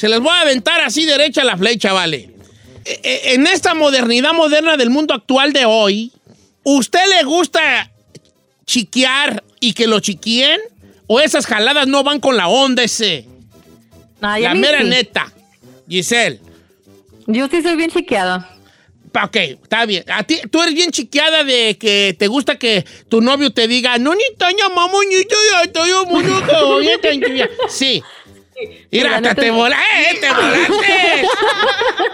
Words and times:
Se 0.00 0.08
les 0.08 0.18
voy 0.18 0.32
a 0.32 0.40
aventar 0.40 0.80
así 0.80 1.04
derecha 1.04 1.44
la 1.44 1.58
flecha, 1.58 1.92
vale. 1.92 2.30
E- 2.86 3.00
e- 3.02 3.34
En 3.34 3.46
esta 3.46 3.74
modernidad 3.74 4.32
moderna 4.32 4.78
del 4.78 4.88
mundo 4.88 5.12
actual 5.12 5.52
de 5.52 5.66
hoy, 5.66 6.10
¿usted 6.62 7.06
le 7.18 7.22
gusta 7.24 7.92
chiquear 8.64 9.44
y 9.60 9.74
que 9.74 9.86
lo 9.86 10.00
chiquien? 10.00 10.58
¿O 11.06 11.20
esas 11.20 11.44
jaladas 11.44 11.86
no 11.86 12.02
van 12.02 12.18
con 12.18 12.38
la 12.38 12.48
onda 12.48 12.82
ese? 12.82 13.26
Ay, 14.22 14.46
a 14.46 14.48
la 14.48 14.54
mera 14.54 14.78
sí. 14.78 14.84
neta. 14.88 15.30
Giselle. 15.86 16.40
Yo 17.26 17.46
sí 17.48 17.60
soy 17.60 17.76
bien 17.76 17.90
chiqueada. 17.90 18.56
Ok, 19.22 19.36
está 19.36 19.84
bien. 19.84 20.04
A 20.08 20.22
ti, 20.22 20.38
tú 20.50 20.62
eres 20.62 20.74
bien 20.74 20.92
chiqueada 20.92 21.44
de 21.44 21.76
que 21.76 22.16
te 22.18 22.26
gusta 22.26 22.58
que 22.58 22.86
tu 23.10 23.20
novio 23.20 23.52
te 23.52 23.68
diga, 23.68 23.98
no 23.98 24.14
ni 24.14 24.22
taña 24.38 24.70
mono 24.70 25.00
que 26.48 26.64
voy 26.64 26.88
a 26.88 27.00
tañar". 27.02 27.50
Sí. 27.68 28.02
Mira, 28.90 29.10
la 29.10 29.16
hasta 29.16 29.34
te 29.34 29.50
volaste, 29.50 29.84
¡eh! 30.10 30.18
¡Te 30.20 30.28
volaste! 30.32 31.28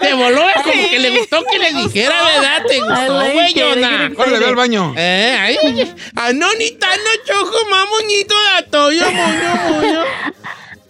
te 0.01 0.15
voló, 0.15 0.49
es 0.49 0.63
como 0.63 0.91
que 0.91 0.99
le 0.99 1.19
gustó 1.19 1.45
que 1.51 1.59
le 1.59 1.73
dijera, 1.73 2.15
¿verdad? 2.23 2.63
¿Te 2.69 2.79
gustó, 2.81 3.19
like 3.19 3.33
güey, 3.35 3.51
it, 3.51 3.57
I 3.57 3.61
Jonah? 3.61 4.09
get 4.09 4.19
Órale, 4.19 4.39
ve 4.39 4.47
al 4.47 4.55
baño. 4.57 4.95
Eh, 4.97 5.37
ahí. 5.41 5.95
Ah, 6.15 6.33
no, 6.33 6.53
ni 6.55 6.71
tan 6.73 6.99
no 6.99 7.11
chojo, 7.27 7.57
mamoñito, 7.71 8.35
ya 8.53 8.59
estoy 8.61 9.01
mono, 9.01 9.81
mono. 9.81 10.05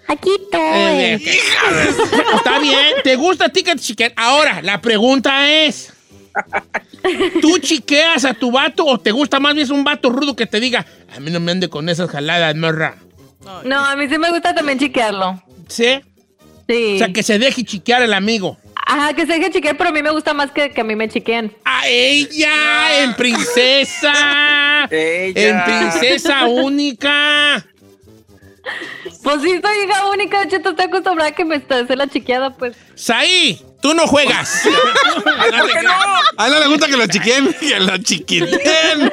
Aquí 0.08 0.30
Eh, 0.52 1.18
estoy. 1.20 1.38
ok. 1.38 2.36
Está 2.36 2.58
bien, 2.60 2.94
¿te 3.02 3.16
gusta 3.16 3.46
a 3.46 3.48
ti 3.48 3.62
que 3.62 3.72
te 3.72 3.80
chiquen? 3.80 4.12
Ahora, 4.16 4.60
la 4.62 4.80
pregunta 4.80 5.50
es: 5.50 5.92
¿tú 7.40 7.58
chiqueas 7.58 8.24
a 8.24 8.34
tu 8.34 8.50
vato 8.52 8.84
o 8.86 8.98
te 9.00 9.10
gusta 9.10 9.40
más 9.40 9.54
bien 9.54 9.70
un 9.72 9.82
vato 9.84 10.10
rudo 10.10 10.36
que 10.36 10.46
te 10.46 10.60
diga, 10.60 10.86
a 11.14 11.18
mí 11.20 11.30
no 11.30 11.40
me 11.40 11.52
ande 11.52 11.68
con 11.68 11.88
esas 11.88 12.08
jaladas, 12.10 12.54
morra? 12.54 12.94
No, 13.64 13.84
a 13.84 13.96
mí 13.96 14.08
sí 14.08 14.18
me 14.18 14.30
gusta 14.30 14.54
también 14.54 14.78
chiquearlo. 14.78 15.42
¿Sí? 15.68 16.00
Sí. 16.68 16.94
O 16.94 16.98
sea, 16.98 17.12
que 17.12 17.22
se 17.22 17.38
deje 17.38 17.64
chiquear 17.64 18.02
el 18.02 18.12
amigo. 18.12 18.58
Ajá, 18.86 19.14
que 19.14 19.26
se 19.26 19.32
deje 19.34 19.50
chiquear, 19.50 19.76
pero 19.76 19.90
a 19.90 19.92
mí 19.92 20.02
me 20.02 20.10
gusta 20.10 20.32
más 20.34 20.50
que, 20.52 20.70
que 20.70 20.80
a 20.80 20.84
mí 20.84 20.94
me 20.94 21.08
chiquen. 21.08 21.56
¡A 21.64 21.86
ella! 21.88 23.02
¡En 23.02 23.14
princesa! 23.14 24.86
Ella. 24.90 25.48
¡En 25.48 25.64
princesa 25.64 26.46
única! 26.46 27.64
Pues 29.22 29.42
sí, 29.42 29.60
soy 29.62 29.84
hija 29.84 30.08
única, 30.08 30.46
Cheto, 30.48 30.70
estoy 30.70 30.86
acostumbrada 30.86 31.30
a 31.30 31.34
que 31.34 31.44
me 31.44 31.56
hacer 31.56 31.96
la 31.96 32.08
chiqueada, 32.08 32.50
pues. 32.50 32.76
¡Saí! 32.94 33.60
¡Tú 33.80 33.94
no 33.94 34.06
juegas! 34.06 34.62
¿Por 35.24 35.72
qué 35.72 35.82
no? 35.82 35.92
A 36.36 36.46
él 36.46 36.52
no 36.52 36.60
le 36.60 36.66
gusta 36.68 36.86
que 36.86 36.96
lo 36.96 37.06
chiquen, 37.06 37.52
que 37.54 37.80
lo 37.80 37.98
chiquiten. 37.98 39.10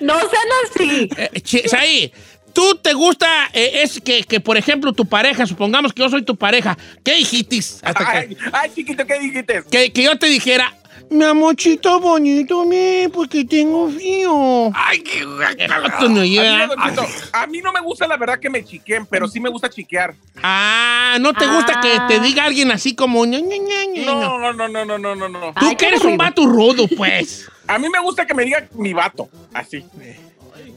No 0.00 0.14
sean 0.18 0.48
así. 0.64 1.08
Eh, 1.16 1.68
Saí, 1.68 2.12
¿tú 2.58 2.74
te 2.74 2.92
gusta, 2.92 3.28
eh, 3.52 3.82
es 3.84 4.00
que, 4.00 4.24
que, 4.24 4.40
por 4.40 4.56
ejemplo, 4.56 4.92
tu 4.92 5.06
pareja, 5.06 5.46
supongamos 5.46 5.92
que 5.92 6.02
yo 6.02 6.10
soy 6.10 6.22
tu 6.22 6.34
pareja, 6.34 6.76
¿qué 7.04 7.14
dijiste? 7.14 7.58
Hasta 7.58 7.94
que, 7.94 8.18
Ay, 8.18 8.36
ay, 8.52 8.70
chiquito, 8.74 9.06
¿qué 9.06 9.20
dijiste? 9.20 9.62
que, 9.70 9.92
que 9.92 10.02
yo 10.02 10.18
te 10.18 10.26
dijera, 10.26 10.74
mi 11.08 11.24
amorcito 11.24 12.00
bonito, 12.00 12.64
mi, 12.64 13.06
porque 13.14 13.44
tengo 13.44 13.88
frío. 13.88 14.72
Ay, 14.74 15.02
qué 15.02 15.24
no 15.24 15.40
A 15.40 16.08
mí, 16.08 16.30
llegas. 16.30 16.68
no, 16.68 16.84
Cheto, 16.84 17.06
a 17.32 17.46
mí 17.46 17.60
no 17.60 17.72
me 17.72 17.80
gusta 17.80 18.08
la 18.08 18.16
verdad 18.16 18.40
que 18.40 18.50
me 18.50 18.64
chiquen, 18.64 19.06
pero 19.06 19.28
sí 19.28 19.38
me 19.38 19.50
gusta 19.50 19.70
chiquear. 19.70 20.16
Ah, 20.42 21.16
¿no 21.20 21.32
te 21.34 21.46
gusta 21.46 21.80
que 21.80 21.96
te 22.08 22.18
diga 22.18 22.42
alguien 22.42 22.72
así 22.72 22.96
como... 22.96 23.24
ña, 23.24 23.38
ña, 23.38 23.56
ña, 23.56 23.84
ña, 23.84 24.00
ña? 24.00 24.04
No, 24.04 24.38
no, 24.38 24.52
no, 24.52 24.68
no, 24.68 24.84
no, 24.84 24.98
no, 24.98 25.14
no, 25.14 25.28
no. 25.28 25.52
Tú 25.60 25.66
Ay, 25.68 25.76
que 25.76 25.86
eres 25.86 26.02
un 26.02 26.16
vato 26.16 26.44
rudo, 26.44 26.88
pues. 26.88 27.48
A 27.68 27.78
mí 27.78 27.88
me 27.88 28.00
gusta 28.00 28.26
que 28.26 28.34
me 28.34 28.44
diga 28.44 28.66
mi 28.74 28.92
vato, 28.92 29.28
así. 29.54 29.84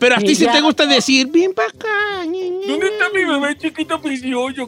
Pero 0.01 0.15
a 0.15 0.17
ti 0.17 0.33
sí 0.33 0.47
te 0.47 0.59
gusta 0.61 0.87
decir, 0.87 1.27
bien 1.27 1.53
para 1.53 1.67
acá. 1.67 1.87
¿Dónde 2.23 2.39
ña". 2.67 2.85
está 2.91 3.09
mi 3.13 3.23
bebé 3.23 3.55
chiquito 3.55 4.01
precioso? 4.01 4.67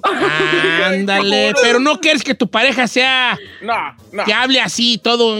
Ándale, 0.86 1.54
pero 1.60 1.80
no 1.80 2.00
quieres 2.00 2.24
que 2.24 2.36
tu 2.36 2.48
pareja 2.48 2.88
sea... 2.88 3.36
No, 3.64 3.74
no. 4.12 4.26
Que 4.26 4.32
hable 4.32 4.62
así, 4.62 5.00
todo... 5.00 5.38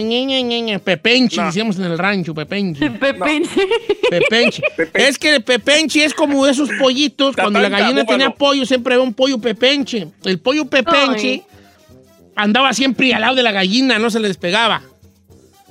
pepenchi, 0.84 1.36
No. 1.36 1.46
decíamos 1.46 1.78
en 1.78 1.84
el 1.84 1.96
rancho, 1.96 2.34
pepenchi. 2.34 2.88
Pepenche. 3.04 3.68
Pepenchi. 4.10 4.62
Pepenchi. 4.76 5.08
Es 5.08 5.16
que 5.16 5.36
el 5.36 5.44
pepenchi 5.44 6.00
es 6.00 6.12
como 6.12 6.44
esos 6.44 6.70
pollitos. 6.80 7.36
Cuando 7.36 7.60
la 7.60 7.68
gallina 7.68 8.04
tenía 8.04 8.30
pollo, 8.30 8.66
siempre 8.66 8.94
había 8.94 9.06
un 9.06 9.14
pollo 9.14 9.38
pepenche. 9.38 10.08
El 10.24 10.40
pollo 10.40 10.64
pepenchi 10.64 11.44
andaba 12.34 12.72
siempre 12.72 13.14
al 13.14 13.20
lado 13.20 13.36
de 13.36 13.44
la 13.44 13.52
gallina, 13.52 14.00
no 14.00 14.10
se 14.10 14.18
le 14.18 14.26
despegaba. 14.26 14.82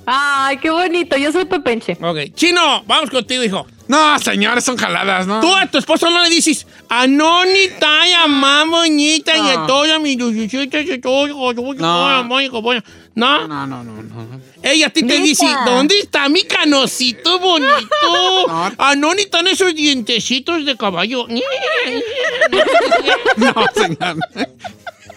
Ay, 0.06 0.56
qué 0.58 0.70
bonito. 0.70 1.16
Yo 1.16 1.32
soy 1.32 1.44
Pepenche. 1.46 1.96
Ok. 2.00 2.34
Chino, 2.34 2.82
vamos 2.86 3.10
contigo, 3.10 3.42
hijo. 3.42 3.66
No, 3.86 4.18
señores, 4.18 4.64
son 4.64 4.76
jaladas, 4.76 5.26
¿no? 5.26 5.40
Tú 5.40 5.54
a 5.54 5.66
tu 5.66 5.76
esposo 5.78 6.08
no 6.10 6.22
le 6.22 6.30
dices, 6.30 6.66
Anonita, 6.88 8.06
ya 8.08 8.26
mamoñita, 8.26 9.36
No. 9.36 9.52
y 9.64 9.66
toda 9.66 9.98
mi 9.98 10.16
dulcita, 10.16 10.80
y 10.80 10.98
todo, 11.00 11.26
No. 11.28 11.52
no. 11.52 12.24
No, 13.14 13.46
No, 13.46 13.66
no, 13.66 13.84
no, 13.84 14.02
no. 14.02 14.40
ella 14.62 14.86
a 14.86 14.90
ti 14.90 15.02
te 15.06 15.18
dice, 15.18 15.46
¿dónde 15.66 15.98
está 16.00 16.28
mi 16.28 16.42
canocito 16.42 17.38
bonito? 17.38 17.72
No. 18.48 18.72
Anonita, 18.78 19.40
en 19.40 19.48
esos 19.48 19.74
dientecitos 19.74 20.64
de 20.64 20.76
caballo. 20.76 21.26
No, 23.36 23.52
señor. 23.74 24.16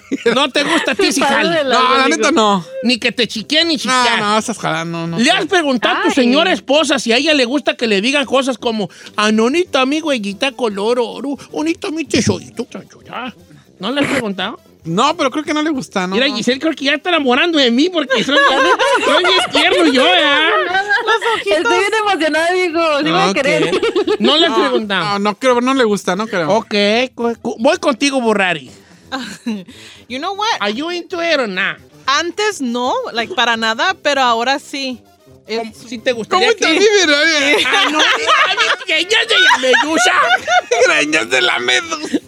No 0.35 0.49
te 0.49 0.63
gusta 0.63 0.91
a 0.91 0.95
ti, 0.95 1.11
si 1.11 1.21
de 1.21 1.27
No, 1.65 1.97
la 1.97 2.07
neta 2.07 2.31
no. 2.31 2.65
Ni 2.83 2.97
que 2.97 3.11
te 3.11 3.27
chiqueen 3.27 3.67
ni 3.67 3.75
No, 3.75 3.79
chiquear. 3.81 4.19
no, 4.19 4.37
esas 4.37 4.57
jaladas 4.57 4.87
no, 4.87 5.07
no. 5.07 5.19
¿Le 5.19 5.29
has 5.31 5.45
preguntado 5.47 5.97
a 5.97 6.01
tu 6.03 6.07
Ay. 6.09 6.13
señora 6.15 6.51
esposa 6.53 6.99
si 6.99 7.11
a 7.11 7.17
ella 7.17 7.33
le 7.33 7.45
gusta 7.45 7.75
que 7.75 7.87
le 7.87 7.99
digan 8.01 8.25
cosas 8.25 8.57
como 8.57 8.89
Anonita, 9.15 9.85
mi 9.85 9.99
güeyita 9.99 10.51
color 10.53 10.99
oro, 10.99 11.37
bonito 11.51 11.91
mi 11.91 12.05
tesorito? 12.05 12.65
chanchulla"? 12.71 13.33
¿No 13.79 13.91
le 13.91 14.01
has 14.01 14.07
preguntado? 14.07 14.59
No, 14.85 15.17
pero 15.17 15.29
creo 15.29 15.43
que 15.43 15.53
no 15.53 15.61
le 15.61 15.69
gusta, 15.69 16.07
¿no? 16.07 16.15
Mira, 16.15 16.29
no. 16.29 16.35
Giselle 16.37 16.61
creo 16.61 16.73
que 16.73 16.85
ya 16.85 16.93
está 16.93 17.09
enamorando 17.09 17.57
de 17.59 17.69
mí 17.71 17.89
porque 17.89 18.23
soy, 18.23 18.37
soy 19.05 19.23
bien 19.23 19.39
tierno 19.51 19.91
yo, 19.91 20.05
¿eh? 20.07 20.49
Estoy 21.45 21.79
bien 21.79 21.91
emocionada, 22.01 22.53
digo. 22.53 22.79
Va 23.13 23.25
a 23.29 23.33
querer. 23.33 23.69
No 24.19 24.37
le 24.37 24.45
has 24.47 24.51
No, 24.57 24.59
preguntado. 24.69 25.03
no, 25.05 25.19
no 25.19 25.35
creo, 25.35 25.59
no 25.59 25.73
le 25.73 25.83
gusta, 25.83 26.15
no 26.15 26.25
creo. 26.27 26.49
Ok, 26.51 26.73
voy 27.59 27.77
contigo, 27.79 28.21
Burrari. 28.21 28.71
You 30.09 30.19
know 30.19 30.33
what? 30.33 30.47
¿Are 30.59 30.71
you 30.73 30.89
into 30.91 31.19
it 31.21 31.39
or 31.39 31.47
not? 31.47 31.77
Antes 32.05 32.61
no, 32.61 32.93
like 33.13 33.33
para 33.35 33.57
nada, 33.57 33.93
pero 34.01 34.21
ahora 34.21 34.59
sí. 34.59 35.01
¿Cómo- 35.47 35.61
It's- 35.63 35.85
¿Sí 35.89 35.97
te 35.97 36.11
¿Cómo 36.11 36.19
gustaría 36.19 36.49
está 36.49 36.67
mi 36.69 36.79
que...? 36.79 36.85
vida? 37.05 37.17
Ah, 37.67 37.89
no, 37.89 37.97
mi 37.99 38.85
pequeña 38.85 39.17
de 39.27 39.39
la 39.39 39.57
medusa. 39.59 40.13
Greñas 40.87 41.29
de 41.29 41.41
la 41.41 41.59
medusa. 41.59 42.19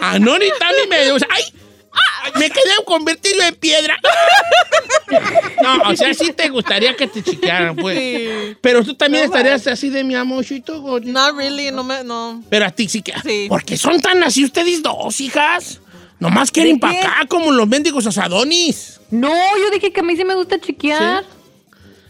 Anonita 0.00 0.66
mi 0.82 0.88
medusa. 0.88 1.26
¡Ay! 1.30 1.42
Me 2.36 2.48
quedé 2.50 2.72
convertido 2.84 3.42
en 3.42 3.54
piedra. 3.56 3.96
No, 5.62 5.90
o 5.90 5.96
sea, 5.96 6.14
sí 6.14 6.32
te 6.32 6.48
gustaría 6.48 6.94
que 6.94 7.06
te 7.08 7.22
chiquearan, 7.22 7.74
pues. 7.76 7.98
Sí. 7.98 8.56
Pero 8.60 8.84
tú 8.84 8.94
también 8.94 9.24
estarías 9.24 9.66
así 9.66 9.90
de 9.90 10.04
mi 10.04 10.14
amorcito. 10.14 11.00
Not 11.02 11.36
really, 11.36 11.70
no 11.72 11.82
me, 11.82 12.04
no. 12.04 12.42
Pero 12.48 12.66
a 12.66 12.70
ti 12.70 12.88
sí 12.88 13.02
que. 13.02 13.12
Sí. 13.22 13.46
¿Por 13.48 13.64
qué 13.64 13.76
son 13.76 14.00
tan 14.00 14.22
así 14.22 14.44
ustedes 14.44 14.82
dos, 14.82 15.20
hijas? 15.20 15.79
Nomás 16.20 16.50
quieren 16.50 16.76
¿De 16.76 16.80
para 16.80 17.00
acá 17.00 17.26
como 17.26 17.50
los 17.50 17.66
mendigos 17.66 18.06
asadonis. 18.06 19.00
No, 19.10 19.30
yo 19.30 19.70
dije 19.72 19.90
que 19.92 20.00
a 20.00 20.02
mí 20.02 20.14
sí 20.16 20.24
me 20.24 20.34
gusta 20.34 20.60
chiquear. 20.60 21.24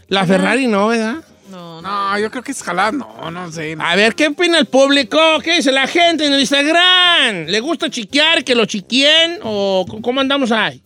La 0.09 0.25
Ferrari 0.25 0.67
no, 0.67 0.87
¿verdad? 0.87 1.23
No, 1.49 1.81
no. 1.81 2.11
No, 2.11 2.19
yo 2.19 2.29
creo 2.29 2.43
que 2.43 2.51
es 2.51 2.61
jalada. 2.61 2.91
No, 2.91 3.31
no 3.31 3.49
sé. 3.51 3.77
A 3.79 3.95
ver, 3.95 4.13
¿qué 4.13 4.27
opina 4.27 4.59
el 4.59 4.65
público? 4.65 5.17
¿Qué 5.43 5.55
dice 5.55 5.71
la 5.71 5.87
gente 5.87 6.25
en 6.25 6.33
el 6.33 6.41
Instagram? 6.41 7.45
¿Le 7.47 7.59
gusta 7.61 7.89
chiquear, 7.89 8.43
que 8.43 8.53
lo 8.53 8.65
chiquien? 8.65 9.39
¿O 9.43 9.85
cómo 10.01 10.19
andamos 10.19 10.51
ahí? 10.51 10.81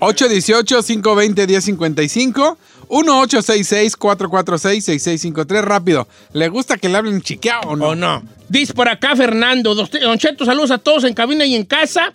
818-520-1055. 0.00 2.56
1866-446-6653. 2.88 5.62
Rápido. 5.62 6.06
¿Le 6.32 6.48
gusta 6.48 6.76
que 6.76 6.88
le 6.88 6.98
hablen 6.98 7.22
chiqueado 7.22 7.70
o 7.70 7.76
no? 7.76 7.88
¿O 7.88 7.94
no? 7.94 8.22
Dice 8.48 8.74
por 8.74 8.88
acá 8.88 9.16
Fernando. 9.16 9.74
Don 9.74 10.18
Cheto, 10.18 10.44
saludos 10.44 10.70
a 10.70 10.78
todos 10.78 11.04
en 11.04 11.14
cabina 11.14 11.46
y 11.46 11.54
en 11.54 11.64
casa. 11.64 12.12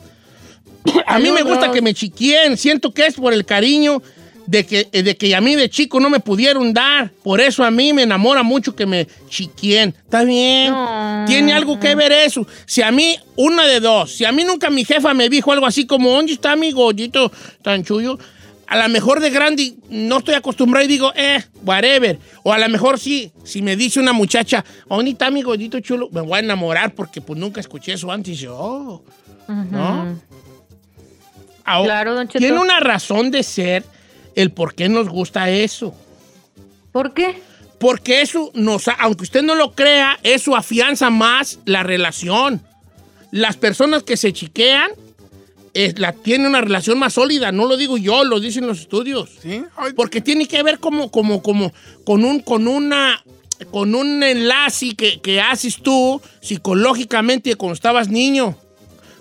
A 1.05 1.19
mí 1.19 1.31
me 1.31 1.43
gusta 1.43 1.71
que 1.71 1.81
me 1.81 1.93
chiquien. 1.93 2.57
Siento 2.57 2.93
que 2.93 3.05
es 3.05 3.15
por 3.15 3.33
el 3.33 3.45
cariño 3.45 4.01
de 4.47 4.65
que, 4.65 4.87
eh, 4.91 5.03
de 5.03 5.15
que 5.15 5.35
a 5.35 5.41
mí 5.41 5.55
de 5.55 5.69
chico 5.69 5.99
no 5.99 6.09
me 6.09 6.19
pudieron 6.19 6.73
dar. 6.73 7.11
Por 7.23 7.39
eso 7.39 7.63
a 7.63 7.69
mí 7.69 7.93
me 7.93 8.03
enamora 8.03 8.41
mucho 8.41 8.75
que 8.75 8.85
me 8.85 9.07
chiquien. 9.29 9.93
Está 10.03 10.23
bien. 10.23 10.73
Tiene 11.27 11.53
algo 11.53 11.79
que 11.79 11.93
ver 11.93 12.11
eso. 12.11 12.47
Si 12.65 12.81
a 12.81 12.91
mí, 12.91 13.17
una 13.35 13.67
de 13.67 13.79
dos. 13.79 14.15
Si 14.15 14.25
a 14.25 14.31
mí 14.31 14.43
nunca 14.43 14.69
mi 14.69 14.85
jefa 14.85 15.13
me 15.13 15.29
dijo 15.29 15.51
algo 15.51 15.65
así 15.65 15.85
como, 15.85 16.09
¿dónde 16.09 16.33
está 16.33 16.55
mi 16.55 16.71
gordito 16.71 17.31
tan 17.61 17.83
chuyo? 17.83 18.17
A 18.67 18.77
lo 18.77 18.89
mejor 18.89 19.21
de 19.21 19.29
grande 19.29 19.75
no 19.89 20.17
estoy 20.17 20.35
acostumbrado 20.35 20.83
y 20.85 20.89
digo, 20.89 21.13
eh, 21.15 21.41
whatever. 21.63 22.19
O 22.43 22.51
a 22.51 22.57
lo 22.57 22.67
mejor 22.67 22.99
sí, 22.99 23.31
si 23.43 23.61
me 23.61 23.75
dice 23.77 23.99
una 23.99 24.11
muchacha, 24.11 24.63
¿dónde 24.89 25.11
está 25.11 25.29
mi 25.29 25.41
gordito 25.41 25.79
chulo? 25.79 26.09
Me 26.11 26.21
voy 26.21 26.37
a 26.37 26.39
enamorar 26.39 26.93
porque 26.93 27.21
pues 27.21 27.39
nunca 27.39 27.61
escuché 27.61 27.93
eso 27.93 28.11
antes 28.11 28.37
yo. 28.39 29.03
¿No? 29.47 30.19
Ahora, 31.67 31.95
Claro, 31.95 32.15
don 32.15 32.27
Cheto. 32.27 32.39
Tiene 32.39 32.59
una 32.59 32.79
razón 32.79 33.29
de 33.29 33.43
ser 33.43 33.83
el 34.35 34.51
por 34.51 34.73
qué 34.73 34.87
nos 34.87 35.09
gusta 35.09 35.49
eso. 35.49 35.93
¿Por 36.93 37.13
qué? 37.13 37.41
Porque 37.77 38.21
eso 38.21 38.51
nos, 38.53 38.87
aunque 38.87 39.23
usted 39.23 39.43
no 39.43 39.53
lo 39.53 39.73
crea, 39.73 40.17
eso 40.23 40.55
afianza 40.55 41.09
más 41.09 41.59
la 41.65 41.83
relación. 41.83 42.61
Las 43.31 43.57
personas 43.57 44.03
que 44.03 44.15
se 44.15 44.31
chiquean 44.31 44.91
eh, 45.73 45.93
la, 45.97 46.13
tienen 46.13 46.47
una 46.47 46.61
relación 46.61 46.97
más 46.97 47.13
sólida, 47.13 47.51
no 47.51 47.65
lo 47.67 47.75
digo 47.75 47.97
yo, 47.97 48.23
lo 48.23 48.39
dicen 48.39 48.65
los 48.65 48.79
estudios. 48.79 49.29
¿Sí? 49.41 49.61
Ay, 49.75 49.91
Porque 49.93 50.21
tiene 50.21 50.47
que 50.47 50.63
ver 50.63 50.79
como, 50.79 51.11
como, 51.11 51.43
como, 51.43 51.73
con 52.05 52.23
un, 52.23 52.39
con 52.39 52.69
una, 52.69 53.21
con 53.71 53.93
un 53.93 54.23
enlace 54.23 54.95
que, 54.95 55.19
que 55.19 55.41
haces 55.41 55.81
tú 55.83 56.21
psicológicamente 56.39 57.55
cuando 57.55 57.73
estabas 57.73 58.07
niño. 58.07 58.57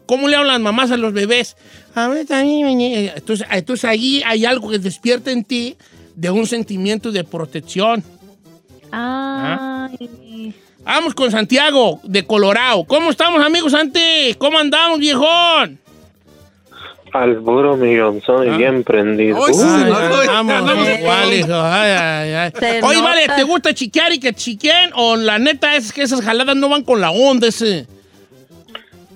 ¿Cómo 0.07 0.29
le 0.29 0.37
hablan 0.37 0.55
las 0.55 0.61
mamás 0.63 0.91
a 0.91 0.97
los 0.97 1.13
bebés? 1.13 1.57
A 1.95 2.09
ver, 2.09 2.27
también, 2.27 2.81
Entonces, 2.81 3.47
entonces 3.51 3.85
ahí 3.85 4.23
hay 4.25 4.45
algo 4.45 4.71
que 4.71 4.79
despierta 4.79 5.31
en 5.31 5.45
ti 5.45 5.77
de 6.15 6.31
un 6.31 6.47
sentimiento 6.47 7.13
de 7.13 7.25
protección. 7.25 8.03
Ay. 8.93 10.55
Vamos 10.85 11.15
con 11.15 11.31
Santiago 11.33 12.01
de 12.05 12.25
Colorado. 12.25 12.85
¿Cómo 12.85 13.11
estamos, 13.11 13.45
amigos, 13.45 13.73
Santi? 13.73 14.35
¿Cómo 14.39 14.59
andamos, 14.59 15.01
viejón? 15.01 15.81
Al 17.13 17.37
puro 17.43 17.77
millonzón 17.77 18.55
y 18.55 18.57
bien 18.57 18.85
prendido. 18.85 19.45
Ay, 19.45 19.55
sí, 19.55 19.61
Uy, 19.63 19.83
Ay, 19.85 19.93
ay, 20.21 20.27
vamos 20.29 20.55
andamos 20.55 20.89
igual, 20.99 21.35
hijo. 21.35 21.55
Ay, 21.55 21.91
ay, 21.91 22.33
ay. 22.35 22.53
Se 22.57 22.83
Oye, 22.85 23.03
vale. 23.03 23.27
¿te 23.35 23.43
gusta 23.43 23.75
chiquear 23.75 24.13
y 24.13 24.21
que 24.21 24.33
chiquen? 24.33 24.91
O 24.95 25.17
la 25.17 25.39
neta 25.39 25.75
es 25.75 25.93
que 25.93 26.03
esas 26.03 26.21
jaladas 26.21 26.55
no 26.55 26.69
van 26.69 26.85
con 26.85 27.01
la 27.01 27.11
onda 27.11 27.49
ese. 27.49 27.87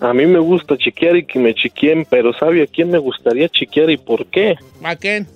A 0.00 0.14
mí 0.14 0.24
me 0.26 0.38
gusta 0.38 0.76
chiquear 0.78 1.16
y 1.16 1.24
que 1.26 1.38
me 1.38 1.54
chiqueen, 1.54 2.06
pero 2.08 2.32
¿sabe 2.32 2.62
a 2.62 2.66
quién 2.66 2.90
me 2.90 2.98
gustaría 2.98 3.48
chiquear 3.48 3.90
y 3.90 3.96
por 3.98 4.26
qué? 4.26 4.56
¿A 4.82 4.96
quién? 4.96 5.28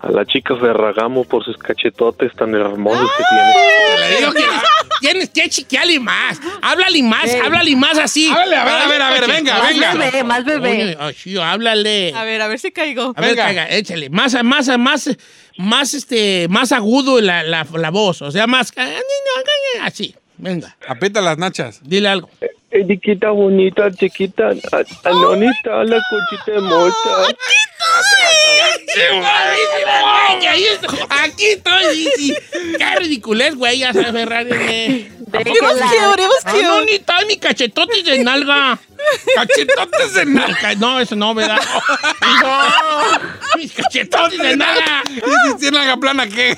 A 0.00 0.10
la 0.10 0.24
chica 0.26 0.54
Ferragamo 0.56 1.24
por 1.24 1.44
sus 1.44 1.56
cachetotes 1.56 2.32
tan 2.34 2.54
hermosos 2.54 3.10
que 3.16 3.24
tiene. 3.30 4.08
Le 4.10 4.16
digo 4.18 4.32
que 4.32 4.42
tienes 5.00 5.30
que 5.30 5.48
chiquearle 5.48 5.98
más. 6.00 6.38
Háblale 6.60 7.02
más, 7.02 7.34
háblale 7.34 7.76
más 7.76 7.98
así. 7.98 8.28
Háblale, 8.28 8.56
a 8.56 8.64
ver, 8.64 8.74
a 8.74 8.88
ver, 8.88 9.02
a 9.02 9.10
ver, 9.10 9.26
venga, 9.26 9.58
Más 9.58 9.68
venga. 9.72 9.94
bebé, 9.94 10.24
más 10.24 10.44
bebé. 10.44 10.96
Oye, 11.00 11.40
háblale. 11.42 12.12
A 12.14 12.24
ver, 12.24 12.42
a 12.42 12.48
ver 12.48 12.58
si 12.58 12.72
caigo. 12.72 13.12
A 13.16 13.20
ver, 13.20 13.30
Venga. 13.30 13.44
caiga, 13.44 13.68
échale. 13.70 14.10
Más, 14.10 14.42
más, 14.44 14.68
más, 14.78 15.16
más, 15.56 15.94
este, 15.94 16.46
más 16.50 16.72
agudo 16.72 17.20
la, 17.22 17.42
la, 17.42 17.66
la 17.74 17.90
voz. 17.90 18.20
O 18.22 18.30
sea, 18.30 18.46
más. 18.46 18.72
Así. 19.80 20.14
Venga, 20.38 20.76
Aprieta 20.86 21.20
las 21.20 21.38
nachas. 21.38 21.80
dile 21.82 22.08
algo. 22.08 22.28
Eh, 22.70 22.84
chiquita 22.86 23.30
bonita, 23.30 23.90
chiquita, 23.90 24.50
anonita, 25.04 25.84
la. 25.84 25.96
Ay, 26.00 26.62
ahí 26.74 26.88
estoy. 26.88 27.36
Aquí 31.10 31.44
estoy. 31.46 32.34
Qué 32.78 32.96
ridiculez, 32.98 33.54
güey. 33.54 33.78
Ya 33.80 33.92
sabes, 33.92 34.12
Ferrari. 34.12 35.10
no, 36.62 36.82
ni 36.82 36.98
tal, 37.00 37.26
mi 37.26 37.36
cachetotes 37.36 38.04
de 38.04 38.22
nalga. 38.22 38.78
Cachetotes 39.34 40.14
de 40.14 40.24
nalga. 40.26 40.74
No, 40.76 41.00
eso 41.00 41.16
no, 41.16 41.34
¿verdad? 41.34 41.58
Mis 43.56 43.72
cachetotes 43.72 44.38
de 44.38 44.56
nalga. 44.56 45.02
¿Y 45.08 45.50
si 45.50 45.56
tiene 45.58 45.78
nalga 45.78 45.96
plana 45.96 46.26
qué? 46.28 46.56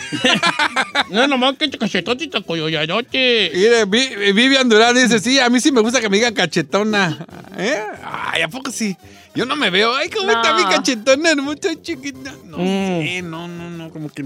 No, 1.11 1.27
nomás 1.27 1.57
que 1.57 1.71
cachetotes 1.71 2.31
de 2.31 2.43
coyoyadote. 2.43 3.51
Mire, 3.55 3.85
Vi- 3.87 4.33
Vivian 4.33 4.69
Durán 4.69 4.95
dice, 4.95 5.19
sí, 5.19 5.39
a 5.41 5.49
mí 5.49 5.61
sí 5.61 5.73
me 5.73 5.81
gusta 5.81 6.01
que 6.01 6.09
me 6.09 6.19
digan 6.19 6.35
cachetona. 6.35 7.19
¿Eh? 7.57 7.83
Ay, 8.05 8.43
¿a 8.43 8.49
poco 8.49 8.71
sí? 8.71 8.97
Yo 9.39 9.47
no 9.47 9.55
me 9.55 9.71
veo. 9.71 9.95
Ay, 9.95 10.09
¿cómo 10.11 10.33
está 10.33 10.53
mi 10.55 10.65
cachetona 10.65 11.31
hermosa 11.31 11.81
chiquita? 11.81 12.35
No 12.45 12.59
Mm. 12.59 12.65
sé, 13.03 13.23
no, 13.23 13.47
no, 13.47 13.71
no, 13.71 13.91
como 13.91 14.09
que... 14.09 14.25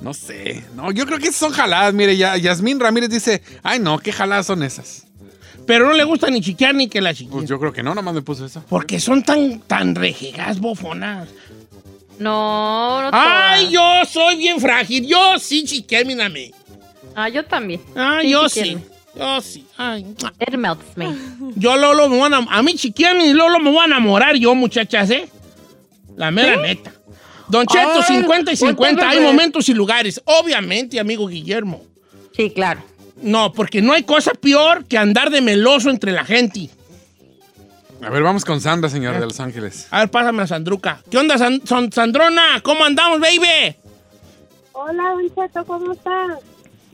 No 0.00 0.14
sé. 0.14 0.64
No, 0.74 0.90
yo 0.92 1.04
creo 1.04 1.18
que 1.18 1.30
son 1.30 1.52
jaladas. 1.52 1.92
Mire, 1.92 2.16
ya, 2.16 2.36
Yasmín 2.38 2.80
Ramírez 2.80 3.10
dice, 3.10 3.42
ay, 3.62 3.80
no, 3.80 3.98
¿qué 3.98 4.10
jaladas 4.10 4.46
son 4.46 4.62
esas? 4.62 5.04
Pero 5.66 5.86
no 5.86 5.92
le 5.92 6.04
gusta 6.04 6.30
ni 6.30 6.40
chiquear 6.40 6.74
ni 6.74 6.88
que 6.88 7.02
la 7.02 7.12
chiqueen. 7.12 7.32
Pues 7.32 7.48
yo 7.50 7.60
creo 7.60 7.70
que 7.74 7.82
no, 7.82 7.94
nomás 7.94 8.14
me 8.14 8.22
puso 8.22 8.46
eso. 8.46 8.64
Porque 8.70 8.98
son 8.98 9.22
tan, 9.22 9.60
tan 9.60 9.94
rejegas, 9.94 10.58
bofonas. 10.58 11.28
No, 12.18 13.02
no 13.02 13.10
Ay, 13.12 13.70
todas. 13.70 13.70
yo 13.72 14.10
soy 14.10 14.36
bien 14.36 14.58
frágil. 14.58 15.06
Yo 15.06 15.38
sí 15.38 15.64
chiqueé, 15.64 16.04
mírame. 16.06 16.52
Ah, 17.14 17.28
yo 17.28 17.44
también. 17.44 17.82
Ay, 17.94 18.26
Sí, 18.26 18.32
yo 18.32 18.48
sí. 18.48 18.78
Yo 19.14 19.40
sí. 19.40 19.66
Ay. 19.76 20.06
It 20.40 20.54
melts 20.56 20.96
me. 20.96 21.14
Yo 21.56 21.76
Lolo 21.76 22.08
me 22.08 22.16
voy 22.18 22.32
a 22.32 22.36
A 22.36 22.62
mí 22.62 22.74
chiquean 22.74 23.20
y 23.20 23.32
Lolo 23.32 23.58
me 23.58 23.70
voy 23.70 23.80
a 23.80 23.84
enamorar 23.86 24.36
yo, 24.36 24.54
muchachas, 24.54 25.10
¿eh? 25.10 25.28
La 26.16 26.30
mera 26.30 26.56
neta. 26.56 26.92
Don 27.48 27.66
Cheto, 27.66 28.00
Ay, 28.08 28.16
50 28.16 28.52
y 28.52 28.56
ponte 28.56 28.56
50. 28.56 29.08
Hay 29.08 29.18
bebé. 29.18 29.30
momentos 29.30 29.68
y 29.68 29.74
lugares. 29.74 30.20
Obviamente, 30.24 31.00
amigo 31.00 31.26
Guillermo. 31.26 31.82
Sí, 32.36 32.50
claro. 32.50 32.82
No, 33.22 33.52
porque 33.52 33.80
no 33.82 33.92
hay 33.94 34.02
cosa 34.04 34.32
peor 34.34 34.84
que 34.84 34.98
andar 34.98 35.30
de 35.30 35.40
meloso 35.40 35.90
entre 35.90 36.12
la 36.12 36.24
gente. 36.24 36.68
A 38.02 38.10
ver, 38.10 38.22
vamos 38.22 38.44
con 38.44 38.60
Sandra, 38.60 38.88
señor 38.90 39.14
de 39.18 39.26
Los 39.26 39.40
Ángeles. 39.40 39.88
A 39.90 40.00
ver, 40.00 40.10
pásame 40.10 40.42
a 40.42 40.46
Sandruca. 40.46 41.02
¿Qué 41.10 41.18
onda, 41.18 41.36
San- 41.36 41.62
Sandrona? 41.90 42.60
¿Cómo 42.62 42.84
andamos, 42.84 43.18
baby? 43.18 43.74
Hola, 44.72 45.02
Don 45.14 45.34
Cheto, 45.34 45.64
¿cómo 45.64 45.92
está? 45.92 46.38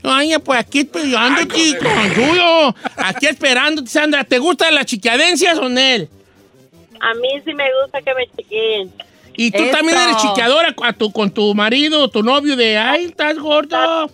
Ay, 0.05 0.35
pues 0.45 0.61
aquí 0.61 0.81
esperando, 0.81 1.43
chico. 1.55 1.85
Tuyo. 2.15 2.75
Aquí 2.97 3.27
esperándote, 3.27 3.89
Sandra. 3.91 4.23
¿Te 4.25 4.39
gustan 4.39 4.75
las 4.75 4.87
chiquiadencias 4.87 5.59
o 5.59 5.69
Nel? 5.69 6.09
A 7.01 7.15
mí 7.15 7.29
sí 7.45 7.55
me 7.55 7.65
gusta 7.83 8.01
que 8.03 8.15
me 8.15 8.27
chiquen. 8.37 8.93
Y 9.37 9.51
tú 9.51 9.63
Eso. 9.63 9.77
también 9.77 9.99
eres 9.99 10.17
chiqueadora 10.19 10.75
a 10.83 10.93
tu- 10.93 11.11
con 11.11 11.31
tu 11.31 11.55
marido 11.55 12.03
o 12.03 12.09
tu 12.09 12.23
novio 12.23 12.55
de, 12.57 12.77
ay, 12.79 13.07
estás 13.07 13.37
gordo. 13.39 14.11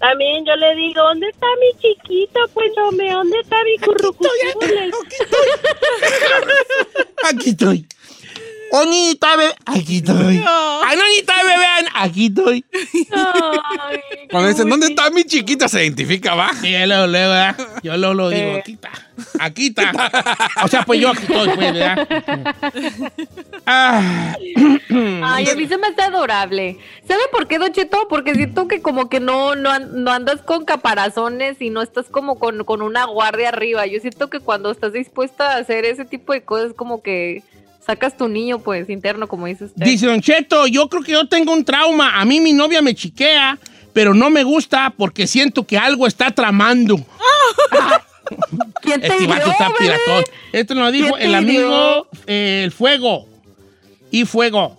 También 0.00 0.44
yo 0.46 0.54
le 0.56 0.74
digo, 0.76 1.02
¿dónde 1.02 1.28
está 1.28 1.46
mi 1.60 1.80
chiquito? 1.80 2.40
Pues 2.54 2.70
hombre, 2.86 3.10
¿dónde 3.10 3.40
está 3.40 3.56
mi 3.64 3.78
currucucule? 3.78 4.90
Aquí 7.24 7.50
estoy. 7.50 7.86
Oñita, 8.72 9.36
bebé. 9.36 9.54
Aquí 9.64 9.98
estoy. 9.98 10.42
Ay, 10.84 10.96
noñita, 10.96 11.34
bebé. 11.42 11.90
Aquí 11.94 12.26
estoy. 12.26 12.64
Ay, 13.12 14.00
Cuando 14.30 14.48
dicen, 14.48 14.68
¿dónde 14.68 14.88
está 14.88 15.10
mi 15.10 15.24
chiquita? 15.24 15.68
Se 15.68 15.82
identifica, 15.82 16.34
va. 16.34 16.50
Sí, 16.60 16.72
yo 16.72 16.86
luego, 16.86 17.06
luego, 17.06 17.30
¿verdad? 17.32 17.56
Yo 17.82 17.96
luego 17.96 18.14
lo 18.14 18.28
digo, 18.30 18.56
aquí 18.56 18.72
está. 18.72 18.90
Aquí 19.38 19.66
está. 19.68 19.92
O 20.64 20.68
sea, 20.68 20.82
pues 20.82 21.00
yo 21.00 21.10
aquí 21.10 21.22
estoy, 21.22 21.48
pues, 21.48 21.72
¿verdad? 21.72 22.54
Ah, 23.64 24.36
Ay, 25.22 25.48
a 25.48 25.54
mí 25.54 25.66
se 25.66 25.78
me 25.78 25.88
hace 25.88 26.02
adorable. 26.02 26.78
¿Sabe 27.06 27.22
por 27.32 27.46
qué, 27.48 27.58
Don 27.58 27.72
Cheto? 27.72 28.06
Porque 28.08 28.34
siento 28.34 28.68
que 28.68 28.82
como 28.82 29.08
que 29.08 29.20
no, 29.20 29.54
no, 29.54 29.78
no 29.78 30.10
andas 30.10 30.42
con 30.42 30.64
caparazones 30.64 31.60
y 31.60 31.70
no 31.70 31.82
estás 31.82 32.06
como 32.08 32.38
con, 32.38 32.64
con 32.64 32.82
una 32.82 33.04
guardia 33.06 33.48
arriba. 33.48 33.86
Yo 33.86 34.00
siento 34.00 34.28
que 34.28 34.40
cuando 34.40 34.70
estás 34.70 34.92
dispuesta 34.92 35.52
a 35.52 35.56
hacer 35.58 35.84
ese 35.84 36.04
tipo 36.04 36.32
de 36.32 36.42
cosas, 36.42 36.72
como 36.74 37.02
que 37.02 37.42
sacas 37.86 38.16
tu 38.16 38.28
niño, 38.28 38.58
pues, 38.58 38.90
interno, 38.90 39.28
como 39.28 39.46
dice 39.46 39.66
usted. 39.66 39.84
Dice 39.84 40.06
Don 40.06 40.20
Cheto, 40.20 40.66
yo 40.66 40.88
creo 40.88 41.02
que 41.02 41.12
yo 41.12 41.28
tengo 41.28 41.52
un 41.52 41.64
trauma. 41.64 42.20
A 42.20 42.24
mí 42.24 42.40
mi 42.40 42.52
novia 42.52 42.82
me 42.82 42.94
chiquea, 42.94 43.58
pero 43.92 44.12
no 44.12 44.28
me 44.28 44.42
gusta 44.42 44.92
porque 44.96 45.26
siento 45.26 45.64
que 45.64 45.78
algo 45.78 46.06
está 46.06 46.32
tramando. 46.32 46.96
¿Quién 48.82 49.00
te 49.00 49.06
Este 49.06 49.26
vato 49.28 49.50
está 49.50 49.70
piratón. 49.78 50.24
Esto 50.52 50.74
nos 50.74 50.92
dijo 50.92 51.14
¿Quién 51.14 51.28
el 51.28 51.34
amigo 51.36 52.08
eh, 52.26 52.62
El 52.64 52.72
Fuego. 52.72 53.26
Y 54.10 54.24
Fuego. 54.24 54.76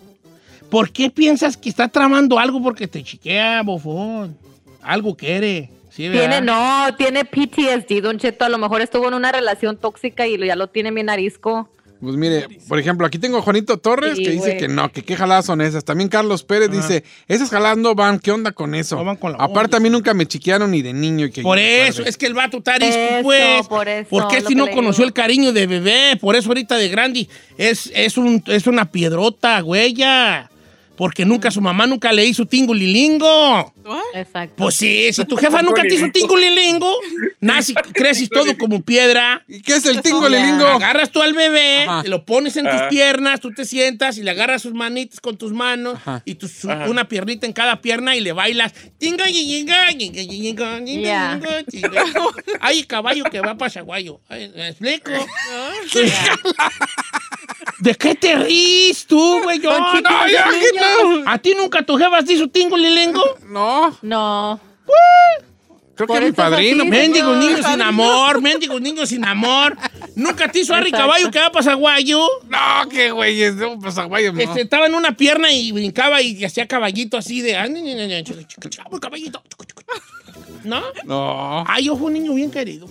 ¿Por 0.69 0.91
qué 0.91 1.09
piensas 1.09 1.55
que 1.55 1.69
está 1.69 1.87
tramando 1.87 2.37
algo 2.37 2.61
porque 2.61 2.87
te 2.87 3.01
chiquea, 3.03 3.61
bofón? 3.63 4.37
Algo 4.81 5.15
quiere. 5.15 5.69
Sí. 5.89 6.09
Tiene, 6.09 6.41
no, 6.41 6.93
tiene 6.97 7.23
PTSD, 7.23 8.01
Don 8.01 8.19
Cheto. 8.19 8.43
A 8.43 8.49
lo 8.49 8.57
mejor 8.57 8.81
estuvo 8.81 9.07
en 9.07 9.13
una 9.13 9.31
relación 9.31 9.77
tóxica 9.77 10.27
y 10.27 10.37
ya 10.37 10.57
lo 10.57 10.67
tiene 10.67 10.91
bien 10.91 11.09
arisco. 11.09 11.69
Pues 11.99 12.15
mire, 12.15 12.47
por 12.67 12.77
ejemplo, 12.79 13.07
aquí 13.07 13.17
tengo 13.17 13.37
a 13.37 13.41
Juanito 13.41 13.77
Torres 13.77 14.17
Sí, 14.17 14.23
que 14.23 14.29
dice 14.31 14.45
güey. 14.49 14.57
que 14.57 14.67
no, 14.67 14.91
que 14.91 15.01
qué 15.03 15.15
jaladas 15.15 15.45
son 15.45 15.61
esas. 15.61 15.83
También 15.83 16.09
Carlos 16.09 16.43
Pérez 16.43 16.69
dice, 16.69 17.03
esas 17.27 17.49
jaladas 17.49 17.77
no 17.77 17.95
van, 17.95 18.19
¿qué 18.19 18.31
onda 18.31 18.51
con 18.51 18.75
eso? 18.75 18.95
No 18.97 19.03
van 19.05 19.15
con 19.17 19.31
la 19.31 19.37
Aparte, 19.39 19.75
onda. 19.75 19.77
a 19.77 19.79
mí 19.79 19.89
nunca 19.89 20.13
me 20.13 20.25
chiquearon 20.27 20.69
ni 20.71 20.81
de 20.83 20.93
niño. 20.93 21.25
y 21.25 21.31
Que 21.31 21.41
Por 21.41 21.57
eso, 21.57 22.03
es 22.03 22.15
que 22.17 22.27
el 22.27 22.33
vato 22.35 22.57
está 22.57 22.77
pues. 23.23 23.67
por 23.67 23.87
eso, 23.87 24.07
Porque 24.09 24.43
que 24.43 24.53
no 24.55 24.67
conoció 24.67 25.03
digo. 25.03 25.07
el 25.07 25.13
cariño 25.13 25.53
de 25.53 25.65
bebé. 25.67 26.17
Por 26.21 26.35
eso 26.35 26.49
ahorita 26.49 26.75
de 26.77 26.89
grande 26.89 27.27
es, 27.57 27.91
es, 27.95 28.17
un, 28.17 28.43
es 28.47 28.67
una 28.67 28.91
piedrota, 28.91 29.59
güey, 29.61 29.93
ya. 29.93 30.49
Porque 30.97 31.23
nunca, 31.25 31.51
su 31.51 31.61
mamá 31.61 31.85
nunca 31.87 32.11
le 32.11 32.25
hizo 32.25 32.45
tingulilingo. 32.45 33.73
Exacto. 34.15 34.55
Pues 34.57 34.75
sí, 34.75 35.13
si 35.13 35.23
tu 35.25 35.37
jefa 35.37 35.61
nunca 35.61 35.83
te 35.83 35.93
hizo 35.93 36.09
tingulilingo, 36.11 36.91
naces, 37.39 37.75
creces 37.93 38.29
todo 38.29 38.57
como 38.57 38.81
piedra. 38.81 39.43
¿Y 39.47 39.61
qué 39.61 39.75
es 39.75 39.85
el 39.85 40.01
tingo 40.01 40.27
Ya. 40.27 40.37
lilingo? 40.39 40.65
Agarras 40.65 41.11
tú 41.11 41.21
al 41.21 41.33
bebé, 41.33 41.85
te 42.01 42.09
lo 42.09 42.25
pones 42.25 42.57
en 42.57 42.65
tus 42.69 42.81
piernas, 42.89 43.39
tú 43.39 43.51
te 43.53 43.63
sientas 43.65 44.17
y 44.17 44.23
le 44.23 44.31
agarras 44.31 44.63
sus 44.63 44.73
manitas 44.73 45.19
con 45.21 45.37
tus 45.37 45.53
manos 45.53 45.95
Ajá. 45.95 46.21
y 46.25 46.35
tu- 46.35 46.47
su- 46.47 46.67
una 46.67 47.07
piernita 47.07 47.45
en 47.45 47.53
cada 47.53 47.79
pierna 47.81 48.15
y 48.15 48.19
le 48.21 48.31
bailas. 48.31 48.73
Tinga, 48.97 49.27
yinga, 49.29 49.91
yinga, 49.91 50.21
yinga, 50.21 50.79
yinga, 50.81 51.01
Ya. 51.01 51.39
yinga, 51.39 51.61
yinga. 51.71 52.05
Ay, 52.59 52.83
caballo 52.83 53.23
que 53.25 53.39
va 53.39 53.55
para 53.55 53.71
Chaguayo. 53.71 54.19
Ay, 54.27 54.51
¿Me 54.55 54.69
explico? 54.69 55.11
¿De 57.79 57.93
qué 57.96 58.15
te 58.15 58.36
ríes 58.36 59.05
tú, 59.05 59.41
güey? 59.43 59.60
Yo, 59.60 59.69
no, 59.79 60.27
ya 60.27 60.46
que 60.50 60.79
no. 60.79 61.29
¿A 61.29 61.38
ti 61.38 61.53
nunca 61.55 61.84
tu 61.84 61.96
jefa 61.98 62.24
te 62.24 62.34
hizo 62.34 62.48
tingo 62.48 62.75
lilengo? 62.77 63.24
No, 63.46 63.96
No. 64.01 64.60
creo 65.96 66.07
Por 66.07 66.19
que 66.19 66.25
mi 66.25 66.31
padrino. 66.31 66.84
así, 66.84 66.89
Mendigos 66.91 67.36
señor. 67.38 67.51
niños 67.51 67.65
sin 67.72 67.81
amor, 67.81 68.41
mendigos 68.41 68.81
niños 68.81 69.10
sin 69.10 69.25
amor. 69.25 69.77
¿Nunca 70.15 70.51
te 70.51 70.60
hizo 70.60 70.74
Harry. 70.74 70.91
Caballo 70.91 71.29
que 71.31 71.39
va 71.39 71.51
para 71.51 71.63
Zaguayo? 71.63 72.25
No, 72.50 72.89
qué 72.89 73.12
güey, 73.12 73.41
es 73.43 73.57
de 73.57 73.65
un 73.65 73.79
pasaguayo, 73.81 74.34
no. 74.34 74.39
Este, 74.41 74.62
estaba 74.62 74.88
en 74.88 74.96
una 74.96 75.15
pierna 75.17 75.51
y 75.51 75.72
brincaba 75.72 76.22
y 76.22 76.43
hacía 76.43 76.67
caballito 76.67 77.17
así 77.17 77.41
de... 77.41 77.55
"Ay, 77.57 77.69
ni, 77.72 77.81
ni, 77.81 77.93
ni, 77.96 78.07
ni, 78.07 78.24
chica, 78.24 78.46
chica, 78.48 78.69
chica, 78.69 78.84
caballito. 79.00 79.41
¿No? 80.63 80.81
No. 81.05 81.63
Ay, 81.67 81.86
yo 81.86 81.96
fui 81.96 82.07
un 82.07 82.13
niño 82.13 82.34
bien 82.34 82.50
querido. 82.51 82.88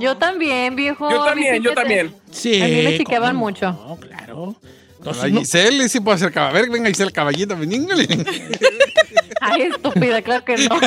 Yo 0.00 0.16
también, 0.16 0.74
viejo. 0.76 1.10
Yo 1.10 1.24
también, 1.24 1.62
yo 1.62 1.74
también. 1.74 2.14
Sí. 2.30 2.60
A 2.62 2.66
mí 2.66 2.82
me 2.82 2.98
chiqueaban 2.98 3.32
¿cómo 3.34 3.44
mucho. 3.46 3.66
No, 3.72 3.96
claro. 3.96 4.56
A 4.60 4.98
Entonces, 4.98 5.32
no- 5.32 5.40
Giselle 5.40 5.88
sí 5.88 6.00
puede 6.00 6.16
hacer 6.16 6.32
caballito. 6.32 6.58
A 6.58 6.60
ver, 6.62 6.70
venga 6.70 6.88
Giselle, 6.88 7.12
caballito. 7.12 7.56
veníngale. 7.56 8.06
Ay, 9.40 9.62
estúpida, 9.62 10.22
claro 10.22 10.44
que 10.44 10.56
no. 10.56 10.78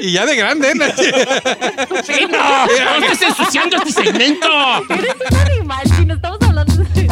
y 0.00 0.12
ya 0.12 0.26
de 0.26 0.36
grande, 0.36 0.68
¿eh? 0.70 0.74
¡Sí, 2.04 2.26
no! 2.30 2.66
¡No 3.00 3.06
estés 3.06 3.28
ensuciando 3.30 3.76
este 3.78 3.92
segmento! 4.04 4.46
Eres 4.90 5.14
un 5.30 5.36
animal, 5.38 5.82
si 5.96 6.04
no 6.04 6.14
estamos 6.14 6.38
hablando 6.42 6.74
de... 6.74 7.08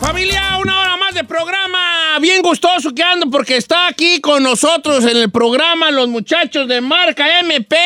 Familia, 0.00 0.56
una 0.62 0.80
hora 0.80 0.96
más 0.96 1.12
de 1.12 1.24
programa. 1.24 2.18
Bien 2.22 2.40
gustoso 2.40 2.94
que 2.94 3.02
ando 3.02 3.30
porque 3.30 3.58
está 3.58 3.86
aquí 3.86 4.22
con 4.22 4.42
nosotros 4.42 5.04
en 5.04 5.18
el 5.18 5.30
programa 5.30 5.90
los 5.90 6.08
muchachos 6.08 6.66
de 6.68 6.80
marca 6.80 7.40
MP. 7.40 7.76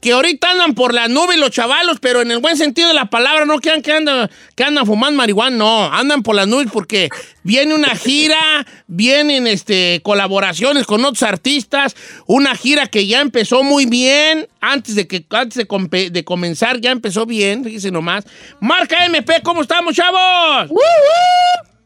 Que 0.00 0.12
ahorita 0.12 0.52
andan 0.52 0.74
por 0.74 0.94
la 0.94 1.08
nube 1.08 1.36
los 1.36 1.50
chavalos, 1.50 1.98
pero 2.00 2.22
en 2.22 2.30
el 2.30 2.38
buen 2.38 2.56
sentido 2.56 2.88
de 2.88 2.94
la 2.94 3.10
palabra, 3.10 3.44
no 3.44 3.58
crean 3.58 3.82
que 3.82 3.92
andan, 3.92 4.30
que 4.54 4.64
andan 4.64 4.86
fumando 4.86 5.18
marihuana, 5.18 5.56
no, 5.56 5.92
andan 5.92 6.22
por 6.22 6.34
las 6.34 6.48
nubes 6.48 6.68
porque 6.72 7.10
viene 7.42 7.74
una 7.74 7.94
gira, 7.94 8.66
vienen 8.86 9.46
este, 9.46 10.00
colaboraciones 10.02 10.86
con 10.86 11.04
otros 11.04 11.22
artistas, 11.22 11.94
una 12.26 12.54
gira 12.54 12.86
que 12.86 13.06
ya 13.06 13.20
empezó 13.20 13.62
muy 13.62 13.84
bien, 13.84 14.48
antes 14.60 14.94
de 14.94 15.06
que 15.06 15.24
antes 15.30 15.66
de, 15.66 16.10
de 16.10 16.24
comenzar 16.24 16.80
ya 16.80 16.92
empezó 16.92 17.26
bien, 17.26 17.62
fíjense 17.64 17.90
nomás. 17.90 18.24
Marca 18.60 19.04
MP, 19.04 19.42
¿cómo 19.42 19.62
estamos, 19.62 19.94
chavos? 19.94 20.70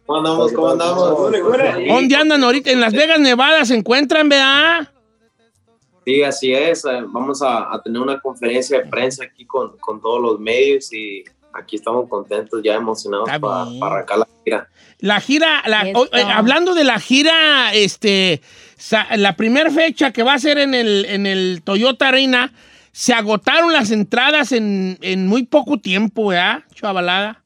¿Cómo 0.07 0.19
andamos? 0.19 0.53
¿Cómo 0.53 0.69
andamos? 0.69 1.33
¿Dónde 1.89 2.17
andan 2.17 2.45
ahorita? 2.45 2.71
En 2.71 2.81
Las 2.81 2.93
Vegas, 2.93 3.19
Nevada 3.21 3.65
se 3.65 3.75
encuentran, 3.75 4.29
¿verdad? 4.29 4.89
Sí, 6.05 6.23
así 6.23 6.53
es. 6.53 6.85
eh, 6.85 7.03
Vamos 7.07 7.41
a, 7.43 7.73
a 7.73 7.83
tener 7.83 8.01
una 8.01 8.21
conferencia 8.21 8.79
de 8.81 8.87
prensa 8.87 9.25
aquí 9.25 9.45
con, 9.47 9.77
con 9.79 10.01
todos 10.01 10.21
los 10.21 10.39
medios 10.41 10.93
y 10.93 11.25
aquí 11.53 11.77
estamos 11.77 12.09
contentos, 12.09 12.61
ya 12.63 12.75
emocionados 12.75 13.29
para 13.41 13.63
arrancar 13.87 14.19
la 14.19 14.29
gira. 14.45 14.69
La 14.99 15.21
gira, 15.21 15.63
la- 15.67 15.89
eh, 15.89 15.95
hablando 16.33 16.75
de 16.75 16.85
la 16.85 16.99
gira, 16.99 17.73
este, 17.73 18.43
la 19.17 19.37
primera 19.37 19.71
fecha 19.71 20.13
que 20.13 20.23
va 20.23 20.35
a 20.35 20.39
ser 20.39 20.59
en 20.59 20.75
el, 20.75 21.05
en 21.07 21.27
el 21.27 21.63
Toyota 21.65 22.09
Arena, 22.09 22.53
se 22.93 23.13
agotaron 23.13 23.73
las 23.73 23.91
entradas 23.91 24.53
en, 24.53 24.99
en 25.01 25.27
muy 25.27 25.45
poco 25.45 25.79
tiempo, 25.79 26.29
¿verdad, 26.29 26.65
chavalada? 26.75 27.43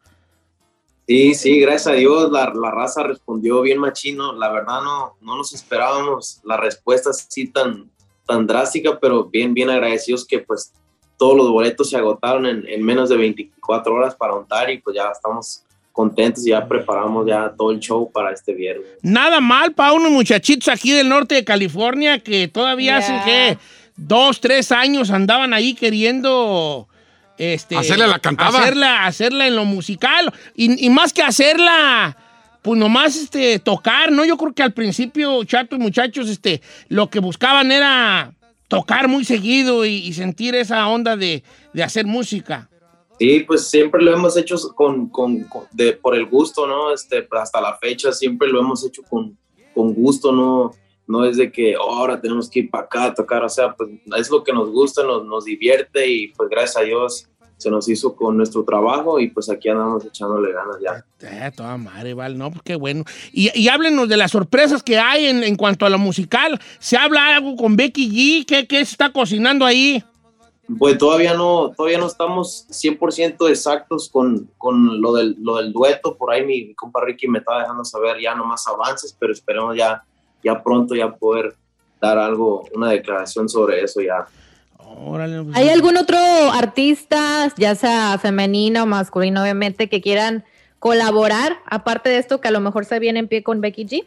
Sí, 1.07 1.35
sí, 1.35 1.59
gracias 1.61 1.87
a 1.87 1.93
Dios 1.97 2.31
la, 2.31 2.53
la 2.55 2.71
raza 2.71 3.03
respondió 3.03 3.63
bien 3.63 3.79
machino. 3.79 4.35
La 4.35 4.51
verdad 4.51 4.83
no, 4.83 5.17
no 5.23 5.37
nos 5.39 5.55
esperábamos 5.55 6.41
la 6.45 6.59
respuesta 6.59 7.11
así 7.11 7.47
tan, 7.49 7.91
tan 8.29 8.47
drástica, 8.47 8.99
pero 9.01 9.25
bien, 9.25 9.55
bien 9.55 9.71
agradecidos 9.71 10.25
que 10.27 10.39
pues 10.39 10.73
todos 11.17 11.37
los 11.37 11.51
boletos 11.51 11.91
se 11.91 11.97
agotaron 11.97 12.47
en, 12.47 12.65
en 12.69 12.85
menos 12.85 13.09
de 13.09 13.17
24 13.17 13.93
horas 13.93 14.15
para 14.15 14.35
Ontario 14.35 14.75
y 14.75 14.79
pues 14.79 14.95
ya 14.95 15.09
estamos 15.11 15.65
contentos 15.93 16.47
y 16.47 16.51
ya 16.51 16.69
preparamos 16.69 17.27
ya 17.27 17.53
todo 17.59 17.73
el 17.73 17.81
show 17.81 18.09
para 18.13 18.33
este 18.33 18.53
viernes. 18.55 18.87
Nada 19.03 19.41
mal 19.41 19.73
para 19.73 19.95
unos 19.95 20.13
muchachitos 20.13 20.69
aquí 20.69 20.93
del 20.93 21.09
norte 21.09 21.35
de 21.35 21.45
California 21.45 22.21
que 22.21 22.47
todavía 22.47 22.99
hace 22.99 23.13
Ya. 23.13 23.25
que 23.25 23.59
dos, 23.97 24.41
tres 24.41 24.71
años 24.71 25.11
andaban 25.11 25.53
ahí 25.55 25.75
queriendo 25.75 26.87
este, 27.37 27.77
Hacerle 27.77 28.07
la 28.07 28.19
cantada. 28.19 28.61
Hacerla, 28.61 29.07
hacerla 29.07 29.47
en 29.47 29.57
lo 29.57 29.65
musical. 29.65 30.33
Y, 30.55 30.85
y 30.85 30.91
más 30.91 31.13
que 31.13 31.23
hacerla, 31.23 32.17
pues 32.63 32.79
nomás 32.79 33.17
este, 33.17 33.59
tocar, 33.59 34.11
¿no? 34.13 34.25
Yo 34.25 34.37
creo 34.37 34.53
que 34.53 34.63
al 34.63 34.73
principio, 34.73 35.43
chatos 35.45 35.79
muchachos, 35.79 36.29
este, 36.29 36.61
lo 36.89 37.09
que 37.09 37.21
buscaban 37.21 37.71
era 37.73 38.33
tocar 38.69 39.09
muy 39.09 39.25
seguido 39.25 39.85
y, 39.87 39.95
y 39.97 40.13
sentir 40.13 40.55
esa 40.55 40.87
onda 40.89 41.17
de, 41.17 41.43
de 41.73 41.83
hacer 41.83 42.05
música. 42.07 42.69
Sí, 43.19 43.41
pues 43.41 43.69
siempre 43.69 44.03
lo 44.03 44.13
hemos 44.13 44.37
hecho 44.37 44.57
con, 44.75 45.09
con- 45.09 45.47
de, 45.73 45.93
por 45.95 46.15
el 46.15 46.27
gusto, 46.27 46.67
¿no? 46.67 46.93
Este, 46.93 47.27
hasta 47.33 47.61
la 47.61 47.77
fecha 47.79 48.13
siempre 48.13 48.49
lo 48.49 48.61
hemos 48.61 48.85
hecho 48.87 49.03
con, 49.09 49.37
con 49.75 49.93
gusto, 49.95 50.31
¿no? 50.33 50.73
No 51.07 51.25
es 51.25 51.37
de 51.39 51.51
que 51.51 51.75
"Oh, 51.77 51.95
ahora 51.97 52.21
tenemos 52.21 52.51
que 52.51 52.61
ir 52.61 52.71
para 52.71 52.85
acá 52.85 53.05
a 53.05 53.15
tocar, 53.15 53.43
o 53.43 53.49
sea, 53.49 53.73
pues 53.75 53.89
es 54.19 54.31
lo 54.31 54.45
que 54.45 54.53
nos 54.53 54.69
gusta, 54.71 55.03
nos, 55.03 55.25
nos 55.25 55.47
divierte 55.47 56.07
y 56.07 56.29
pues 56.29 56.51
gracias 56.51 56.77
a 56.77 56.83
Dios 56.83 57.27
se 57.59 57.71
nos 57.71 57.89
hizo 57.89 58.15
con 58.15 58.37
nuestro 58.37 58.65
trabajo 58.65 59.21
y 59.21 59.29
pues 59.29 59.51
aquí 59.51 59.69
andamos 59.69 60.05
echándole 60.05 60.53
ganas 60.53 60.77
ya. 60.81 61.05
Eh, 61.21 61.51
toda 61.55 61.77
madre, 61.77 62.15
vale, 62.15 62.37
no, 62.37 62.51
pues 62.51 62.63
qué 62.63 62.77
bueno. 62.77 63.05
Y, 63.33 63.51
y 63.59 63.69
háblenos 63.69 64.09
de 64.09 64.17
las 64.17 64.31
sorpresas 64.31 64.83
que 64.83 64.99
hay 64.99 65.27
en, 65.27 65.43
en 65.43 65.57
cuanto 65.57 65.85
a 65.85 65.91
lo 65.91 65.99
musical. 65.99 66.59
¿Se 66.79 66.97
habla 66.97 67.37
algo 67.37 67.57
con 67.57 67.77
Becky 67.77 68.09
G? 68.09 68.47
¿Qué, 68.47 68.67
qué 68.67 68.77
se 68.77 68.93
está 68.93 69.13
cocinando 69.13 69.67
ahí? 69.67 70.03
Pues 70.79 70.99
todavía 70.99 71.35
no, 71.35 71.73
todavía 71.77 71.99
no 71.99 72.07
estamos 72.07 72.67
100% 72.71 73.49
exactos 73.49 74.09
con, 74.09 74.51
con 74.57 75.01
lo, 75.01 75.15
del, 75.15 75.35
lo 75.41 75.57
del 75.57 75.73
dueto. 75.73 76.17
Por 76.17 76.31
ahí 76.31 76.45
mi, 76.45 76.67
mi 76.67 76.75
compa 76.75 77.01
Ricky 77.05 77.27
me 77.27 77.39
está 77.41 77.59
dejando 77.59 77.85
saber 77.85 78.21
ya 78.21 78.35
nomás 78.35 78.69
avances, 78.69 79.17
pero 79.19 79.33
esperemos 79.33 79.77
ya, 79.77 80.05
ya 80.45 80.63
pronto 80.63 80.95
ya 80.95 81.11
poder 81.11 81.57
dar 82.01 82.19
algo, 82.19 82.69
una 82.75 82.91
declaración 82.91 83.49
sobre 83.49 83.83
eso 83.83 84.01
ya. 84.01 84.27
Órale, 84.97 85.43
pues, 85.45 85.57
¿Hay 85.57 85.69
algún 85.69 85.97
otro 85.97 86.19
artista, 86.19 87.53
ya 87.57 87.75
sea 87.75 88.19
femenino 88.21 88.83
o 88.83 88.87
masculino, 88.87 89.43
obviamente, 89.43 89.89
que 89.89 90.01
quieran 90.01 90.45
colaborar, 90.79 91.59
aparte 91.67 92.09
de 92.11 92.19
esto, 92.19 92.41
que 92.41 92.49
a 92.49 92.53
lo 92.53 92.61
mejor 92.61 92.85
se 92.85 92.99
viene 92.99 93.19
en 93.21 93.29
pie 93.29 93.43
con 93.43 93.61
Becky 93.61 93.85
G? 93.87 94.05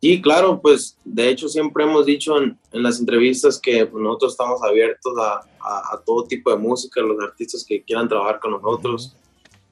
Sí, 0.00 0.22
claro, 0.22 0.60
pues 0.62 0.96
de 1.04 1.28
hecho 1.28 1.48
siempre 1.48 1.84
hemos 1.84 2.06
dicho 2.06 2.38
en, 2.40 2.56
en 2.72 2.82
las 2.82 2.98
entrevistas 3.00 3.58
que 3.60 3.86
nosotros 3.92 4.32
estamos 4.32 4.62
abiertos 4.62 5.12
a, 5.18 5.40
a- 5.60 5.94
a 5.94 6.00
todo 6.04 6.24
tipo 6.24 6.50
de 6.50 6.56
música, 6.56 7.00
los 7.02 7.20
artistas 7.20 7.64
que 7.68 7.82
quieran 7.82 8.08
trabajar 8.08 8.40
con 8.40 8.52
nosotros. 8.52 9.14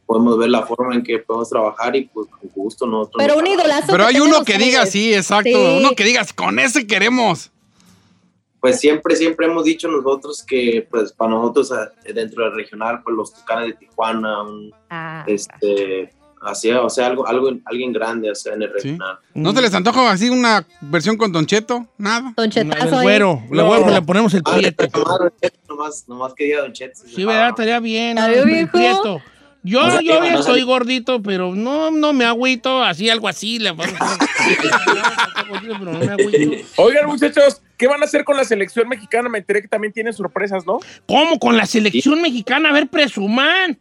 Podemos 0.05 0.39
ver 0.39 0.51
la 0.51 0.67
forma 0.67 0.95
en 0.95 1.03
que 1.03 1.19
podemos 1.19 1.49
trabajar 1.49 1.97
y 1.97 2.05
pues 2.07 2.29
con 2.29 2.49
gusto 2.55 2.87
nosotros. 2.87 3.23
Pero 3.25 3.39
un 3.39 3.47
idolazo. 3.47 3.87
Pero 3.91 4.07
hay 4.07 4.21
uno 4.21 4.45
que 4.45 4.59
diga 4.59 4.85
sí, 4.87 5.15
exacto. 5.15 5.51
Sí. 5.51 5.77
Uno 5.81 5.95
que 5.97 6.05
diga, 6.05 6.23
con 6.35 6.59
ese 6.59 6.87
queremos. 6.87 7.51
Pues 8.61 8.81
siempre, 8.81 9.15
siempre 9.17 9.47
hemos 9.47 9.65
dicho 9.65 9.89
nosotros 9.89 10.43
que, 10.47 10.87
pues, 10.91 11.13
para 11.13 11.31
nosotros 11.31 11.73
eh, 12.05 12.13
dentro 12.13 12.45
del 12.45 12.55
regional, 12.55 13.03
pues 13.03 13.15
los 13.17 13.33
Tucanes 13.35 13.67
de 13.69 13.73
Tijuana, 13.75 14.43
un, 14.43 14.73
Ah, 14.91 15.25
este, 15.27 16.11
así, 16.43 16.71
o 16.71 16.89
sea, 16.89 17.07
algo, 17.07 17.27
algo, 17.27 17.51
alguien 17.67 17.93
grande, 17.93 18.31
o 18.31 18.35
sea, 18.35 18.55
en 18.55 18.63
el 18.63 18.69
Sí. 18.71 18.75
regional. 18.91 19.19
¿No 19.35 19.53
te 19.55 19.61
les 19.63 19.75
antoja 19.75 20.11
así 20.11 20.31
una 20.31 20.67
versión 20.81 21.17
con 21.17 21.31
Don 21.33 21.47
Cheto? 21.47 21.87
Nada. 21.99 22.33
Don 22.37 22.47
el 22.47 22.51
Chetazo 22.51 22.97
ahí. 22.99 23.03
güero, 23.05 23.43
le 23.51 24.03
ponemos 24.03 24.33
el 24.35 24.43
Ah, 24.45 24.57
prieto. 24.57 24.87
nomás, 24.93 25.33
nomás, 25.69 26.09
nomás 26.09 26.35
que 26.35 26.45
diga 26.45 26.63
Don 26.63 26.73
Cheto. 26.73 27.01
Sí, 27.07 27.25
¿verdad? 27.25 27.51
Estaría 27.51 27.81
bien. 27.81 28.17
¿Ya 28.17 28.29
¿no? 28.29 29.23
Yo, 29.63 30.01
yo 30.01 30.25
ya 30.25 30.35
estoy 30.35 30.63
gordito, 30.63 31.21
pero 31.23 31.55
no, 31.55 31.91
no 31.91 32.13
me 32.13 32.25
agüito, 32.25 32.83
así, 32.83 33.11
algo 33.11 33.29
así. 33.29 33.59
Le 33.59 33.73
no 33.73 33.77
me. 35.93 36.65
Oigan, 36.77 37.07
muchachos, 37.07 37.61
¿qué 37.77 37.89
van 37.89 38.01
a 38.03 38.05
hacer 38.05 38.25
con 38.25 38.37
la 38.37 38.45
selección 38.45 38.89
mexicana? 38.89 39.29
Me 39.29 39.39
enteré 39.39 39.61
que 39.63 39.69
también 39.69 39.93
tienen 39.93 40.13
sorpresas, 40.13 40.65
¿no? 40.65 40.79
¿Cómo? 41.07 41.39
Con 41.39 41.57
la 41.57 41.67
selección 41.67 42.23
mexicana, 42.23 42.71
a 42.71 42.73
ver, 42.73 42.89
presuman. 42.89 43.79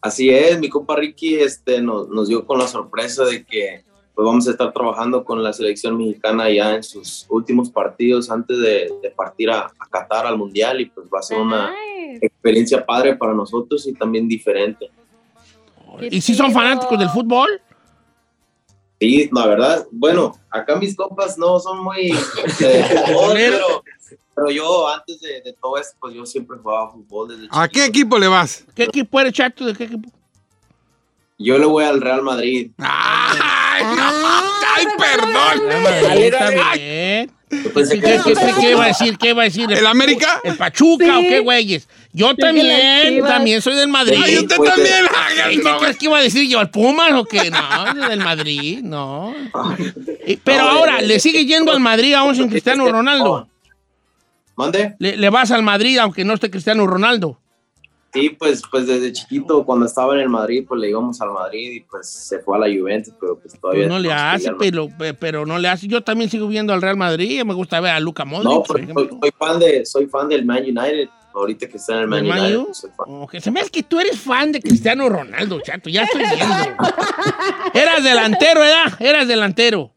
Así 0.00 0.30
es, 0.30 0.58
mi 0.58 0.68
compa 0.68 0.96
Ricky 0.96 1.36
este, 1.36 1.80
nos, 1.80 2.08
nos 2.08 2.28
dio 2.28 2.44
con 2.44 2.58
la 2.58 2.66
sorpresa 2.66 3.24
de 3.24 3.44
que 3.44 3.84
pues, 4.14 4.24
vamos 4.26 4.46
a 4.48 4.50
estar 4.52 4.72
trabajando 4.72 5.24
con 5.24 5.42
la 5.42 5.52
selección 5.52 5.96
mexicana 5.96 6.50
ya 6.50 6.74
en 6.76 6.82
sus 6.82 7.26
últimos 7.28 7.70
partidos 7.70 8.30
antes 8.30 8.58
de, 8.58 8.92
de 9.02 9.10
partir 9.10 9.50
a, 9.50 9.60
a 9.78 9.86
Qatar 9.90 10.26
al 10.26 10.36
Mundial 10.38 10.80
y 10.80 10.86
pues 10.86 11.06
va 11.12 11.18
a 11.20 11.22
ser 11.22 11.38
una 11.38 11.70
Nice. 11.70 12.26
experiencia 12.26 12.84
padre 12.84 13.16
para 13.16 13.32
nosotros 13.34 13.86
y 13.86 13.92
también 13.94 14.28
diferente. 14.28 14.90
¿Y 16.10 16.20
si 16.20 16.34
son 16.34 16.52
fanáticos 16.52 16.98
del 16.98 17.08
fútbol? 17.10 17.48
Sí, 19.00 19.28
la 19.32 19.46
verdad, 19.46 19.86
bueno, 19.90 20.32
acá 20.48 20.76
mis 20.76 20.94
compas 20.94 21.36
no 21.36 21.58
son 21.58 21.82
muy 21.82 22.12
de 22.60 22.84
fútbol, 23.06 23.32
pero, 23.34 23.84
pero 24.34 24.50
yo 24.50 24.88
antes 24.88 25.20
de, 25.20 25.40
de 25.40 25.52
todo 25.60 25.76
esto, 25.76 25.96
pues 26.00 26.14
yo 26.14 26.24
siempre 26.24 26.56
jugaba 26.58 26.92
fútbol 26.92 27.28
desde 27.28 27.48
¿A 27.50 27.66
qué 27.68 27.84
equipo 27.86 28.16
le 28.18 28.28
vas? 28.28 28.64
¿Qué 28.76 28.84
equipo 28.84 29.18
eres, 29.20 29.32
chato? 29.32 29.66
¿De 29.66 29.74
qué 29.74 29.84
equipo? 29.84 30.08
Yo 31.38 31.58
le 31.58 31.66
voy 31.66 31.82
al 31.84 32.00
Real 32.00 32.22
Madrid. 32.22 32.70
¡Ay, 32.78 32.86
no! 32.86 33.11
¡Ay, 34.88 36.30
perdón! 36.30 36.32
Pensé 37.74 38.00
¿Qué, 38.00 38.00
que 38.00 38.22
qué, 38.24 38.34
qué, 38.34 38.52
qué 38.60 38.70
iba 38.70 38.84
a 38.84 38.86
decir? 38.88 39.18
¿Qué 39.18 39.28
iba 39.28 39.42
a 39.42 39.44
decir? 39.44 39.70
¿El 39.70 39.86
América? 39.86 40.40
¿El 40.42 40.56
Pachuca 40.56 41.04
Sí. 41.04 41.10
o 41.10 41.20
qué, 41.28 41.40
güeyes? 41.40 41.86
Yo 42.14 42.34
también, 42.34 43.22
también 43.24 43.60
soy 43.60 43.74
del 43.76 43.88
Madrid. 43.88 44.18
¡Ay, 44.24 44.38
usted 44.38 44.56
pues, 44.56 44.70
también! 44.70 45.04
¿Y 45.04 45.40
Ay, 45.42 45.56
¿Qué 45.58 45.62
no, 45.62 45.78
crees 45.78 45.96
que 45.98 46.04
iba 46.06 46.16
a 46.18 46.22
decir 46.22 46.48
yo? 46.48 46.60
¿Al 46.60 46.70
Pumas 46.70 47.12
o 47.12 47.24
qué? 47.26 47.50
No, 47.50 48.08
del 48.08 48.20
Madrid, 48.20 48.80
no. 48.82 49.34
Y- 50.26 50.36
Pero 50.36 50.62
No, 50.64 50.70
ahora, 50.70 50.98
eh, 51.00 51.06
¿le 51.06 51.20
sigue 51.20 51.44
yendo 51.44 51.72
al 51.72 51.80
Madrid 51.80 52.14
aún 52.14 52.34
sin 52.34 52.48
Cristiano 52.48 52.88
Ronaldo? 52.90 53.48
¿Mande? 54.56 54.94
¿Le, 54.98 55.16
le 55.18 55.30
vas 55.30 55.50
al 55.50 55.62
Madrid 55.62 55.98
aunque 55.98 56.24
no 56.24 56.32
esté 56.34 56.50
Cristiano 56.50 56.86
Ronaldo? 56.86 57.38
Sí, 58.12 58.28
pues, 58.30 58.62
pues 58.70 58.86
desde 58.86 59.10
chiquito, 59.12 59.64
cuando 59.64 59.86
estaba 59.86 60.14
en 60.14 60.20
el 60.20 60.28
Madrid, 60.28 60.64
pues 60.68 60.78
le 60.80 60.90
íbamos 60.90 61.18
al 61.22 61.30
Madrid 61.30 61.72
y 61.72 61.80
pues 61.80 62.08
se 62.10 62.40
fue 62.40 62.56
a 62.56 62.60
la 62.60 62.66
Juventus, 62.66 63.14
pero 63.18 63.38
pues 63.38 63.58
todavía... 63.58 63.84
Pues 63.84 63.90
no 63.90 63.98
le 63.98 64.12
hace, 64.12 64.52
pero, 64.58 64.88
pe- 64.98 65.14
pero 65.14 65.46
no 65.46 65.58
le 65.58 65.68
hace. 65.68 65.86
Yo 65.88 66.02
también 66.02 66.28
sigo 66.28 66.46
viendo 66.46 66.74
al 66.74 66.82
Real 66.82 66.96
Madrid. 66.98 67.42
Me 67.44 67.54
gusta 67.54 67.80
ver 67.80 67.92
a 67.92 68.00
Luca 68.00 68.26
Modric, 68.26 68.44
No, 68.50 68.62
por 68.62 68.66
pues, 68.66 68.82
ejemplo. 68.82 69.08
soy, 69.08 69.18
soy 69.20 69.30
fan 69.38 69.58
de, 69.58 69.86
soy 69.86 70.06
fan 70.08 70.28
del 70.28 70.44
Man 70.44 70.62
United. 70.62 71.08
Ahorita 71.34 71.66
que 71.66 71.78
está 71.78 71.94
en 71.94 72.00
el 72.00 72.08
Man 72.08 72.18
¿Del 72.20 72.28
Man 72.28 72.40
United, 72.40 72.58
U? 72.58 72.64
pues, 72.66 72.76
soy 72.76 72.90
fan. 72.90 73.06
Oh, 73.08 73.26
que 73.26 73.40
se 73.40 73.50
me 73.50 73.60
hace 73.60 73.70
que 73.70 73.82
tú 73.82 73.98
eres 73.98 74.20
fan 74.20 74.52
de 74.52 74.60
Cristiano 74.60 75.08
Ronaldo, 75.08 75.60
chato. 75.62 75.88
Ya 75.88 76.02
estoy 76.02 76.20
viendo. 76.36 76.54
Eras 77.72 78.04
delantero, 78.04 78.60
¿verdad? 78.60 79.00
Eras 79.00 79.26
delantero. 79.26 79.90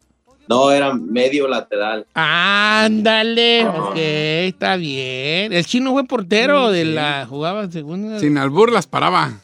No, 0.47 0.71
era 0.71 0.93
medio 0.93 1.47
lateral. 1.47 2.05
Ándale, 2.13 3.65
ok, 3.65 3.95
está 3.95 4.75
bien. 4.75 5.53
El 5.53 5.65
chino 5.65 5.91
fue 5.91 6.05
portero 6.05 6.71
de 6.71 6.85
la. 6.85 7.25
Jugaba 7.27 7.69
segunda. 7.71 8.19
Sin 8.19 8.37
albur 8.37 8.71
las 8.71 8.85
paraba. 8.85 9.39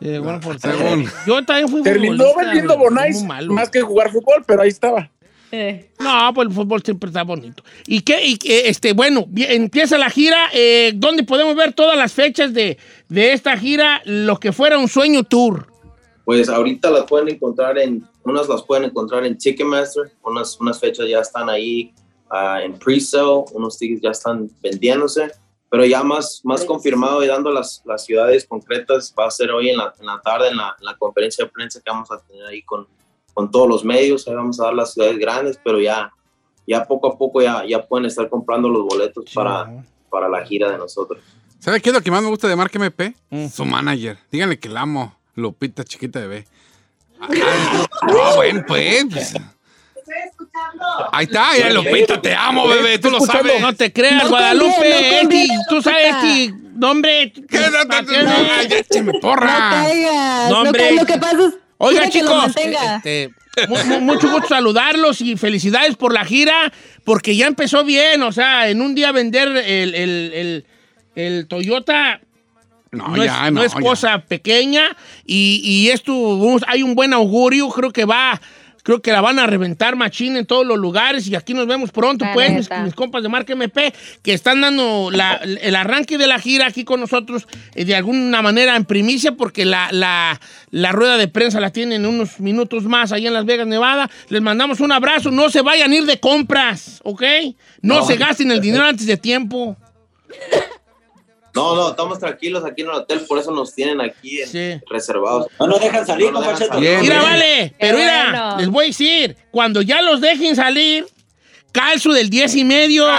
Sí, 0.00 0.18
bueno, 0.18 0.40
portero. 0.40 0.76
Según. 0.76 1.06
Yo 1.26 1.44
también 1.44 1.68
fui 1.68 1.82
Terminó 1.82 2.24
vendiendo 2.36 2.76
Bonais 2.76 3.24
más 3.48 3.70
que 3.70 3.80
jugar 3.80 4.10
fútbol, 4.10 4.44
pero 4.46 4.62
ahí 4.62 4.68
estaba. 4.68 5.10
Eh. 5.54 5.90
No, 6.00 6.32
pues 6.34 6.48
el 6.48 6.54
fútbol 6.54 6.82
siempre 6.82 7.08
está 7.08 7.24
bonito. 7.24 7.62
¿Y 7.86 8.00
qué? 8.00 8.26
Y, 8.26 8.38
este, 8.42 8.94
bueno, 8.94 9.26
empieza 9.36 9.98
la 9.98 10.08
gira. 10.08 10.48
Eh, 10.52 10.92
¿Dónde 10.94 11.24
podemos 11.24 11.54
ver 11.54 11.74
todas 11.74 11.96
las 11.96 12.12
fechas 12.12 12.54
de, 12.54 12.78
de 13.08 13.32
esta 13.32 13.56
gira? 13.58 14.00
Lo 14.06 14.40
que 14.40 14.52
fuera 14.52 14.78
un 14.78 14.88
sueño 14.88 15.24
tour. 15.24 15.66
Pues 16.24 16.48
ahorita 16.48 16.90
las 16.90 17.04
pueden 17.04 17.28
encontrar 17.28 17.78
en, 17.78 18.02
unas 18.24 18.48
las 18.48 18.62
pueden 18.62 18.84
encontrar 18.84 19.24
en 19.24 19.36
Ticketmaster, 19.36 20.12
unas, 20.22 20.60
unas 20.60 20.78
fechas 20.78 21.08
ya 21.08 21.20
están 21.20 21.48
ahí 21.48 21.94
ah, 22.30 22.62
en 22.62 22.78
pre-sale, 22.78 23.44
unos 23.52 23.78
tickets 23.78 24.02
ya 24.02 24.10
están 24.10 24.50
vendiéndose, 24.62 25.32
pero 25.70 25.84
ya 25.84 26.02
más, 26.02 26.40
más 26.44 26.64
confirmado 26.64 27.24
y 27.24 27.26
dando 27.26 27.50
las, 27.50 27.82
las 27.84 28.04
ciudades 28.04 28.46
concretas 28.46 29.14
va 29.18 29.26
a 29.26 29.30
ser 29.30 29.50
hoy 29.50 29.70
en 29.70 29.78
la, 29.78 29.92
en 29.98 30.06
la 30.06 30.20
tarde 30.20 30.48
en 30.48 30.56
la, 30.56 30.76
en 30.78 30.84
la 30.84 30.96
conferencia 30.96 31.44
de 31.44 31.50
prensa 31.50 31.80
que 31.80 31.90
vamos 31.90 32.10
a 32.10 32.18
tener 32.20 32.44
ahí 32.46 32.62
con, 32.62 32.86
con 33.34 33.50
todos 33.50 33.68
los 33.68 33.84
medios, 33.84 34.26
ahí 34.28 34.34
vamos 34.34 34.60
a 34.60 34.64
dar 34.64 34.74
las 34.74 34.92
ciudades 34.92 35.18
grandes, 35.18 35.58
pero 35.64 35.80
ya, 35.80 36.12
ya 36.66 36.84
poco 36.84 37.08
a 37.08 37.18
poco 37.18 37.40
ya, 37.42 37.64
ya 37.66 37.86
pueden 37.86 38.06
estar 38.06 38.28
comprando 38.28 38.68
los 38.68 38.82
boletos 38.82 39.24
para, 39.34 39.84
para 40.10 40.28
la 40.28 40.44
gira 40.44 40.70
de 40.70 40.78
nosotros. 40.78 41.20
¿Sabe 41.58 41.80
qué 41.80 41.90
es 41.90 41.94
lo 41.94 42.02
que 42.02 42.10
más 42.10 42.22
me 42.22 42.28
gusta 42.28 42.48
de 42.48 42.56
Mark 42.56 42.72
MP? 42.74 43.14
Mm. 43.30 43.46
Su 43.46 43.64
manager. 43.64 44.18
Díganle 44.32 44.58
que 44.58 44.68
la 44.68 44.80
amo. 44.80 45.16
Lupita, 45.36 45.84
chiquita 45.84 46.18
bebé. 46.18 46.46
No, 47.28 48.36
bueno, 48.36 48.64
pues. 48.66 49.04
pues. 49.10 49.34
Ahí 51.12 51.24
está, 51.24 51.56
ya, 51.56 51.70
Lupita, 51.70 52.20
te 52.20 52.34
amo, 52.34 52.66
bebé. 52.68 52.98
Tú 52.98 53.10
lo 53.10 53.20
sabes. 53.20 53.60
No 53.60 53.72
te 53.74 53.92
creas, 53.92 54.24
No 54.24 54.28
Guadalupe. 54.30 54.74
conviene, 54.74 55.00
no 55.00 55.06
Esti, 55.06 55.20
conviene, 55.22 55.54
tú 55.68 55.82
sabes, 55.82 56.06
Lupita. 56.14 56.28
Esti, 56.28 56.54
nombre. 56.74 57.32
¿Qué? 57.32 57.58
No, 57.58 57.70
no, 57.70 58.02
no, 58.02 58.22
no, 58.22 58.62
ya, 58.68 58.78
écheme 58.78 59.12
No 59.12 59.20
porra. 59.20 59.82
No, 59.82 60.48
No, 60.50 60.60
hombre. 60.62 60.92
lo 60.94 61.06
que 61.06 61.18
pasa 61.18 61.36
es 61.48 61.54
Oiga, 61.78 62.02
que 62.04 62.10
chicos, 62.10 62.46
este, 62.56 63.30
mu- 63.68 63.84
mu- 63.84 64.00
mucho 64.00 64.30
gusto 64.30 64.48
saludarlos 64.48 65.20
y 65.20 65.36
felicidades 65.36 65.96
por 65.96 66.12
la 66.12 66.24
gira, 66.24 66.72
porque 67.04 67.34
ya 67.34 67.46
empezó 67.46 67.82
bien, 67.84 68.22
o 68.22 68.30
sea, 68.32 68.68
en 68.68 68.80
un 68.82 68.94
día 68.94 69.10
vender 69.12 69.48
el, 69.48 69.94
el- 69.94 70.32
el- 70.34 70.66
el 71.16 71.46
Toyota 71.48 72.20
No, 72.92 73.08
no, 73.08 73.24
ya, 73.24 73.46
es, 73.46 73.52
no 73.52 73.60
no, 73.60 73.62
es 73.64 73.72
ya. 73.74 73.80
cosa 73.80 74.18
pequeña 74.18 74.96
y, 75.24 75.62
y 75.64 75.88
esto, 75.88 76.12
vamos- 76.38 76.62
hay 76.68 76.82
un 76.82 76.94
buen 76.94 77.14
augurio, 77.14 77.70
creo 77.70 77.90
que 77.90 78.04
va, 78.04 78.38
creo 78.82 79.00
que 79.00 79.12
la 79.12 79.22
van 79.22 79.38
a 79.38 79.46
reventar 79.46 79.96
machín 79.96 80.36
en 80.36 80.44
todos 80.44 80.66
los 80.66 80.76
lugares 80.76 81.26
y 81.26 81.34
aquí 81.34 81.54
nos 81.54 81.66
vemos 81.66 81.90
pronto, 81.90 82.26
La 82.26 82.34
pues, 82.34 82.68
mis, 82.84 82.94
compas 82.94 83.22
de 83.22 83.30
Marca 83.30 83.54
MP, 83.54 83.94
que 84.22 84.34
están 84.34 84.60
dando 84.60 85.10
la- 85.10 85.36
el 85.36 85.74
arranque 85.74 86.18
de 86.18 86.26
la 86.26 86.38
gira 86.38 86.66
aquí 86.66 86.84
con 86.84 87.00
nosotros 87.00 87.46
eh, 87.74 87.86
de 87.86 87.96
alguna 87.96 88.42
manera 88.42 88.76
en 88.76 88.84
primicia, 88.84 89.32
porque 89.32 89.64
la, 89.64 89.88
la, 89.90 90.38
la 90.70 90.92
rueda 90.92 91.16
de 91.16 91.28
prensa 91.28 91.60
la 91.60 91.70
tienen 91.70 92.04
unos 92.04 92.40
minutos 92.40 92.84
más 92.84 93.10
allá 93.12 93.28
en 93.28 93.32
Las 93.34 93.46
Vegas, 93.46 93.66
Nevada. 93.66 94.10
Les 94.28 94.42
mandamos 94.42 94.80
un 94.80 94.92
abrazo, 94.92 95.30
no 95.30 95.48
se 95.48 95.62
vayan 95.62 95.92
a 95.92 95.94
ir 95.96 96.04
de 96.04 96.20
compras, 96.20 97.00
¿ok? 97.04 97.22
No, 97.80 98.00
No. 98.00 98.06
se 98.06 98.16
gasten 98.16 98.50
el 98.50 98.60
dinero 98.60 98.84
antes 98.84 99.06
de 99.06 99.16
tiempo. 99.16 99.78
No, 101.54 101.76
no, 101.76 101.90
estamos 101.90 102.18
tranquilos 102.18 102.64
aquí 102.64 102.80
en 102.82 102.88
el 102.88 102.94
hotel, 102.94 103.20
por 103.28 103.38
eso 103.38 103.50
nos 103.50 103.74
tienen 103.74 104.00
aquí 104.00 104.38
Sí. 104.46 104.80
reservados. 104.88 105.46
No 105.60 105.66
nos 105.66 105.80
dejan 105.80 106.06
salir, 106.06 106.32
No 106.32 106.40
nos 106.40 106.48
dejan 106.58 106.68
salir. 106.68 106.98
Mira, 107.00 107.20
vale, 107.22 107.74
pero 107.78 107.98
mira, 107.98 108.24
bueno. 108.30 108.56
les 108.58 108.68
voy 108.68 108.84
a 108.84 108.86
decir, 108.88 109.36
cuando 109.50 109.82
ya 109.82 110.00
los 110.00 110.20
dejen 110.22 110.56
salir, 110.56 111.06
calzo 111.72 112.12
del 112.12 112.30
10 112.30 112.54
y 112.56 112.64
medio. 112.64 113.06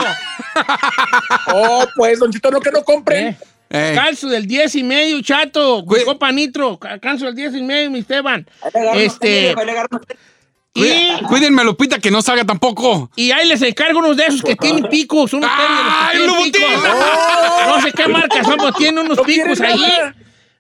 Oh, 1.54 1.86
pues, 1.96 2.20
Don 2.20 2.32
Chito, 2.32 2.52
no 2.52 2.60
que 2.60 2.72
no 2.72 2.84
compren. 2.84 3.28
¿eh? 3.30 3.38
Ey, 3.70 3.96
Calzo 3.96 4.28
del 4.28 4.46
10 4.46 4.76
y 4.76 4.84
medio, 4.84 5.20
chato. 5.24 5.84
Copa 6.06 6.32
Nitro, 6.32 6.78
ca- 6.78 7.00
calzo 7.00 7.26
del 7.26 7.34
10 7.36 7.56
y 7.56 7.64
medio, 7.64 7.90
mi 7.90 8.00
Esteban. 8.00 8.48
Ahí 8.62 8.70
le 8.76 8.80
agarran 8.82 9.02
Este- 9.02 9.56
Y, 10.76 10.82
cuí- 10.82 11.28
Cuídenme, 11.28 11.64
Lupita, 11.64 12.00
que 12.00 12.10
no 12.10 12.22
salga 12.22 12.46
tampoco. 12.46 13.10
y 13.16 13.32
ahí 13.32 13.48
les 13.48 13.62
encargo 13.62 14.00
unos 14.00 14.18
de 14.18 14.26
esos 14.26 14.42
que 14.42 14.56
tienen 14.56 14.88
picos, 14.90 15.34
unos 15.34 15.50
¡Ay, 15.54 16.18
picos. 16.52 16.62
No 17.68 17.82
sé 17.82 17.92
qué 17.92 18.08
marca 18.08 18.44
son, 18.44 18.58
pero 18.58 18.72
tienen 18.74 19.06
unos 19.06 19.18
No 19.18 19.24
picos 19.24 19.62
ahí 19.62 19.82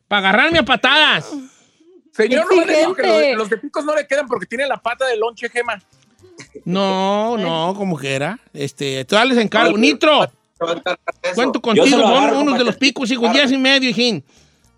para 0.07 0.29
agarrarme 0.29 0.59
a 0.59 0.63
patadas. 0.63 1.31
Señor, 2.11 2.45
no 2.55 2.63
le 2.63 2.77
digo 2.77 2.93
que 2.93 3.01
los, 3.31 3.37
los 3.39 3.49
de 3.49 3.57
picos 3.57 3.83
no 3.85 3.95
le 3.95 4.05
quedan 4.05 4.27
porque 4.27 4.45
tienen 4.45 4.69
la 4.69 4.77
pata 4.77 5.05
de 5.07 5.17
lonche 5.17 5.49
gema. 5.49 5.81
No, 6.65 7.35
no, 7.37 7.73
como 7.75 7.97
que 7.97 8.13
era. 8.13 8.37
Este, 8.53 9.03
todavía 9.05 9.33
les 9.33 9.43
encargo. 9.43 9.75
Nitro, 9.77 10.21
a 10.21 10.29
cuento 11.33 11.59
contigo, 11.61 11.87
son 11.87 12.35
unos 12.37 12.57
de 12.59 12.63
los 12.63 12.75
picos, 12.77 13.09
hijo, 13.09 13.27
10 13.27 13.51
y 13.51 13.57
medio, 13.57 13.89
hijín. 13.89 14.23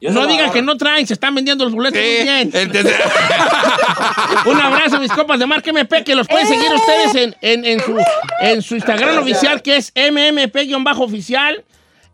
Yo 0.05 0.11
No 0.11 0.27
digan 0.27 0.51
que 0.51 0.61
no 0.61 0.77
traen, 0.77 1.05
se 1.07 1.13
están 1.13 1.33
vendiendo 1.35 1.63
los 1.65 1.73
boletos 1.73 1.99
muy 1.99 2.23
bien. 2.23 2.49
Entonces- 2.53 2.95
Un 4.45 4.59
abrazo, 4.61 4.99
mis 4.99 5.11
copas 5.11 5.39
de 5.39 5.45
Marca 5.45 5.69
MP, 5.71 6.03
que 6.03 6.15
los 6.15 6.27
pueden 6.27 6.47
seguir 6.47 6.71
ustedes 6.73 7.15
en, 7.15 7.35
en- 7.41 7.65
en 7.65 7.79
su, 7.81 7.97
en 8.41 8.61
su 8.61 8.75
Instagram 8.75 9.17
oficial, 9.19 9.61
que 9.61 9.77
es 9.77 9.91
MMP-oficial, 9.95 11.63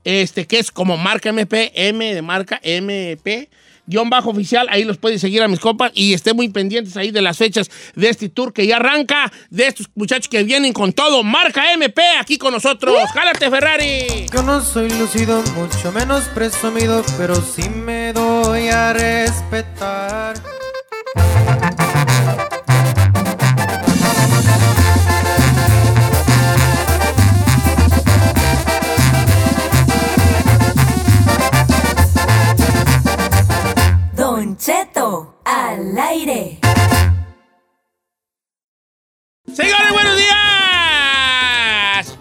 este, 0.03 0.47
que 0.47 0.59
es 0.59 0.71
como 0.71 0.97
Marca 0.97 1.29
MP, 1.29 1.71
M 1.75 2.13
de 2.15 2.21
marca, 2.21 2.59
MP, 2.63 3.49
guion 3.91 4.09
bajo 4.09 4.31
oficial, 4.31 4.67
ahí 4.69 4.83
los 4.83 4.97
pueden 4.97 5.19
seguir 5.19 5.43
a 5.43 5.47
mis 5.47 5.59
copas 5.59 5.91
y 5.93 6.13
estén 6.13 6.35
muy 6.35 6.49
pendientes 6.49 6.97
ahí 6.97 7.11
de 7.11 7.21
las 7.21 7.37
fechas 7.37 7.69
de 7.95 8.09
este 8.09 8.29
tour 8.29 8.53
que 8.53 8.65
ya 8.65 8.77
arranca, 8.77 9.31
de 9.49 9.67
estos 9.67 9.89
muchachos 9.93 10.29
que 10.29 10.43
vienen 10.43 10.73
con 10.73 10.93
todo, 10.93 11.23
Marca 11.23 11.73
MP, 11.73 12.01
aquí 12.19 12.37
con 12.37 12.53
nosotros. 12.53 12.95
¡Jálate, 13.13 13.49
Ferrari! 13.49 14.25
Yo 14.33 14.41
no 14.43 14.61
soy 14.61 14.89
lucido, 14.89 15.43
mucho 15.55 15.91
menos 15.91 16.23
presumido, 16.29 17.03
pero 17.17 17.35
sí 17.35 17.69
me 17.69 18.13
doy 18.13 18.69
a 18.69 18.93
respetar. 18.93 20.60
Don 34.43 34.57
Cheto, 34.57 35.35
al 35.45 35.95
aire. 35.99 36.57
Señores, 39.53 39.91
buenos 39.93 40.17
días. 40.17 40.31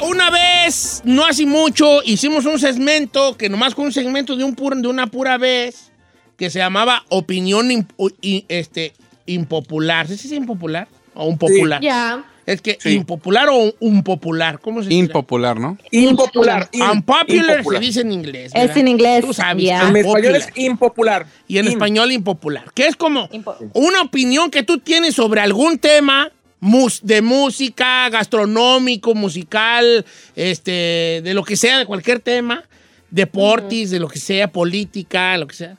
Una 0.06 0.28
vez, 0.28 1.00
no 1.06 1.24
hace 1.24 1.46
mucho, 1.46 2.02
hicimos 2.04 2.44
un 2.44 2.59
segmento 2.59 3.38
que 3.38 3.48
nomás 3.48 3.74
con 3.74 3.87
un 3.87 3.92
segmento 3.92 4.37
de, 4.37 4.44
un 4.44 4.54
pur- 4.54 4.78
de 4.78 4.87
una 4.88 5.06
pura 5.06 5.38
vez 5.38 5.92
que 6.37 6.50
se 6.50 6.59
llamaba 6.59 7.06
Opinión 7.09 7.70
imp- 7.70 8.14
este, 8.48 8.92
Impopular. 9.24 10.06
¿Sí 10.06 10.12
es 10.12 10.33
impopular? 10.33 10.88
O 11.14 11.24
un 11.24 11.38
popular. 11.38 11.80
Ya. 11.80 12.22
Es 12.51 12.61
que 12.63 12.79
Sí. 12.81 12.91
impopular 12.95 13.49
o 13.51 13.75
impopular, 13.81 14.59
¿cómo 14.61 14.83
se 14.83 14.89
dice? 14.89 14.99
Impopular, 15.01 15.59
¿no? 15.61 15.79
Impopular. 15.91 16.69
Unpopular 16.73 17.25
impopular. 17.59 17.81
se 17.83 17.87
dice 17.87 18.01
en 18.01 18.13
inglés. 18.13 18.53
Es 18.55 18.77
en 18.77 18.89
inglés, 18.89 19.25
Tú 19.25 19.33
sabes. 19.33 19.65
ya. 19.65 19.89
En 19.89 19.97
español 19.97 20.17
unpopular. 20.35 20.37
es 20.37 20.49
impopular. 20.65 21.27
Y 21.49 21.59
en 21.59 21.67
In- 21.67 21.73
español 21.73 22.13
impopular. 22.13 22.65
Que 22.75 22.87
es 22.87 22.97
como 22.97 23.29
Impo- 23.31 23.57
una 23.75 24.03
opinión 24.03 24.51
que 24.51 24.63
tú 24.63 24.79
tienes 24.79 25.15
sobre 25.15 25.41
algún 25.41 25.79
tema 25.79 26.31
mus- 26.61 27.01
de 27.03 27.23
música, 27.23 28.09
gastronómico, 28.11 29.15
musical, 29.15 30.05
este, 30.37 31.21
de 31.23 31.33
lo 31.35 31.45
que 31.45 31.57
sea, 31.57 31.79
de 31.79 31.87
cualquier 31.87 32.21
tema, 32.21 32.65
deportes, 33.11 33.91
de 33.91 33.99
lo 33.99 34.09
que 34.09 34.19
sea, 34.19 34.49
política, 34.53 35.37
lo 35.39 35.47
que 35.47 35.57
sea. 35.57 35.77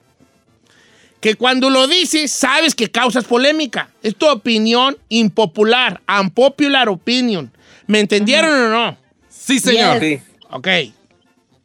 Que 1.22 1.36
cuando 1.36 1.70
lo 1.70 1.88
dices, 1.88 2.32
sabes 2.32 2.76
que 2.76 2.90
causas 2.92 3.26
polémica. 3.26 3.92
Es 4.04 4.16
tu 4.16 4.28
opinión 4.28 4.98
impopular, 5.08 6.02
unpopular 6.20 6.90
opinion. 6.90 7.52
¿Me 7.88 8.00
entendieron 8.00 8.52
o 8.52 8.70
no? 8.70 8.98
Sí, 9.30 9.60
señor. 9.60 10.02
Yes. 10.02 10.22
Sí. 10.22 10.28
Ok. 10.50 10.68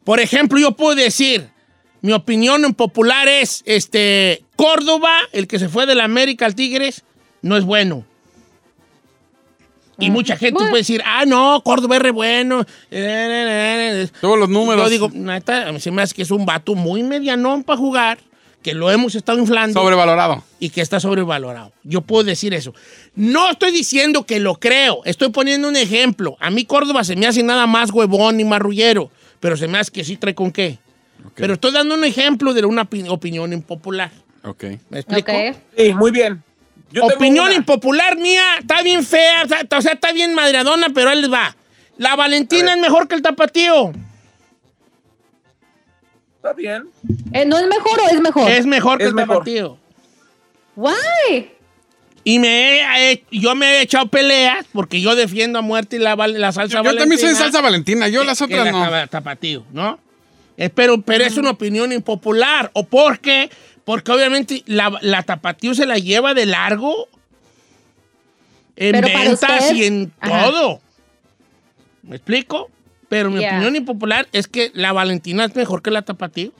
Por 0.03 0.19
ejemplo, 0.19 0.59
yo 0.59 0.71
puedo 0.71 0.95
decir, 0.95 1.49
mi 2.01 2.13
opinión 2.13 2.63
impopular 2.63 3.27
es, 3.27 3.63
este, 3.65 4.43
Córdoba, 4.55 5.11
el 5.33 5.47
que 5.47 5.59
se 5.59 5.69
fue 5.69 5.85
de 5.85 5.95
la 5.95 6.05
América 6.05 6.45
al 6.45 6.55
Tigres, 6.55 7.03
no 7.41 7.57
es 7.57 7.65
bueno. 7.65 8.05
Y 9.99 10.11
mucha 10.11 10.37
gente 10.37 10.59
puede 10.59 10.77
decir, 10.77 11.01
ah, 11.05 11.25
no, 11.25 11.61
Córdoba 11.63 11.95
es 11.95 12.01
re 12.01 12.11
bueno. 12.11 12.63
Todos 14.21 14.37
los 14.37 14.47
números. 14.47 14.83
Yo 14.85 14.89
digo, 14.89 15.09
neta, 15.13 15.67
a 15.67 15.71
mí 15.71 15.79
se 15.79 15.89
me 15.89 16.03
hace 16.03 16.13
que 16.13 16.21
es 16.21 16.31
un 16.31 16.45
vato 16.45 16.75
muy 16.75 17.01
medianón 17.01 17.63
para 17.63 17.77
jugar, 17.77 18.19
que 18.67 18.73
lo 18.73 18.91
hemos 18.91 19.15
estado 19.15 19.39
inflando 19.39 19.79
Sobrevalorado. 19.79 20.43
y 20.59 20.71
que 20.71 20.81
está 20.81 20.99
sobrevalorado. 20.99 21.71
Yo 21.83 22.01
puedo 22.01 22.25
decir 22.25 22.53
eso. 22.53 22.73
No 23.15 23.49
estoy 23.49 23.71
diciendo 23.71 24.25
que 24.25 24.41
lo 24.41 24.55
creo, 24.55 25.01
estoy 25.05 25.29
poniendo 25.29 25.69
un 25.69 25.77
ejemplo. 25.77 26.35
A 26.41 26.49
mí 26.49 26.65
Córdoba 26.65 27.05
se 27.05 27.15
me 27.15 27.27
hace 27.27 27.43
nada 27.43 27.65
más 27.65 27.91
huevón 27.91 28.41
y 28.41 28.43
marrullero, 28.43 29.09
pero 29.39 29.55
se 29.55 29.69
me 29.69 29.77
hace 29.77 29.91
que 29.91 30.03
sí 30.03 30.17
trae 30.17 30.35
con 30.35 30.51
qué. 30.51 30.79
Pero 31.35 31.53
estoy 31.53 31.71
dando 31.71 31.95
un 31.95 32.03
ejemplo 32.03 32.53
de 32.53 32.65
una 32.65 32.83
opi- 32.89 33.07
opinión 33.09 33.53
impopular. 33.53 34.11
Ok. 34.43 34.63
¿Me 34.89 34.99
explico? 34.99 35.31
Sí, 35.77 35.93
muy 35.93 36.11
bien. 36.11 36.43
Yo 36.91 37.05
Opinión 37.05 37.53
impopular 37.53 38.17
mía, 38.17 38.43
está 38.59 38.81
bien 38.81 39.01
fea, 39.05 39.43
o 39.45 39.81
sea, 39.81 39.91
está 39.93 40.11
bien 40.11 40.33
madreadona, 40.33 40.87
pero 40.93 41.13
les 41.15 41.31
va. 41.31 41.55
La 41.97 42.17
Valentina 42.17 42.73
es 42.73 42.79
mejor 42.81 43.07
que 43.07 43.15
el 43.15 43.21
tapatío. 43.21 43.93
Está 46.37 46.53
bien. 46.53 46.89
Eh, 47.33 47.45
¿No 47.45 47.57
es 47.57 47.67
mejor 47.67 47.99
o 47.99 48.09
es 48.09 48.21
mejor? 48.21 48.49
Es 48.51 48.65
mejor 48.65 48.97
que 48.99 49.03
Es 49.05 49.09
el 49.09 49.15
mejor. 49.15 49.35
tapatío. 49.39 49.77
Why? 50.75 51.51
Y 52.23 52.39
me 52.39 53.11
he- 53.11 53.23
yo 53.31 53.55
me 53.55 53.65
he 53.77 53.81
echado 53.81 54.07
peleas 54.07 54.65
porque 54.73 55.01
yo 55.01 55.15
defiendo 55.15 55.59
a 55.59 55.61
muerte 55.61 55.97
la, 55.99 56.15
la 56.15 56.51
salsa 56.51 56.77
Yo 56.83 56.83
también 56.95 57.17
soy 57.19 57.29
valentina. 57.29 57.35
salsa 57.35 57.61
valentina. 57.61 58.07
Yo 58.07 58.23
las 58.23 58.41
otras 58.41 58.65
la 58.65 58.71
no. 58.71 58.83
tapa- 58.83 59.07
tapatío, 59.07 59.65
¿no? 59.71 59.99
Pero, 60.75 61.01
pero 61.01 61.23
es 61.23 61.37
una 61.37 61.51
opinión 61.51 61.91
impopular. 61.91 62.69
¿O 62.73 62.83
por 62.85 63.19
qué? 63.19 63.49
Porque 63.85 64.11
obviamente 64.11 64.63
la, 64.65 64.97
la 65.01 65.23
tapatío 65.23 65.73
se 65.73 65.85
la 65.85 65.97
lleva 65.97 66.33
de 66.33 66.45
largo 66.45 67.07
en 68.75 68.91
Pero 68.91 69.07
ventas 69.07 69.71
y 69.71 69.85
en 69.85 70.11
Ajá. 70.19 70.45
todo. 70.45 70.81
¿Me 72.03 72.17
explico? 72.17 72.69
Pero 73.09 73.29
mi 73.31 73.45
opinión 73.45 73.75
impopular 73.75 74.27
es 74.33 74.47
que 74.47 74.71
la 74.73 74.91
Valentina 74.91 75.45
es 75.45 75.55
mejor 75.55 75.81
que 75.81 75.91
la 75.91 76.01
tapatío. 76.01 76.51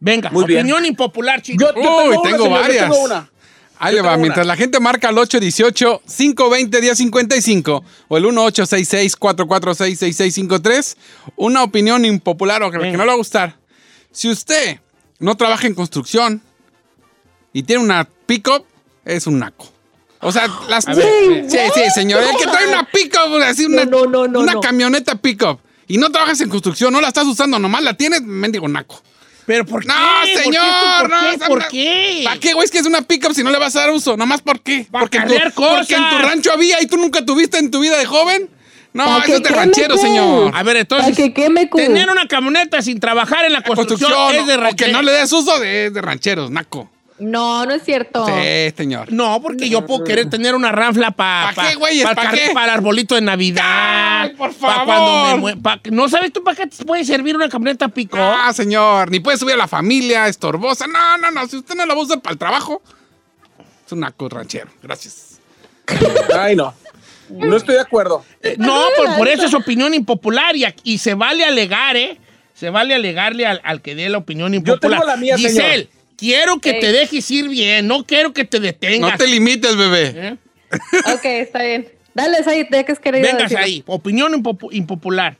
Venga, 0.00 0.30
Muy 0.30 0.44
bien. 0.44 0.60
opinión 0.60 0.84
impopular, 0.84 1.40
chicos. 1.42 1.72
Yo, 1.74 1.82
yo 1.82 1.96
Uy, 1.96 2.04
una, 2.16 2.22
tengo 2.22 2.36
señor, 2.38 2.38
yo 2.38 2.50
varias. 2.62 2.90
tengo 2.90 3.02
una. 3.04 3.30
Ahí 3.78 3.94
le 3.96 4.02
va, 4.02 4.10
tengo 4.10 4.22
mientras 4.22 4.46
la 4.46 4.54
gente 4.56 4.78
marca 4.78 5.08
al 5.08 5.16
818-520-1055 5.16 7.82
o 8.08 8.16
el 8.16 8.24
1866-446-6653, 8.24 10.96
una 11.36 11.64
opinión 11.64 12.04
impopular 12.04 12.62
o 12.62 12.70
que, 12.70 12.78
que 12.78 12.92
no 12.92 12.98
le 12.98 13.06
va 13.06 13.12
a 13.14 13.16
gustar. 13.16 13.56
Si 14.12 14.30
usted 14.30 14.78
no 15.18 15.36
trabaja 15.36 15.66
en 15.66 15.74
construcción 15.74 16.40
y 17.52 17.64
tiene 17.64 17.82
una 17.82 18.08
pick-up, 18.26 18.64
es 19.04 19.26
un 19.26 19.40
naco. 19.40 19.72
O 20.24 20.32
sea, 20.32 20.48
las... 20.68 20.86
Ver, 20.86 21.44
sí, 21.48 21.58
sí, 21.74 21.80
señor. 21.94 22.22
El 22.22 22.36
que 22.36 22.44
trae 22.46 22.66
una 22.68 22.84
pick-up, 22.92 23.36
así 23.42 23.66
una, 23.66 23.84
No, 23.84 24.06
no, 24.06 24.26
no, 24.26 24.40
una 24.40 24.52
no. 24.54 24.60
camioneta 24.60 25.14
pick-up 25.16 25.60
y 25.86 25.98
no 25.98 26.10
trabajas 26.10 26.40
en 26.40 26.48
construcción, 26.48 26.92
no 26.92 27.00
la 27.00 27.08
estás 27.08 27.26
usando, 27.26 27.58
nomás 27.58 27.82
la 27.82 27.94
tienes, 27.94 28.22
mendigo 28.22 28.66
naco. 28.68 29.00
Pero 29.46 29.66
¿por 29.66 29.82
qué? 29.82 29.88
No, 29.88 29.94
¿Por 29.94 30.24
qué? 30.24 30.38
señor, 30.42 30.64
¿Por 31.00 31.10
no, 31.10 31.46
¿Por 31.46 31.68
qué? 31.68 32.22
¿Para 32.24 32.40
qué, 32.40 32.54
güey? 32.54 32.64
Es 32.64 32.70
que 32.70 32.78
es 32.78 32.86
una 32.86 33.02
pickup 33.02 33.34
si 33.34 33.44
no 33.44 33.50
le 33.50 33.58
vas 33.58 33.76
a 33.76 33.80
dar 33.80 33.90
uso. 33.90 34.16
¿Nomás 34.16 34.40
por 34.40 34.60
qué? 34.60 34.86
Porque, 34.90 35.18
en 35.18 35.28
tu, 35.28 35.34
porque 35.62 35.94
en 35.94 36.08
tu 36.08 36.18
rancho 36.18 36.50
había 36.52 36.80
y 36.80 36.86
tú 36.86 36.96
nunca 36.96 37.22
tuviste 37.26 37.58
en 37.58 37.70
tu 37.70 37.80
vida 37.80 37.98
de 37.98 38.06
joven. 38.06 38.48
No, 38.94 39.18
eso 39.22 39.34
es 39.34 39.42
de 39.42 39.48
ranchero, 39.50 39.98
señor. 39.98 40.52
A 40.54 40.62
ver, 40.62 40.76
entonces, 40.76 41.14
que 41.16 41.34
queme, 41.34 41.66
tener 41.66 42.08
una 42.08 42.26
camioneta 42.28 42.80
sin 42.80 43.00
trabajar 43.00 43.44
en 43.44 43.52
la 43.52 43.60
construcción, 43.62 44.10
Construcción, 44.12 44.40
es 44.42 44.46
de 44.46 44.54
o 44.54 44.56
que 44.56 44.62
ranchero. 44.62 44.92
no 44.92 45.02
le 45.02 45.12
des 45.12 45.32
uso 45.32 45.58
de, 45.58 45.90
de 45.90 46.00
rancheros, 46.00 46.50
naco. 46.50 46.88
No, 47.18 47.64
no 47.64 47.72
es 47.72 47.84
cierto. 47.84 48.26
Sí, 48.26 48.74
señor. 48.76 49.12
No, 49.12 49.40
porque 49.40 49.68
yo 49.68 49.86
puedo 49.86 50.02
querer 50.02 50.28
tener 50.28 50.54
una 50.54 50.72
ranfla 50.72 51.12
para 51.12 51.54
¿Pa' 51.54 51.68
qué, 51.68 51.76
güeyes? 51.76 52.04
¿Pa' 52.04 52.30
qué? 52.30 52.50
para 52.52 52.66
el 52.66 52.78
arbolito 52.78 53.14
de 53.14 53.20
Navidad. 53.20 54.22
Ay, 54.22 54.30
por 54.30 54.52
pa' 54.52 54.84
favor. 54.84 54.84
cuando 54.86 55.46
me 55.46 55.90
¿No 55.92 56.08
sabes 56.08 56.32
tú 56.32 56.42
para 56.42 56.56
qué 56.56 56.66
te 56.66 56.84
puede 56.84 57.04
servir 57.04 57.36
una 57.36 57.48
camioneta 57.48 57.86
pico? 57.88 58.18
Ah, 58.20 58.52
señor. 58.52 59.12
Ni 59.12 59.20
puede 59.20 59.38
subir 59.38 59.54
a 59.54 59.58
la 59.58 59.68
familia, 59.68 60.26
estorbosa. 60.26 60.88
No, 60.88 61.16
no, 61.18 61.30
no. 61.30 61.46
Si 61.46 61.56
usted 61.56 61.76
no 61.76 61.86
la 61.86 61.94
va 61.94 62.00
a 62.00 62.04
usar 62.04 62.20
para 62.20 62.32
el 62.32 62.38
trabajo, 62.38 62.82
es 63.86 63.92
un 63.92 64.00
naco 64.00 64.28
ranchero. 64.28 64.70
Gracias. 64.82 65.38
Ay, 66.36 66.56
no. 66.56 66.74
No 67.28 67.56
estoy 67.56 67.76
de 67.76 67.80
acuerdo. 67.80 68.24
Eh, 68.42 68.56
no, 68.58 68.82
por, 68.96 69.16
por 69.16 69.28
eso 69.28 69.46
es 69.46 69.54
opinión 69.54 69.94
impopular 69.94 70.54
y, 70.82 70.98
se 70.98 71.14
vale 71.14 71.44
alegar, 71.44 71.96
¿eh? 71.96 72.18
Se 72.54 72.70
vale 72.70 72.94
alegarle 72.94 73.46
al, 73.46 73.60
al 73.64 73.82
que 73.82 73.94
dé 73.94 74.08
la 74.08 74.18
opinión 74.18 74.52
impopular. 74.52 75.00
tengo 75.00 75.04
la 75.04 75.16
mía, 75.16 75.38
señor. 75.38 75.88
Quiero 76.16 76.58
que 76.60 76.74
te 76.74 76.92
dejes 76.92 77.30
ir 77.30 77.48
bien, 77.48 77.86
no 77.88 78.04
quiero 78.04 78.32
que 78.32 78.44
te 78.44 78.60
detengas. 78.60 79.12
No 79.12 79.16
te 79.18 79.26
limites, 79.26 79.76
bebé. 79.76 80.12
¿eh? 80.14 80.36
Ok, 81.12 81.24
está 81.24 81.62
bien. 81.62 81.88
Dale, 82.14 82.38
ahí, 82.46 82.64
de 82.70 82.84
que 82.84 82.92
es 82.92 83.00
querido 83.00 83.22
Vengas 83.24 83.42
decirlo. 83.50 83.64
ahí, 83.64 83.82
opinión 83.86 84.32
impopu- 84.32 84.68
impopular. 84.72 85.36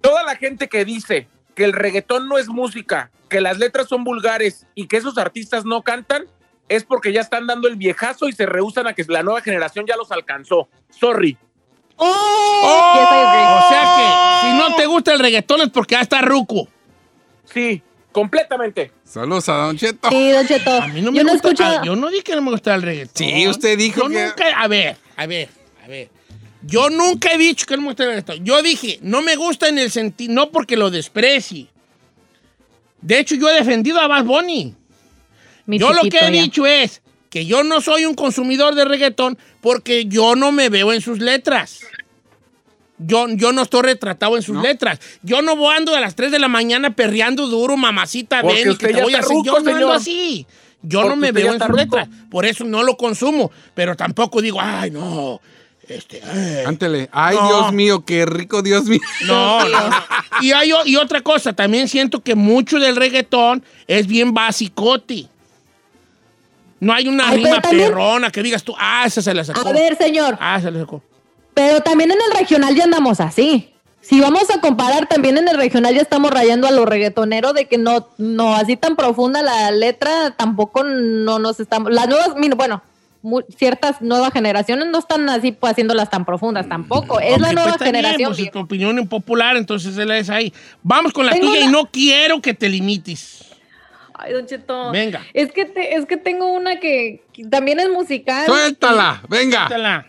Toda 0.00 0.22
la 0.22 0.36
gente 0.36 0.68
que 0.68 0.84
dice 0.84 1.26
que 1.56 1.64
el 1.64 1.72
reggaetón 1.72 2.28
no 2.28 2.38
es 2.38 2.48
música, 2.48 3.10
que 3.28 3.40
las 3.40 3.58
letras 3.58 3.88
son 3.88 4.04
vulgares 4.04 4.66
y 4.74 4.86
que 4.86 4.96
esos 4.96 5.18
artistas 5.18 5.64
no 5.64 5.82
cantan, 5.82 6.24
es 6.68 6.84
porque 6.84 7.12
ya 7.12 7.20
están 7.20 7.46
dando 7.46 7.66
el 7.68 7.76
viejazo 7.76 8.28
y 8.28 8.32
se 8.32 8.46
rehusan 8.46 8.86
a 8.86 8.94
que 8.94 9.04
la 9.08 9.22
nueva 9.22 9.40
generación 9.42 9.84
ya 9.86 9.96
los 9.96 10.12
alcanzó. 10.12 10.68
Sorry. 10.90 11.36
Oh, 11.96 12.94
yes. 12.94 13.64
O 13.64 13.68
sea 13.68 13.96
que 13.96 14.46
si 14.48 14.56
no 14.56 14.76
te 14.76 14.86
gusta 14.86 15.12
el 15.12 15.18
reggaetón 15.18 15.60
es 15.62 15.68
porque 15.70 15.94
ya 15.96 16.00
está 16.00 16.20
ruco. 16.22 16.68
Sí, 17.44 17.82
completamente. 18.12 18.92
Saludos 19.04 19.48
a 19.48 19.54
Don 19.54 19.76
Cheto. 19.76 20.08
Sí, 20.10 20.30
Don 20.30 20.46
Cheto. 20.46 20.70
A 20.82 20.86
mí 20.88 21.00
no 21.02 21.10
me 21.10 21.18
yo 21.18 21.24
no 21.24 21.32
gusta. 21.32 21.48
escucho. 21.48 21.84
yo 21.84 21.96
no 21.96 22.10
dije 22.10 22.22
que 22.22 22.36
no 22.36 22.42
me 22.42 22.50
gusta 22.52 22.74
el 22.74 22.82
reggaetón. 22.82 23.14
Sí, 23.16 23.48
usted 23.48 23.76
dijo 23.78 24.02
Yo 24.02 24.08
que- 24.08 24.24
nunca. 24.26 24.44
A 24.60 24.68
ver, 24.68 24.96
a 25.16 25.26
ver, 25.26 25.48
a 25.84 25.88
ver. 25.88 26.08
Yo 26.64 26.90
nunca 26.90 27.32
he 27.32 27.38
dicho 27.38 27.66
que 27.66 27.74
no 27.76 27.82
me 27.82 27.88
gusta 27.88 28.04
el 28.04 28.10
reggaetón. 28.10 28.44
Yo 28.44 28.62
dije, 28.62 28.98
no 29.02 29.20
me 29.22 29.34
gusta 29.36 29.68
en 29.68 29.78
el 29.78 29.90
sentido. 29.90 30.32
No 30.32 30.50
porque 30.52 30.76
lo 30.76 30.90
desprecie. 30.90 31.66
De 33.00 33.18
hecho, 33.18 33.34
yo 33.34 33.48
he 33.50 33.54
defendido 33.54 33.98
a 34.00 34.06
Bad 34.06 34.24
Bunny. 34.24 34.74
Mi 35.66 35.78
yo 35.78 35.92
lo 35.92 36.02
que 36.02 36.18
he 36.18 36.20
ya. 36.20 36.30
dicho 36.30 36.66
es 36.66 37.02
que 37.30 37.46
yo 37.46 37.64
no 37.64 37.80
soy 37.80 38.04
un 38.04 38.14
consumidor 38.14 38.74
de 38.74 38.84
reggaetón 38.84 39.38
porque 39.60 40.04
yo 40.04 40.36
no 40.36 40.52
me 40.52 40.68
veo 40.68 40.92
en 40.92 41.00
sus 41.00 41.18
letras. 41.18 41.80
Yo, 43.04 43.26
yo 43.30 43.52
no 43.52 43.62
estoy 43.62 43.82
retratado 43.82 44.36
en 44.36 44.42
sus 44.42 44.56
letras. 44.56 44.98
Yo 45.22 45.42
no 45.42 45.56
voy 45.56 45.74
ando 45.76 45.94
a 45.94 46.00
las 46.00 46.14
3 46.14 46.30
de 46.32 46.38
la 46.38 46.48
mañana 46.48 46.94
perreando 46.94 47.46
duro, 47.46 47.76
mamacita, 47.76 48.42
Porque 48.42 48.64
ven 48.64 48.76
que 48.76 48.88
te 48.88 49.02
voy 49.02 49.14
a 49.14 49.20
hacer. 49.20 49.36
Yo 49.44 49.60
no 49.60 49.70
ando 49.70 49.92
así. 49.92 50.46
Yo 50.82 51.00
Porque 51.02 51.10
no 51.10 51.16
me 51.16 51.32
veo 51.32 51.52
en 51.52 51.58
sus 51.60 51.68
ruco. 51.68 51.76
letras. 51.78 52.08
Por 52.30 52.44
eso 52.44 52.64
no 52.64 52.82
lo 52.82 52.96
consumo. 52.96 53.50
Pero 53.74 53.94
tampoco 53.96 54.40
digo, 54.42 54.58
ay, 54.60 54.90
no. 54.90 55.40
Este, 55.88 56.20
ay. 56.22 56.64
Cántele. 56.64 57.08
Ay, 57.12 57.36
No. 57.36 57.46
Dios 57.46 57.72
mío, 57.72 58.04
qué 58.04 58.24
rico, 58.26 58.62
Dios 58.62 58.84
mío. 58.84 59.00
No, 59.26 59.64
no, 59.68 59.88
no. 59.90 59.96
Y, 60.40 60.52
hay 60.52 60.72
y 60.86 60.96
otra 60.96 61.20
cosa, 61.20 61.52
también 61.52 61.88
siento 61.88 62.22
que 62.22 62.34
mucho 62.34 62.78
del 62.78 62.96
reggaetón 62.96 63.64
es 63.86 64.06
bien 64.06 64.32
basicote. 64.32 65.26
No 66.80 66.92
hay 66.92 67.06
una 67.06 67.28
Ay, 67.28 67.44
rima 67.44 67.60
perrona 67.60 68.30
que 68.30 68.42
digas 68.42 68.64
tú, 68.64 68.74
ah, 68.76 69.04
esa 69.06 69.22
se 69.22 69.32
la 69.34 69.44
sacó. 69.44 69.68
A 69.68 69.72
ver, 69.72 69.96
señor. 69.96 70.36
Ah, 70.40 70.60
se 70.60 70.68
la 70.70 70.80
sacó. 70.80 71.02
Pero 71.54 71.80
también 71.82 72.10
en 72.10 72.18
el 72.30 72.38
regional 72.38 72.74
ya 72.74 72.84
andamos 72.84 73.20
así. 73.20 73.68
Si 74.00 74.20
vamos 74.20 74.50
a 74.50 74.60
comparar, 74.60 75.06
también 75.06 75.38
en 75.38 75.46
el 75.48 75.56
regional 75.56 75.94
ya 75.94 76.00
estamos 76.02 76.30
rayando 76.32 76.66
a 76.66 76.72
los 76.72 76.86
reggaetoneros 76.86 77.54
de 77.54 77.66
que 77.66 77.78
no, 77.78 78.08
no 78.18 78.56
así 78.56 78.76
tan 78.76 78.96
profunda 78.96 79.42
la 79.42 79.70
letra, 79.70 80.32
tampoco 80.36 80.82
no 80.82 81.38
nos 81.38 81.60
estamos. 81.60 81.92
Las 81.92 82.08
nuevas, 82.08 82.30
mira, 82.36 82.56
bueno, 82.56 82.82
mu- 83.22 83.42
ciertas 83.56 84.02
nuevas 84.02 84.32
generaciones 84.32 84.88
no 84.88 84.98
están 84.98 85.28
así 85.28 85.52
pues, 85.52 85.72
haciéndolas 85.72 86.10
tan 86.10 86.24
profundas 86.24 86.68
tampoco. 86.68 87.20
Es 87.20 87.38
la 87.40 87.48
Ok, 87.48 87.54
nueva 87.54 87.68
pues, 87.76 87.80
bien, 87.80 87.94
generación. 87.94 88.28
pues, 88.30 88.36
si 88.38 88.42
viejo. 88.42 88.52
tu 88.54 88.58
opinión 88.64 88.98
es 88.98 89.08
popular, 89.08 89.56
entonces 89.56 89.96
esa 89.96 90.16
es 90.16 90.30
ahí. 90.30 90.52
Vamos 90.82 91.12
con 91.12 91.24
la 91.26 91.32
Tengo 91.32 91.48
tuya 91.52 91.60
y 91.66 91.68
no 91.68 91.86
quiero 91.86 92.40
que 92.42 92.54
te 92.54 92.68
limites. 92.68 93.44
Ay, 94.14 94.32
Don 94.32 94.46
Cheto. 94.46 94.90
Venga. 94.90 95.20
Es 95.32 95.52
que, 95.52 95.64
te- 95.64 95.94
es 95.94 96.06
que 96.06 96.16
tengo 96.16 96.52
una 96.52 96.80
que, 96.80 97.22
que 97.32 97.44
también 97.44 97.78
es 97.78 97.88
musical. 97.88 98.46
Suéltala, 98.46 99.22
venga. 99.28 99.68
Suéltala. 99.68 100.06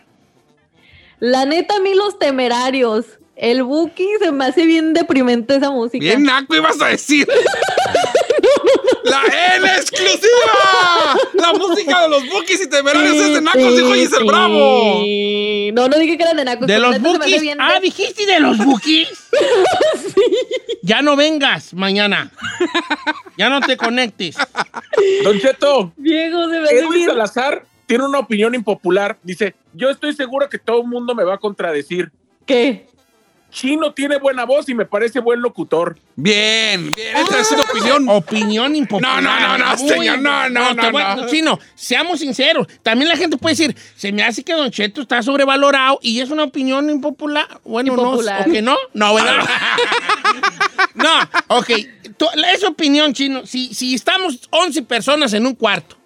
La 1.24 1.46
neta, 1.46 1.76
a 1.76 1.80
mí 1.80 1.94
los 1.94 2.18
temerarios. 2.18 3.06
El 3.34 3.62
Buki 3.62 4.06
se 4.20 4.30
me 4.30 4.44
hace 4.44 4.66
bien 4.66 4.92
deprimente 4.92 5.56
esa 5.56 5.70
música. 5.70 6.04
Bien 6.04 6.22
naco 6.22 6.54
ibas 6.54 6.78
a 6.82 6.88
decir. 6.88 7.26
¡La 9.04 9.22
N 9.56 9.66
exclusiva! 9.66 11.18
La 11.32 11.54
música 11.54 12.02
de 12.02 12.08
los 12.10 12.28
Bookies 12.28 12.62
y 12.64 12.68
temerarios 12.68 13.16
es 13.16 13.34
de 13.34 13.40
Nacos, 13.40 13.76
dijo 13.76 13.94
Giselle 13.94 14.24
Bravo. 14.26 15.00
Sí. 15.02 15.70
No, 15.72 15.88
no 15.88 15.98
dije 15.98 16.18
que 16.18 16.22
eran 16.24 16.36
de 16.36 16.44
Nacos. 16.44 16.66
¿De 16.66 16.74
pero 16.74 16.90
los 16.90 17.00
bookies? 17.00 17.42
Ah, 17.58 17.74
de- 17.74 17.80
dijiste 17.80 18.26
de 18.26 18.40
los 18.40 18.58
bookies. 18.58 19.08
Ya 20.82 21.00
no 21.00 21.16
vengas 21.16 21.72
mañana. 21.72 22.30
Ya 23.38 23.48
no 23.48 23.60
te 23.62 23.78
conectes. 23.78 24.36
Don 25.22 25.40
Cheto, 25.40 25.94
Viejo, 25.96 26.50
se 26.50 26.60
me 26.60 26.68
Edwin. 26.68 27.06
Salazar 27.06 27.64
tiene 27.86 28.04
una 28.04 28.18
opinión 28.18 28.54
impopular. 28.54 29.16
Dice, 29.22 29.54
yo 29.74 29.90
estoy 29.90 30.12
seguro 30.14 30.48
que 30.48 30.58
todo 30.58 30.82
el 30.82 30.88
mundo 30.88 31.14
me 31.14 31.24
va 31.24 31.34
a 31.34 31.38
contradecir. 31.38 32.10
¿Qué? 32.46 32.86
Chino 33.50 33.94
tiene 33.94 34.18
buena 34.18 34.44
voz 34.44 34.68
y 34.68 34.74
me 34.74 34.84
parece 34.84 35.20
buen 35.20 35.40
locutor. 35.40 35.96
Bien, 36.16 36.90
bien. 36.90 37.16
Esta 37.18 37.40
es 37.40 37.52
una 37.52 37.62
opinión. 37.62 38.08
Opinión 38.08 38.74
impopular. 38.74 39.22
No, 39.22 39.30
no, 39.38 39.58
no, 39.58 39.58
no, 39.58 39.78
señor, 39.78 40.18
no, 40.18 40.48
no, 40.50 40.74
no, 40.74 40.90
voy- 40.90 41.02
no. 41.16 41.26
Chino, 41.28 41.60
seamos 41.76 42.18
sinceros. 42.18 42.66
También 42.82 43.08
la 43.08 43.16
gente 43.16 43.36
puede 43.36 43.54
decir, 43.54 43.76
se 43.94 44.10
me 44.10 44.24
hace 44.24 44.42
que 44.42 44.52
Don 44.54 44.72
Cheto 44.72 45.02
está 45.02 45.22
sobrevalorado 45.22 46.00
y 46.02 46.18
es 46.18 46.30
una 46.30 46.42
opinión 46.42 46.90
impopular. 46.90 47.46
Bueno, 47.64 47.92
Impopular. 47.92 48.40
no, 48.44 48.50
¿o 48.50 48.52
que 48.52 48.60
no? 48.62 48.76
No, 48.92 49.14
¿verdad? 49.14 49.44
no, 50.94 51.56
ok. 51.56 51.70
Esa 52.52 52.68
opinión, 52.68 53.12
Chino, 53.14 53.46
si, 53.46 53.72
si 53.72 53.94
estamos 53.94 54.48
11 54.50 54.82
personas 54.82 55.32
en 55.32 55.46
un 55.46 55.54
cuarto 55.54 55.96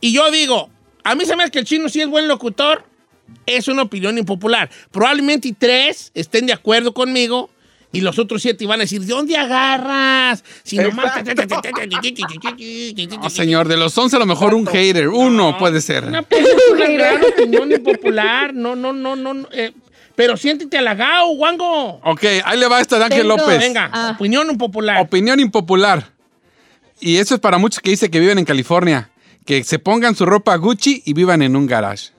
y 0.00 0.12
yo 0.12 0.30
digo, 0.32 0.70
a 1.04 1.14
mí 1.14 1.24
se 1.24 1.36
me 1.36 1.42
hace 1.44 1.52
que 1.52 1.58
el 1.60 1.64
Chino 1.64 1.88
sí 1.88 2.00
es 2.00 2.08
buen 2.08 2.26
locutor, 2.28 2.84
es 3.46 3.68
una 3.68 3.82
opinión 3.82 4.16
impopular. 4.18 4.70
Probablemente 4.90 5.54
tres 5.56 6.10
estén 6.14 6.46
de 6.46 6.52
acuerdo 6.52 6.92
conmigo 6.94 7.50
y 7.92 8.00
los 8.00 8.18
otros 8.18 8.42
siete 8.42 8.66
van 8.66 8.80
a 8.80 8.82
decir, 8.84 9.00
¿de 9.02 9.06
dónde 9.06 9.36
agarras? 9.36 10.42
Si 10.64 10.76
nomás... 10.78 11.12
No, 13.20 13.30
señor, 13.30 13.68
de 13.68 13.76
los 13.76 13.96
11 13.96 14.16
a 14.16 14.18
lo 14.18 14.26
mejor 14.26 14.54
un 14.54 14.66
hater. 14.66 15.08
Uno 15.08 15.56
puede 15.58 15.80
ser. 15.80 16.04
Una, 16.04 16.22
pues, 16.22 16.44
es 16.44 16.54
una 16.72 16.86
gran 16.88 17.22
opinión 17.24 17.70
impopular. 17.70 18.52
No, 18.52 18.74
no, 18.74 18.92
no, 18.92 19.14
no. 19.14 19.34
no, 19.34 19.48
eh, 19.52 19.72
pero 20.16 20.36
siéntete 20.36 20.78
halagado, 20.78 21.30
Wango. 21.30 22.00
Ok, 22.04 22.24
ahí 22.44 22.58
le 22.58 22.66
va 22.66 22.80
esta 22.80 22.98
de 22.98 23.04
Ángel. 23.04 23.28
López. 23.28 23.58
Venga, 23.58 23.90
Ah. 23.92 24.12
opinión 24.16 24.50
impopular. 24.50 25.00
Opinión 25.00 25.38
impopular. 25.40 26.08
Y 27.00 27.16
eso 27.16 27.34
es 27.34 27.40
para 27.40 27.58
muchos 27.58 27.80
que 27.80 27.90
dicen 27.90 28.10
que 28.10 28.20
viven 28.20 28.38
en 28.38 28.44
California. 28.44 29.10
Que 29.44 29.62
se 29.64 29.78
pongan 29.78 30.14
su 30.16 30.24
ropa 30.26 30.56
Gucci 30.56 31.02
y 31.04 31.12
vivan 31.12 31.42
en 31.42 31.54
un 31.56 31.66
garage. 31.66 32.10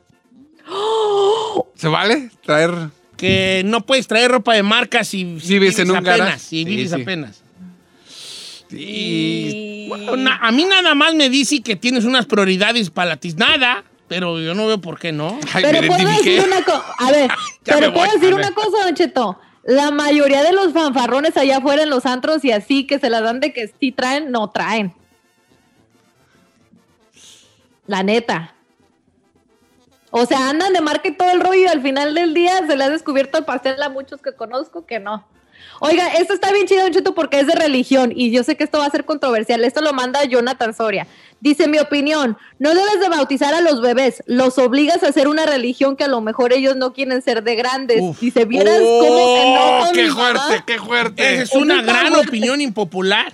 ¿Se 1.75 1.87
vale? 1.87 2.29
Traer. 2.43 2.71
que 3.17 3.63
no 3.65 3.85
puedes 3.85 4.07
traer 4.07 4.29
ropa 4.31 4.53
de 4.53 4.63
marca 4.63 5.03
si, 5.03 5.39
si 5.39 5.53
Vives 5.53 5.79
en 5.79 5.89
un 5.91 5.97
apenas. 5.97 6.17
garage. 6.19 6.39
Si 6.39 6.47
Sí, 6.59 6.65
vives 6.65 6.91
sí. 6.91 7.01
apenas. 7.01 7.41
Y... 8.71 9.87
Bueno, 9.87 10.17
na- 10.17 10.39
a 10.41 10.51
mí 10.51 10.65
nada 10.65 10.95
más 10.95 11.13
me 11.15 11.29
dice 11.29 11.61
que 11.61 11.75
tienes 11.75 12.03
unas 12.05 12.25
prioridades 12.25 12.89
para 12.89 13.09
la 13.11 13.17
tiznada, 13.17 13.83
pero 14.07 14.39
yo 14.39 14.53
no 14.55 14.65
veo 14.67 14.79
por 14.81 14.99
qué 14.99 15.11
no. 15.11 15.39
Ay, 15.53 15.63
Pero 15.63 15.87
puedo 15.87 16.07
decir 16.09 16.43
una 16.45 16.63
cosa. 16.63 16.83
A 16.97 17.11
ver, 17.11 17.31
pero 17.63 17.93
puedo 17.93 18.11
decir 18.11 18.33
una 18.33 18.51
cosa, 18.51 18.83
Don 18.83 18.95
Cheto. 18.95 19.39
La 19.63 19.91
mayoría 19.91 20.43
de 20.43 20.51
los 20.53 20.73
fanfarrones 20.73 21.37
allá 21.37 21.57
afuera 21.57 21.83
en 21.83 21.89
los 21.89 22.05
antros 22.05 22.43
y 22.45 22.51
así 22.51 22.85
que 22.85 22.99
se 22.99 23.09
las 23.09 23.23
dan 23.23 23.39
de 23.39 23.51
que 23.53 23.71
sí 23.79 23.91
traen, 23.91 24.31
no 24.31 24.49
traen. 24.51 24.93
La 27.87 28.03
neta. 28.03 28.53
O 30.11 30.25
sea, 30.25 30.49
andan 30.49 30.73
de 30.73 30.81
marca 30.81 31.09
y 31.09 31.11
todo 31.11 31.29
el 31.31 31.41
rollo 31.41 31.61
y 31.61 31.67
al 31.67 31.81
final 31.81 32.15
del 32.15 32.33
día 32.33 32.65
se 32.67 32.75
le 32.77 32.83
ha 32.85 32.89
descubierto 32.89 33.37
el 33.37 33.45
pastel 33.45 33.81
a 33.83 33.89
muchos 33.89 34.21
que 34.21 34.33
conozco 34.33 34.85
que 34.85 34.99
no. 34.99 35.27
Oiga, 35.79 36.07
esto 36.13 36.33
está 36.33 36.51
bien 36.53 36.67
chido, 36.67 36.83
Don 36.83 36.93
Cheto, 36.93 37.13
porque 37.13 37.39
es 37.39 37.47
de 37.47 37.55
religión 37.55 38.13
y 38.15 38.31
yo 38.31 38.43
sé 38.43 38.55
que 38.55 38.63
esto 38.63 38.79
va 38.79 38.85
a 38.85 38.89
ser 38.89 39.03
controversial. 39.05 39.63
Esto 39.65 39.81
lo 39.81 39.93
manda 39.93 40.23
Jonathan 40.23 40.73
Soria. 40.73 41.07
Dice, 41.41 41.67
mi 41.67 41.79
opinión, 41.79 42.37
no 42.59 42.73
debes 42.73 42.99
de 43.01 43.09
bautizar 43.09 43.53
a 43.53 43.61
los 43.61 43.81
bebés, 43.81 44.23
los 44.25 44.57
obligas 44.57 45.03
a 45.03 45.09
hacer 45.09 45.27
una 45.27 45.45
religión 45.45 45.95
que 45.95 46.05
a 46.05 46.07
lo 46.07 46.21
mejor 46.21 46.53
ellos 46.53 46.75
no 46.77 46.93
quieren 46.93 47.21
ser 47.21 47.43
de 47.43 47.55
grandes. 47.55 48.01
Uf. 48.01 48.19
Dice, 48.19 48.45
vieras 48.45 48.79
cómo 48.79 49.35
se 49.35 49.41
enoja 49.43 49.89
¡Oh, 49.89 49.91
qué 49.93 50.03
mi 50.03 50.09
mamá?" 50.09 50.39
fuerte, 50.39 50.63
qué 50.65 50.79
fuerte! 50.79 51.33
Esa 51.33 51.43
es 51.43 51.55
una 51.55 51.81
gran 51.81 52.13
fuerte. 52.13 52.29
opinión 52.29 52.61
impopular. 52.61 53.33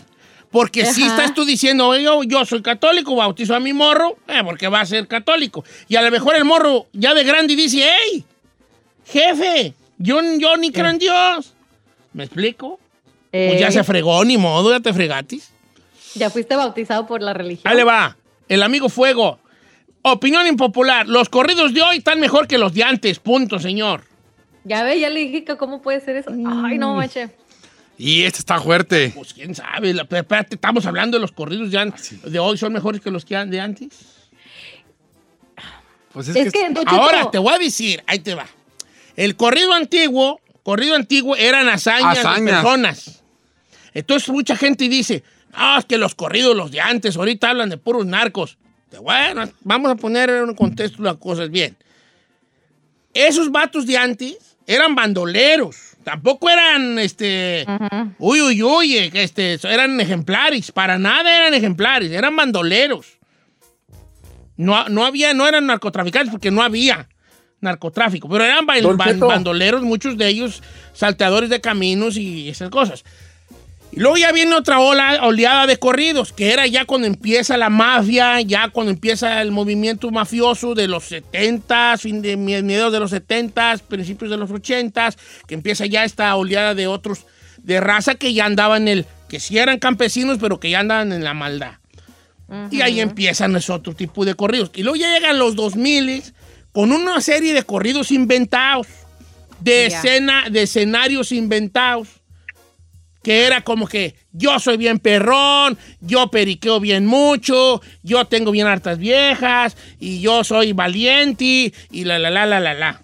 Porque 0.52 0.86
si 0.86 1.04
estás 1.04 1.34
tú 1.34 1.46
diciendo, 1.46 1.88
"Oye, 1.88 2.04
yo, 2.04 2.24
yo 2.24 2.44
soy 2.46 2.62
católico, 2.62 3.16
bautizo 3.16 3.56
a 3.56 3.60
mi 3.60 3.72
morro, 3.72 4.18
eh, 4.28 4.42
porque 4.44 4.68
va 4.68 4.82
a 4.82 4.86
ser 4.86 5.08
católico. 5.08 5.64
Y 5.88 5.96
a 5.96 6.02
lo 6.02 6.12
mejor 6.12 6.36
el 6.36 6.44
morro 6.46 6.88
ya 6.92 7.14
de 7.14 7.24
grande 7.24 7.56
dice, 7.56 7.86
hey, 7.86 8.26
jefe, 9.06 9.74
yo, 9.98 10.20
yo 10.38 10.58
ni 10.58 10.72
creo 10.72 10.90
en 10.90 11.00
Dios. 11.00 11.54
¿Me 12.14 12.26
explico? 12.26 12.80
Pues 13.32 13.60
ya 13.60 13.72
se 13.72 13.84
fregó, 13.86 14.26
ni 14.26 14.38
modo, 14.38 14.72
ya 14.72 14.82
te 14.82 14.94
fregatis. 14.94 15.52
ya 16.16 16.30
fuiste 16.30 16.56
bautizado 16.58 17.08
por 17.08 17.22
la 17.22 17.34
religión. 17.34 17.72
Ahí 17.72 17.78
le 17.78 17.86
va, 17.86 18.18
el 18.50 18.62
amigo 18.64 18.90
Fuego. 18.90 19.40
Opinión 20.02 20.48
impopular, 20.48 21.08
los 21.08 21.30
corridos 21.30 21.74
de 21.74 21.82
hoy 21.82 21.98
están 21.98 22.20
mejor 22.20 22.48
que 22.48 22.58
los 22.58 22.74
de 22.74 22.84
antes, 22.84 23.20
punto, 23.20 23.60
señor. 23.60 24.04
Ya 24.66 24.84
ve, 24.84 25.00
ya 25.00 25.10
le 25.10 25.22
dije 25.22 25.46
que 25.46 25.56
cómo 25.56 25.82
puede 25.82 26.02
ser 26.02 26.18
eso. 26.18 26.32
Ay, 26.32 26.78
no, 26.78 26.96
mache. 26.96 27.30
Y 28.04 28.24
este 28.24 28.40
está 28.40 28.60
fuerte. 28.60 29.12
Pues 29.14 29.32
quién 29.32 29.54
sabe, 29.54 29.94
la- 29.94 30.06
pero 30.06 30.22
espérate, 30.24 30.56
estamos 30.56 30.88
hablando 30.88 31.18
de 31.18 31.22
los 31.22 31.32
corridos 31.32 31.70
de, 31.70 31.78
an- 31.78 31.94
de 32.24 32.40
hoy, 32.40 32.58
¿son 32.58 32.74
mejores 32.74 33.00
que 33.00 33.12
los 33.12 33.24
que 33.26 33.36
han- 33.36 33.52
de 33.52 33.62
antes? 33.62 33.90
Pues 36.12 36.28
es, 36.28 36.36
Es 36.36 36.52
que, 36.52 36.74
Ahora 36.88 37.30
te 37.30 37.38
voy 37.38 37.54
a 37.54 37.60
decir, 37.60 38.04
ahí 38.08 38.18
te 38.20 38.34
va. 38.34 38.48
El 39.16 39.36
corrido 39.36 39.72
antiguo, 39.74 40.42
corrido 40.64 40.96
antiguo 40.96 41.36
eran 41.36 41.70
hazañas, 41.70 42.16
de 42.16 42.20
Hazañas. 42.22 42.54
personas. 42.56 43.22
Entonces 43.94 44.30
mucha 44.30 44.56
gente 44.56 44.90
dice, 44.90 45.24
ah, 45.54 45.76
es 45.80 45.86
que 45.86 45.98
los 46.00 46.16
corridos, 46.16 46.56
los 46.56 46.72
de 46.72 46.82
antes, 46.82 47.16
ahorita 47.16 47.52
hablan 47.52 47.70
de 47.70 47.78
puros 47.78 48.06
narcos. 48.08 48.58
Bueno, 49.00 49.48
vamos 49.62 49.92
a 49.92 49.96
poner 49.96 50.30
en 50.32 50.50
un 50.50 50.56
contexto 50.56 51.04
las 51.04 51.18
cosas 51.18 51.52
bien. 51.52 51.78
Esos 53.14 53.52
vatos 53.52 53.86
de 53.86 53.96
antes 53.98 54.38
eran 54.66 54.96
bandoleros. 54.96 55.78
Tampoco 56.04 56.50
eran, 56.50 56.98
este, 57.00 57.66
uy, 58.20 58.42
uy, 58.42 58.64
uy, 58.64 58.98
eh, 58.98 59.12
este, 59.14 59.60
eran 59.64 60.00
ejemplares. 60.00 60.72
Para 60.72 60.98
nada 60.98 61.36
eran 61.38 61.54
ejemplares, 61.54 62.12
eran 62.12 62.36
bandoleros. 62.36 63.20
No, 64.58 64.88
no 64.90 65.06
había, 65.06 65.34
no 65.34 65.48
eran 65.48 65.66
narcotraficantes 65.66 66.32
porque 66.32 66.52
no 66.52 66.62
había 66.62 67.08
narcotráfico, 67.62 68.28
pero 68.30 68.44
eran 68.44 68.66
ba- 68.66 68.76
ban- 68.98 68.98
bandoleros, 69.28 69.84
muchos 69.84 70.18
de 70.18 70.28
ellos 70.28 70.62
salteadores 70.94 71.50
de 71.50 71.62
caminos 71.62 72.18
y 72.18 72.50
esas 72.50 72.70
cosas. 72.70 73.04
Y 73.92 74.00
luego 74.00 74.18
ya 74.18 74.32
viene 74.32 74.56
otra 74.56 74.80
ola, 74.80 75.20
oleada 75.24 75.68
de 75.68 75.78
corridos, 75.78 76.32
que 76.32 76.54
era 76.54 76.66
ya 76.66 76.86
cuando 76.86 77.08
empieza 77.08 77.58
la 77.58 77.70
mafia, 77.70 78.40
ya 78.40 78.70
cuando 78.70 78.92
empieza 78.92 79.42
el 79.42 79.52
movimiento 79.52 80.10
mafioso 80.12 80.76
de 80.76 80.88
los 80.88 81.06
70, 81.06 81.98
fin 81.98 82.22
de 82.22 82.38
mediados 82.38 82.94
de 82.94 83.00
los 83.02 83.12
70, 83.12 83.80
principios 83.90 84.32
de 84.32 84.38
los 84.38 84.50
80, 84.50 85.14
que 85.46 85.56
empieza 85.56 85.86
ya 85.86 86.06
esta 86.06 86.34
oleada 86.36 86.74
de 86.74 86.88
otros 86.88 87.26
de 87.58 87.82
raza 87.82 88.16
que 88.16 88.34
ya 88.34 88.46
andaban 88.46 88.84
en 88.84 89.00
el, 89.00 89.06
que 89.28 89.40
sí 89.40 89.58
eran 89.58 89.80
campesinos, 89.80 90.38
pero 90.40 90.60
que 90.60 90.70
ya 90.70 90.80
andaban 90.80 91.12
en 91.12 91.24
la 91.24 91.34
maldad. 91.34 91.74
Y 92.70 92.82
ahí 92.82 93.00
empiezan 93.00 93.56
ese 93.56 93.72
otro 93.72 93.94
tipo 93.94 94.26
de 94.26 94.36
corridos. 94.36 94.72
Y 94.76 94.84
luego 94.84 94.98
ya 94.98 95.14
llegan 95.14 95.40
los 95.40 95.56
2000 95.56 96.22
con 96.74 96.92
una 96.92 97.22
serie 97.22 97.54
de 97.54 97.64
corridos 97.64 98.12
inventados, 98.12 98.88
de, 99.62 99.86
escena, 99.86 100.50
de 100.50 100.64
escenarios 100.64 101.32
inventados, 101.32 102.21
que 103.24 103.46
era 103.46 103.62
como 103.62 103.88
que 103.88 104.16
yo 104.32 104.60
soy 104.60 104.78
bien 104.78 105.00
perrón, 105.00 105.78
yo 106.00 106.30
periqueo 106.30 106.80
bien 106.80 107.06
mucho, 107.06 107.82
yo 108.04 108.26
tengo 108.26 108.52
bien 108.52 108.68
hartas 108.68 108.98
viejas, 108.98 109.78
y 110.00 110.20
yo 110.22 110.44
soy 110.44 110.74
valiente, 110.74 111.74
y 111.92 112.04
la, 112.06 112.18
la, 112.20 112.30
la, 112.30 112.46
la, 112.46 112.60
la, 112.60 112.74
la. 112.74 113.02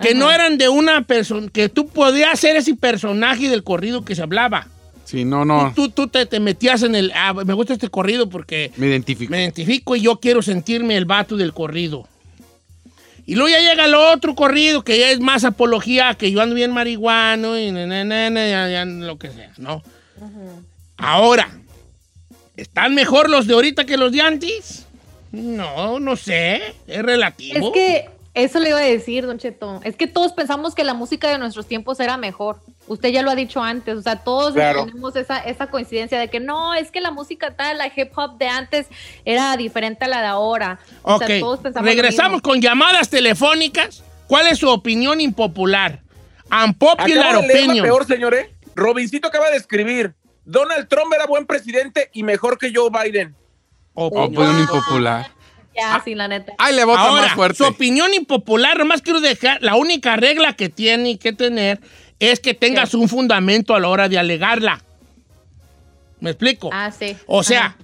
Que 0.00 0.14
no 0.14 0.30
eran 0.30 0.58
de 0.58 0.68
una 0.68 1.02
persona, 1.02 1.48
que 1.52 1.68
tú 1.68 1.88
podías 1.88 2.38
ser 2.38 2.56
ese 2.56 2.74
personaje 2.74 3.48
del 3.48 3.62
corrido 3.62 4.04
que 4.04 4.14
se 4.14 4.22
hablaba. 4.22 4.66
sí, 5.04 5.24
no, 5.24 5.44
no. 5.44 5.72
Tú, 5.74 5.88
tú 5.88 6.08
te, 6.08 6.26
te 6.26 6.40
metías 6.40 6.82
en 6.82 6.94
el, 6.96 7.12
ah, 7.14 7.32
me 7.32 7.54
gusta 7.54 7.72
este 7.74 7.88
corrido 7.88 8.28
porque 8.28 8.72
Me 8.76 8.88
identifico. 8.88 9.30
me 9.30 9.38
identifico 9.40 9.94
y 9.96 10.00
yo 10.02 10.18
quiero 10.18 10.42
sentirme 10.42 10.96
el 10.96 11.04
vato 11.04 11.36
del 11.36 11.52
corrido. 11.54 12.08
Y 13.26 13.36
luego 13.36 13.48
ya 13.48 13.60
llega 13.60 13.86
el 13.86 13.94
otro 13.94 14.34
corrido 14.34 14.82
que 14.82 14.98
ya 14.98 15.10
es 15.10 15.20
más 15.20 15.44
apología, 15.44 16.14
que 16.14 16.30
yo 16.30 16.40
ando 16.40 16.54
bien 16.54 16.72
marihuano 16.72 17.58
y 17.58 17.70
na, 17.70 17.86
na, 17.86 18.30
na, 18.30 18.68
ya 18.68 18.84
lo 18.84 19.18
que 19.18 19.30
sea, 19.30 19.52
¿no? 19.56 19.82
Ahora, 20.96 21.50
¿están 22.56 22.94
mejor 22.94 23.30
los 23.30 23.46
de 23.46 23.54
ahorita 23.54 23.84
que 23.86 23.96
los 23.96 24.12
de 24.12 24.20
antes? 24.20 24.86
No, 25.32 25.98
no 25.98 26.16
sé, 26.16 26.74
es 26.86 27.02
relativo. 27.02 27.68
Es 27.68 27.72
que 27.72 28.10
eso 28.34 28.58
le 28.58 28.70
iba 28.70 28.78
a 28.78 28.82
decir, 28.82 29.26
Don 29.26 29.38
Cheto. 29.38 29.80
Es 29.84 29.96
que 29.96 30.06
todos 30.06 30.32
pensamos 30.32 30.74
que 30.74 30.84
la 30.84 30.94
música 30.94 31.30
de 31.30 31.38
nuestros 31.38 31.66
tiempos 31.66 32.00
era 32.00 32.16
mejor. 32.16 32.60
Usted 32.86 33.08
ya 33.10 33.22
lo 33.22 33.30
ha 33.30 33.34
dicho 33.34 33.62
antes, 33.62 33.96
o 33.96 34.02
sea, 34.02 34.16
todos 34.16 34.52
Claro. 34.54 34.84
tenemos 34.84 35.16
esa, 35.16 35.38
esa 35.38 35.68
coincidencia 35.68 36.18
de 36.18 36.28
que 36.28 36.38
no, 36.40 36.74
es 36.74 36.90
que 36.90 37.00
la 37.00 37.10
música 37.10 37.54
tal, 37.56 37.78
la 37.78 37.86
hip 37.86 38.10
hop 38.16 38.36
de 38.36 38.46
antes 38.48 38.86
era 39.24 39.56
diferente 39.56 40.04
a 40.04 40.08
la 40.08 40.20
de 40.20 40.26
ahora. 40.26 40.78
O 41.02 41.14
Ok, 41.14 41.24
sea, 41.26 41.40
todos 41.40 41.60
regresamos 41.76 42.42
con 42.42 42.60
llamadas 42.60 43.08
telefónicas. 43.08 44.02
¿Cuál 44.26 44.46
es 44.48 44.58
su 44.58 44.68
opinión 44.68 45.20
impopular? 45.20 46.00
Unpopular 46.50 47.36
opinion. 47.36 47.82
peor, 47.84 48.06
señor, 48.06 48.34
¿eh? 48.34 48.54
Robincito 48.74 49.28
acaba 49.28 49.50
de 49.50 49.56
escribir. 49.56 50.14
Donald 50.44 50.88
Trump 50.88 51.12
era 51.14 51.26
buen 51.26 51.46
presidente 51.46 52.10
y 52.12 52.22
mejor 52.22 52.58
que 52.58 52.70
Joe 52.74 52.90
Biden. 52.90 53.34
Opinión 53.94 54.58
impopular. 54.60 55.30
Ya, 55.76 56.00
sí, 56.04 56.14
la 56.14 56.28
neta. 56.28 56.52
Ahí 56.58 56.74
le 56.76 56.84
vota 56.84 57.00
Ahora, 57.00 57.22
más 57.22 57.32
fuerte. 57.32 57.56
su 57.58 57.64
opinión 57.64 58.14
impopular, 58.14 58.78
nomás 58.78 59.02
quiero 59.02 59.20
dejar, 59.20 59.60
la 59.60 59.74
única 59.74 60.14
regla 60.16 60.54
que 60.54 60.68
tiene 60.68 61.18
que 61.18 61.32
tener 61.32 61.80
es 62.20 62.40
que 62.40 62.54
tengas 62.54 62.94
un 62.94 63.08
fundamento 63.08 63.74
a 63.74 63.80
la 63.80 63.88
hora 63.88 64.08
de 64.08 64.18
alegarla. 64.18 64.82
¿Me 66.20 66.30
explico? 66.30 66.70
Ah, 66.72 66.90
sí. 66.90 67.16
o 67.26 67.42
sea, 67.42 67.66
Ajá. 67.66 67.76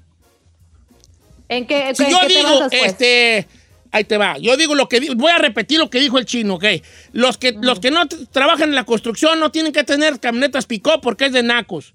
¿En 1.49 1.67
qué, 1.67 1.93
si 1.95 2.05
en 2.05 2.11
yo 2.11 2.19
qué 2.21 2.27
te 2.29 2.35
digo, 2.35 2.49
basas, 2.49 2.69
pues? 2.71 2.83
este, 2.93 3.49
ahí 3.91 4.05
te 4.05 4.17
va, 4.17 4.39
yo 4.39 4.57
digo 4.57 4.75
lo 4.77 4.89
que 4.89 5.01
voy 5.15 5.33
a 5.33 5.39
repetir 5.39 5.79
lo 5.79 5.91
que 5.91 5.99
dijo 5.99 6.17
el 6.19 6.25
chino, 6.27 6.55
¿ok? 6.55 6.65
Los 7.13 7.39
que, 7.39 7.53
los 7.61 7.81
que 7.81 7.91
no 7.91 8.07
trabajan 8.07 8.69
en 8.69 8.77
la 8.77 8.85
construcción 8.85 9.41
no 9.41 9.51
tienen 9.51 9.73
que 9.73 9.83
tener 9.85 10.21
camionetas 10.21 10.67
picó 10.67 11.01
porque 11.01 11.27
es 11.27 11.33
de 11.33 11.43
nacos. 11.43 11.93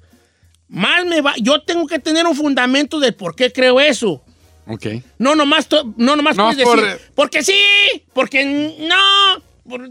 Más 0.67 1.05
me 1.05 1.21
va, 1.21 1.33
yo 1.37 1.61
tengo 1.61 1.87
que 1.87 1.99
tener 1.99 2.25
un 2.27 2.35
fundamento 2.35 2.99
de 2.99 3.13
por 3.13 3.35
qué 3.35 3.51
creo 3.51 3.79
eso. 3.79 4.21
Ok. 4.67 4.87
No 5.19 5.35
nomás, 5.35 5.67
no 5.95 6.15
nomás 6.15 6.35
No, 6.35 6.47
puedes 6.49 6.63
por- 6.63 6.81
decir, 6.81 7.11
porque 7.15 7.43
sí, 7.43 7.53
porque 8.13 8.75
no, 8.79 9.41
por- 9.69 9.89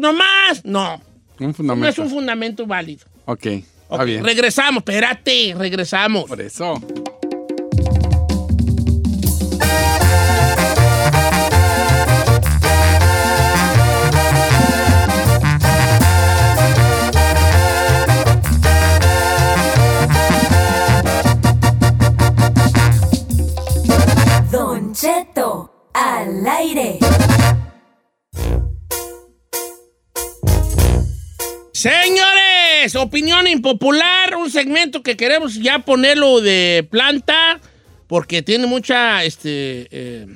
nomás, 0.00 0.64
no. 0.64 1.00
Un 1.40 1.54
No 1.58 1.86
es 1.86 1.98
un 1.98 2.10
fundamento 2.10 2.66
válido. 2.66 3.06
Ok, 3.24 3.46
está 3.46 3.64
Ok, 3.88 4.04
bien. 4.04 4.24
Regresamos, 4.24 4.78
espérate, 4.78 5.54
regresamos. 5.56 6.24
Por 6.24 6.40
eso. 6.40 6.80
Don 24.50 24.92
Cheto 24.94 25.70
al 25.92 26.46
aire. 26.46 26.98
Señores, 31.78 32.96
opinión 32.96 33.46
impopular, 33.46 34.34
un 34.36 34.50
segmento 34.50 35.02
que 35.02 35.16
queremos 35.16 35.54
ya 35.54 35.78
ponerlo 35.78 36.40
de 36.40 36.86
planta 36.90 37.60
porque 38.08 38.42
tiene 38.42 38.66
mucha, 38.66 39.22
este, 39.22 39.86
eh, 39.90 40.26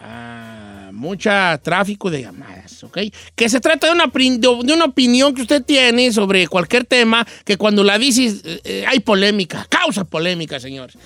ah, 0.00 0.90
mucha 0.92 1.58
tráfico 1.62 2.10
de 2.10 2.22
llamadas, 2.22 2.82
¿ok? 2.84 2.98
Que 3.34 3.48
se 3.48 3.60
trata 3.60 3.86
de 3.86 3.92
una, 3.94 4.06
de 4.12 4.72
una 4.74 4.84
opinión 4.84 5.34
que 5.34 5.42
usted 5.42 5.62
tiene 5.62 6.12
sobre 6.12 6.46
cualquier 6.46 6.84
tema 6.84 7.26
que 7.46 7.56
cuando 7.56 7.82
la 7.82 7.96
dices 7.98 8.42
eh, 8.44 8.60
eh, 8.64 8.84
hay 8.86 9.00
polémica, 9.00 9.66
causa 9.70 10.04
polémica, 10.04 10.60
señores. 10.60 10.96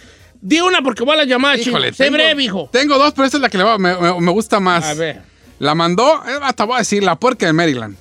Di 0.40 0.61
una 0.61 0.82
porque 0.82 1.04
voy 1.04 1.14
a 1.14 1.18
la 1.18 1.24
llamada. 1.24 1.56
Híjole, 1.56 1.92
Sé 1.92 2.11
breve, 2.11 2.42
hijo. 2.42 2.68
Tengo 2.72 2.98
dos, 2.98 3.12
pero 3.14 3.26
esta 3.26 3.37
es 3.37 3.40
la 3.42 3.48
que 3.48 3.58
le 3.58 3.62
va- 3.64 3.78
me, 3.78 3.94
me- 3.96 4.20
me 4.20 4.32
gusta 4.32 4.58
más. 4.58 4.85
A 4.85 4.94
ver. 4.94 5.22
La 5.61 5.76
mandó, 5.76 6.20
hasta 6.42 6.64
voy 6.64 6.74
a 6.74 6.78
decir, 6.80 7.04
la 7.04 7.14
puerca 7.14 7.46
de 7.46 7.52
Maryland. 7.52 7.96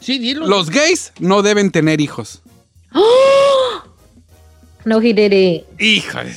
Sí, 0.00 0.18
dilo. 0.18 0.46
Los 0.46 0.70
gays 0.70 1.12
no 1.18 1.42
deben 1.42 1.70
tener 1.70 2.00
hijos. 2.00 2.42
No, 4.84 5.00
he 5.00 5.12
did 5.12 5.32
it. 5.32 5.66
Híjole. 5.80 6.32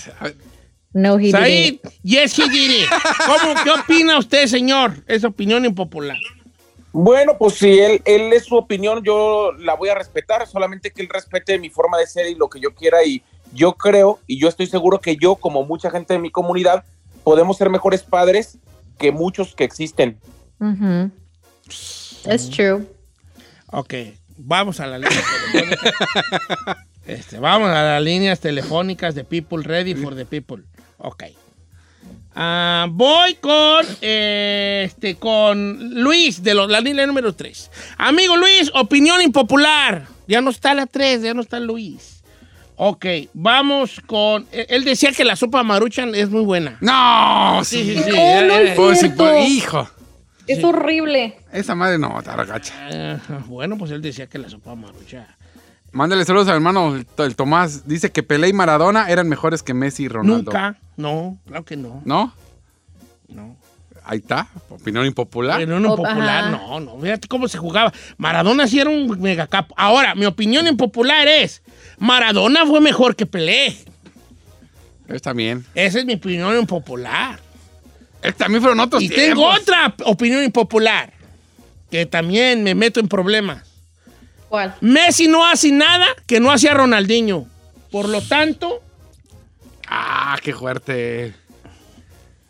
No, 0.91 1.19
he 1.19 1.25
did 1.25 1.31
Said, 1.33 1.47
it. 1.51 1.81
yes, 2.01 2.35
he 2.35 2.49
did 2.49 2.81
it. 2.81 2.89
¿Cómo, 3.27 3.53
¿Qué 3.63 3.69
opina 3.69 4.17
usted, 4.17 4.47
señor? 4.47 5.03
Esa 5.05 5.27
opinión 5.27 5.65
impopular. 5.65 6.17
Bueno, 6.91 7.37
pues 7.37 7.53
si 7.59 7.77
él, 7.77 8.01
él 8.05 8.33
es 8.33 8.45
su 8.45 8.55
opinión, 8.55 9.03
yo 9.03 9.51
la 9.59 9.75
voy 9.75 9.89
a 9.89 9.95
respetar, 9.95 10.47
solamente 10.47 10.89
que 10.89 11.03
él 11.03 11.09
respete 11.13 11.59
mi 11.59 11.69
forma 11.69 11.99
de 11.99 12.07
ser 12.07 12.25
y 12.27 12.33
lo 12.33 12.49
que 12.49 12.59
yo 12.59 12.73
quiera 12.73 13.03
y 13.05 13.21
yo 13.53 13.73
creo 13.73 14.19
y 14.25 14.39
yo 14.39 14.47
estoy 14.47 14.65
seguro 14.65 14.99
que 14.99 15.15
yo, 15.15 15.35
como 15.35 15.63
mucha 15.63 15.91
gente 15.91 16.13
de 16.13 16.19
mi 16.19 16.31
comunidad, 16.31 16.83
podemos 17.23 17.55
ser 17.57 17.69
mejores 17.69 18.01
padres 18.01 18.57
que 18.97 19.11
muchos 19.11 19.53
que 19.53 19.63
existen. 19.65 20.17
Ujú. 20.59 21.11
It's 21.67 22.49
true. 22.49 22.87
Ok, 23.71 23.93
vamos 24.37 24.79
a 24.79 24.87
la 24.87 24.97
línea 24.97 25.21
telefónica. 25.51 26.85
Este, 27.05 27.39
vamos 27.39 27.69
a 27.69 27.81
las 27.83 28.01
líneas 28.03 28.39
telefónicas 28.39 29.15
de 29.15 29.23
People 29.23 29.63
Ready 29.63 29.95
for 29.95 30.15
the 30.15 30.25
People. 30.25 30.63
Ok. 30.97 31.23
Ah, 32.35 32.87
voy 32.89 33.33
con, 33.35 33.85
eh, 34.01 34.83
este, 34.85 35.15
con 35.15 35.95
Luis 36.01 36.41
de 36.43 36.53
los- 36.53 36.69
la 36.69 36.79
línea 36.81 37.05
número 37.07 37.33
3. 37.33 37.69
Amigo 37.97 38.37
Luis, 38.37 38.71
opinión 38.73 39.21
impopular. 39.21 40.05
Ya 40.27 40.41
no 40.41 40.51
está 40.51 40.73
la 40.73 40.85
3, 40.85 41.21
ya 41.23 41.33
no 41.33 41.41
está 41.41 41.59
Luis. 41.59 42.21
Ok, 42.75 43.05
vamos 43.33 43.99
con... 44.05 44.47
eh, 44.51 44.67
Él 44.69 44.85
decía 44.85 45.11
que 45.11 45.25
la 45.25 45.35
sopa 45.35 45.63
maruchan 45.63 46.15
es 46.15 46.29
muy 46.29 46.41
buena. 46.43 46.77
No, 46.79 47.61
Sí, 47.65 47.83
sí. 47.83 47.95
sí, 47.97 48.03
sí. 48.03 48.09
No 48.11 48.17
era- 48.17 48.63
es 48.71 48.75
pues, 48.75 49.03
hijo. 49.49 49.89
Es 50.49 50.63
horrible. 50.63 51.37
Esa 51.51 51.75
madre 51.75 51.97
no, 51.97 52.17
está 52.19 52.35
gacha. 52.43 52.73
Ajá, 53.15 53.43
bueno, 53.47 53.77
pues 53.77 53.91
él 53.91 54.01
decía 54.01 54.27
que 54.27 54.37
la 54.37 54.49
sopa 54.49 54.75
maruchan. 54.75 55.27
Mándale 55.91 56.23
saludos 56.25 56.47
al 56.49 56.55
hermano 56.55 56.95
el, 56.95 57.05
el 57.17 57.35
Tomás. 57.35 57.87
Dice 57.87 58.11
que 58.11 58.21
Pelé 58.23 58.49
y 58.49 58.53
Maradona 58.53 59.09
eran 59.09 59.27
mejores 59.27 59.63
que 59.63 59.73
Messi 59.73 60.03
y 60.03 60.07
Ronaldo. 60.07 60.51
Nunca, 60.51 60.77
no, 60.97 61.37
claro 61.47 61.65
que 61.65 61.75
no. 61.77 62.01
¿No? 62.05 62.33
No. 63.27 63.55
Ahí 64.05 64.19
está. 64.19 64.47
Opinión 64.69 65.05
impopular. 65.05 65.59
Pero 65.59 65.79
no 65.79 65.93
Oh, 65.93 65.95
popular, 65.95 66.45
ajá. 66.45 66.51
no, 66.51 66.79
no. 66.79 66.99
Fíjate 66.99 67.27
cómo 67.27 67.47
se 67.47 67.57
jugaba. 67.59 67.93
Maradona 68.17 68.67
sí 68.67 68.79
era 68.79 68.89
un 68.89 69.19
megacapo. 69.21 69.75
Ahora, 69.77 70.15
mi 70.15 70.25
opinión 70.25 70.65
impopular 70.67 71.27
es: 71.27 71.61
Maradona 71.99 72.65
fue 72.65 72.81
mejor 72.81 73.15
que 73.15 73.25
Pelé. 73.27 73.75
Está 75.07 75.33
bien. 75.33 75.65
Esa 75.75 75.99
es 75.99 76.05
mi 76.05 76.13
opinión 76.15 76.55
impopular. 76.57 77.39
Eh, 78.23 78.33
También 78.33 78.61
fueron 78.61 78.79
otros 78.79 79.01
Y 79.01 79.09
tengo 79.09 79.49
tiempos. 79.51 79.61
otra 79.61 79.93
opinión 80.05 80.43
impopular 80.43 81.13
que 81.89 82.05
también 82.05 82.63
me 82.63 82.75
meto 82.75 82.99
en 82.99 83.07
problemas. 83.07 83.63
¿Cuál? 84.49 84.75
Messi 84.81 85.27
no 85.27 85.45
hace 85.45 85.71
nada 85.71 86.05
que 86.27 86.39
no 86.39 86.51
hacía 86.51 86.73
Ronaldinho. 86.73 87.47
Por 87.91 88.07
lo 88.09 88.21
tanto, 88.21 88.81
Ah, 89.91 90.37
qué 90.43 90.53
fuerte. 90.53 91.33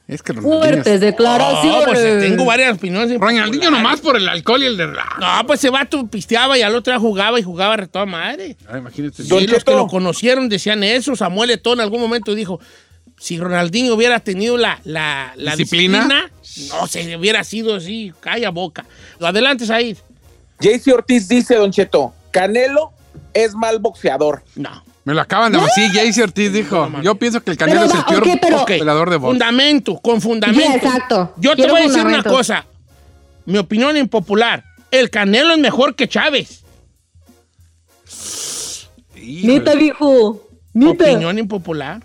Es 0.08 0.22
que 0.24 0.34
Ronaldinho... 0.34 0.60
Fuertes 0.60 1.00
declaraciones. 1.00 1.80
no, 1.80 1.86
pues 1.86 2.00
tengo 2.20 2.44
varias 2.46 2.76
opiniones. 2.76 3.18
Ronaldinho 3.20 3.46
impopulares. 3.46 3.72
nomás 3.72 4.02
por 4.02 4.18
el 4.18 4.28
alcohol 4.28 4.64
y 4.64 4.66
el 4.66 4.76
de... 4.76 4.88
No, 4.88 5.46
pues 5.48 5.60
ese 5.60 5.70
vato 5.70 6.06
pisteaba 6.08 6.58
y 6.58 6.64
al 6.64 6.76
otro 6.76 6.92
día 6.92 7.00
jugaba 7.00 7.40
y 7.40 7.44
jugaba 7.44 7.78
de 7.78 7.88
toda 7.88 8.06
madre. 8.06 8.58
Ah, 8.68 8.78
imagínate. 8.80 9.24
Sí, 9.24 9.30
Don 9.30 9.44
los 9.44 9.52
que 9.52 9.58
Cheto. 9.60 9.76
lo 9.78 9.88
conocieron 9.88 10.50
decían 10.50 10.84
eso. 10.84 11.16
Samuel 11.16 11.52
Eto'o 11.52 11.74
en 11.74 11.82
algún 11.82 12.02
momento 12.02 12.34
dijo, 12.36 12.60
si 13.17 13.38
Ronaldinho 13.39 13.93
hubiera 13.95 14.19
tenido 14.19 14.58
la, 14.58 14.80
la, 14.84 15.34
la 15.36 15.56
¿Disciplina? 15.56 16.30
disciplina, 16.41 16.80
no 16.82 16.88
se 16.88 17.15
hubiera 17.17 17.43
sido 17.43 17.76
así, 17.76 18.13
calla 18.19 18.50
boca. 18.50 18.86
Adelante, 19.22 19.65
Said. 19.65 19.98
JC 20.60 20.93
Ortiz 20.93 21.28
dice, 21.28 21.56
Don 21.56 21.72
Cheto, 21.72 22.13
Canelo 22.32 22.91
es 23.34 23.54
mal 23.56 23.80
boxeador. 23.80 24.43
No. 24.56 24.84
Me 25.06 25.13
lo 25.15 25.22
acaban 25.22 25.52
de 25.52 25.60
decir. 25.60 25.89
Jaycee 25.91 26.24
Ortiz 26.24 26.52
dijo. 26.54 26.88
Yo 27.02 27.15
pienso 27.15 27.41
que 27.41 27.50
el 27.52 27.58
Canelo 27.58 27.82
Pero 27.82 27.93
es 27.93 27.98
el 28.00 28.06
peor 28.06 28.22
ok, 28.24 28.39
pero- 28.41 28.62
Ok, 28.62 28.67
peleador 28.67 29.10
de 29.10 29.15
box. 29.17 29.32
Fundamento, 29.32 29.98
con 30.00 30.22
fundamento. 30.22 30.76
Exacto. 30.88 31.34
Yo 31.38 31.56
te 31.56 31.67
voy 31.67 31.82
a 31.82 31.88
decir 31.88 32.06
una 32.06 32.22
cosa. 32.22 32.65
Mi 33.45 33.58
opinión 33.58 33.98
impopular. 33.98 34.63
El 34.91 35.10
Canelo 35.10 35.54
es 35.54 35.60
mejor 35.60 35.95
que 35.95 36.08
Chávez. 36.08 36.63
Híjole. 39.15 39.54
Neta, 39.54 39.76
viejo. 39.76 40.48
Neta. 40.74 41.04
Opinión 41.06 41.39
impopular. 41.39 42.04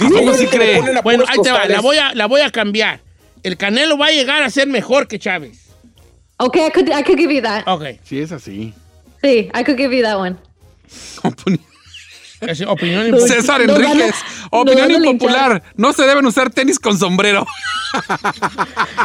¿A 0.00 0.08
poco 0.08 0.34
sí 0.34 0.46
cree? 0.46 0.80
Bueno, 1.02 1.24
ahí 1.28 1.38
te 1.42 1.50
va. 1.52 1.66
La 1.66 1.80
voy, 1.80 1.96
a, 1.98 2.14
la 2.14 2.26
voy 2.26 2.40
a 2.40 2.50
cambiar. 2.50 3.00
El 3.42 3.56
Canelo 3.56 3.96
va 3.98 4.06
a 4.06 4.10
llegar 4.10 4.42
a 4.42 4.50
ser 4.50 4.66
mejor 4.68 5.06
que 5.06 5.18
Chávez. 5.18 5.58
Okay, 6.38 6.66
I 6.66 6.70
could, 6.70 6.88
I 6.88 7.02
could 7.04 7.18
give 7.18 7.32
you 7.32 7.42
that. 7.42 7.62
Ok. 7.68 7.84
Sí, 8.04 8.18
es 8.20 8.32
así. 8.32 8.74
Sí, 9.22 9.50
I 9.54 9.64
could 9.64 9.76
give 9.76 9.94
you 9.96 10.02
that 10.02 10.18
one. 10.18 10.36
Opinión 11.22 11.60
impopular. 13.06 13.28
César 13.28 13.62
Enríquez. 13.62 13.96
nos 13.96 14.14
Opinión 14.50 14.84
a 14.84 14.88
linchar. 14.88 15.10
impopular. 15.12 15.62
No 15.76 15.92
se 15.92 16.02
deben 16.06 16.26
usar 16.26 16.50
tenis 16.50 16.78
con 16.78 16.98
sombrero. 16.98 17.46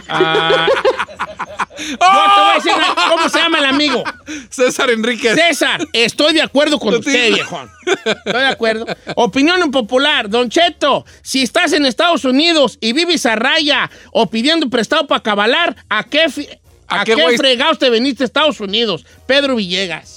Ah, 0.08 0.68
yo 1.90 1.98
te 1.98 2.06
voy 2.06 2.52
a 2.52 2.54
decir 2.56 2.72
una- 2.76 2.96
cómo 3.10 3.30
se 3.30 3.40
llama 3.40 3.60
el 3.60 3.66
amigo. 3.66 4.04
César 4.50 4.90
Enríquez. 4.90 5.36
César, 5.36 5.86
estoy 5.94 6.34
de 6.34 6.42
acuerdo 6.42 6.80
con 6.80 6.96
usted, 6.96 7.34
viejón. 7.34 7.70
Estoy 8.06 8.42
de 8.42 8.48
acuerdo. 8.48 8.86
Opinión 9.16 9.62
impopular. 9.62 10.30
Don 10.30 10.50
Cheto, 10.50 11.06
si 11.22 11.42
estás 11.44 11.74
en 11.74 11.86
Estados 11.86 12.26
Unidos 12.26 12.78
y 12.82 12.94
vives 12.94 13.26
a 13.26 13.36
raya 13.36 13.90
o 14.12 14.30
pidiendo 14.30 14.70
prestado 14.70 15.08
para 15.08 15.24
cabalar, 15.24 15.76
¿a 15.90 16.04
qué, 16.04 16.30
fi- 16.30 16.48
¿A 16.88 17.02
¿A, 17.02 17.06
qué 17.06 17.16
fregados 17.38 17.78
te 17.80 17.90
veniste 17.90 18.24
a 18.24 18.26
Estados 18.26 18.60
Unidos? 18.60 19.06
Pedro 19.28 19.56
Villegas. 19.56 20.16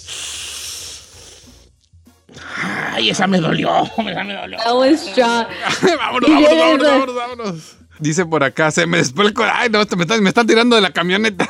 Ay, 2.94 3.10
esa 3.10 3.26
me 3.26 3.38
dolió, 3.38 3.84
esa 4.08 4.24
me 4.24 4.34
dolió. 4.34 4.58
That 4.58 4.74
was 4.74 5.00
strong. 5.00 5.46
vámonos, 5.98 6.30
vámonos, 6.30 6.58
vámonos, 6.58 6.86
vámonos, 6.86 7.14
vámonos. 7.14 7.62
Dice 8.02 8.26
por 8.26 8.42
acá, 8.42 8.72
se 8.72 8.84
me 8.84 8.98
despó 8.98 9.22
el 9.22 9.32
corazón. 9.32 9.60
Ay, 9.62 9.68
no, 9.70 9.78
me 9.96 10.02
están, 10.02 10.22
me 10.24 10.28
están 10.28 10.44
tirando 10.44 10.74
de 10.74 10.82
la 10.82 10.92
camioneta. 10.92 11.48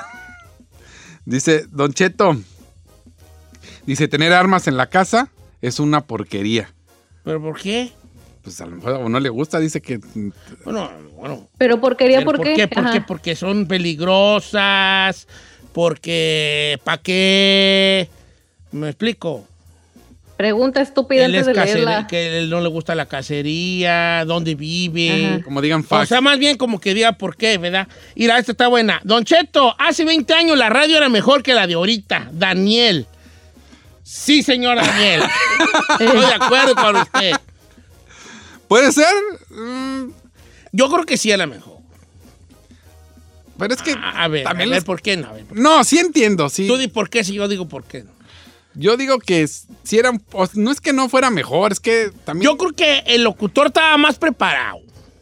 Dice, 1.24 1.64
Don 1.70 1.94
Cheto. 1.94 2.36
Dice, 3.86 4.06
tener 4.06 4.34
armas 4.34 4.68
en 4.68 4.76
la 4.76 4.88
casa 4.88 5.30
es 5.62 5.80
una 5.80 6.02
porquería. 6.02 6.70
¿Pero 7.24 7.40
por 7.40 7.58
qué? 7.58 7.92
Pues 8.42 8.60
a 8.60 8.66
lo 8.66 8.76
mejor 8.76 9.08
no 9.08 9.18
le 9.18 9.30
gusta, 9.30 9.60
dice 9.60 9.80
que. 9.80 9.98
Bueno, 10.64 10.90
bueno. 11.16 11.48
Pero 11.56 11.80
porquería, 11.80 12.18
¿Pero 12.18 12.32
¿por 12.32 12.42
qué? 12.42 12.68
¿Por 12.68 12.90
qué? 12.90 13.00
Porque 13.00 13.34
son 13.34 13.66
peligrosas, 13.66 15.26
porque... 15.72 16.78
¿Para 16.84 17.00
qué? 17.00 18.10
¿Me 18.72 18.88
explico? 18.90 19.46
Pregunta 20.36 20.80
estúpida 20.80 21.24
Él 21.26 21.36
antes 21.36 21.48
es 21.48 21.56
de 21.56 21.64
leerla. 21.74 22.06
que 22.08 22.38
él 22.38 22.50
no 22.50 22.60
le 22.60 22.68
gusta 22.68 22.94
la 22.94 23.06
cacería, 23.06 24.24
dónde 24.26 24.54
vive. 24.56 25.26
Ajá. 25.36 25.44
Como 25.44 25.60
digan 25.60 25.80
O 25.80 25.84
fax. 25.84 26.08
sea, 26.08 26.20
más 26.20 26.38
bien 26.38 26.56
como 26.56 26.80
que 26.80 26.94
diga 26.94 27.12
por 27.12 27.36
qué, 27.36 27.58
¿verdad? 27.58 27.86
Mira, 28.16 28.38
esta 28.38 28.52
está 28.52 28.66
buena. 28.68 29.00
Don 29.04 29.24
Cheto, 29.24 29.74
hace 29.78 30.04
20 30.04 30.32
años 30.34 30.58
la 30.58 30.68
radio 30.68 30.96
era 30.96 31.08
mejor 31.08 31.42
que 31.42 31.54
la 31.54 31.66
de 31.66 31.74
ahorita. 31.74 32.30
Daniel. 32.32 33.06
Sí, 34.02 34.42
señor 34.42 34.76
Daniel. 34.78 35.22
Estoy 36.00 36.20
de 36.20 36.34
acuerdo 36.34 36.74
con 36.74 36.96
usted. 36.96 37.32
¿Puede 38.66 38.90
ser? 38.90 39.12
Mm, 39.50 40.10
Yo 40.72 40.90
creo 40.90 41.04
que 41.04 41.16
sí 41.18 41.30
era 41.30 41.46
mejor. 41.46 41.78
pero 43.58 43.74
es 43.74 43.82
que. 43.82 43.92
A, 43.92 44.24
a 44.24 44.28
ver, 44.28 44.44
también 44.44 44.68
a 44.68 44.70
ver, 44.70 44.76
les- 44.78 44.84
¿por 44.84 45.00
qué 45.02 45.16
no? 45.16 45.28
A 45.28 45.32
ver, 45.34 45.44
No, 45.52 45.84
sí 45.84 45.98
entiendo, 45.98 46.48
sí. 46.48 46.66
Tú 46.66 46.76
di 46.78 46.88
por 46.88 47.10
qué 47.10 47.22
si 47.22 47.34
yo 47.34 47.46
digo 47.46 47.68
por 47.68 47.84
qué 47.84 48.02
no. 48.02 48.10
Yo 48.74 48.96
digo 48.96 49.18
que 49.18 49.46
si 49.46 49.98
eran. 49.98 50.22
No 50.54 50.70
es 50.70 50.80
que 50.80 50.92
no 50.92 51.08
fuera 51.08 51.30
mejor, 51.30 51.72
es 51.72 51.80
que 51.80 52.10
también. 52.24 52.50
Yo 52.50 52.56
creo 52.56 52.72
que 52.72 53.02
el 53.06 53.22
locutor 53.24 53.66
estaba 53.68 53.96
más 53.98 54.18
preparado. 54.18 54.78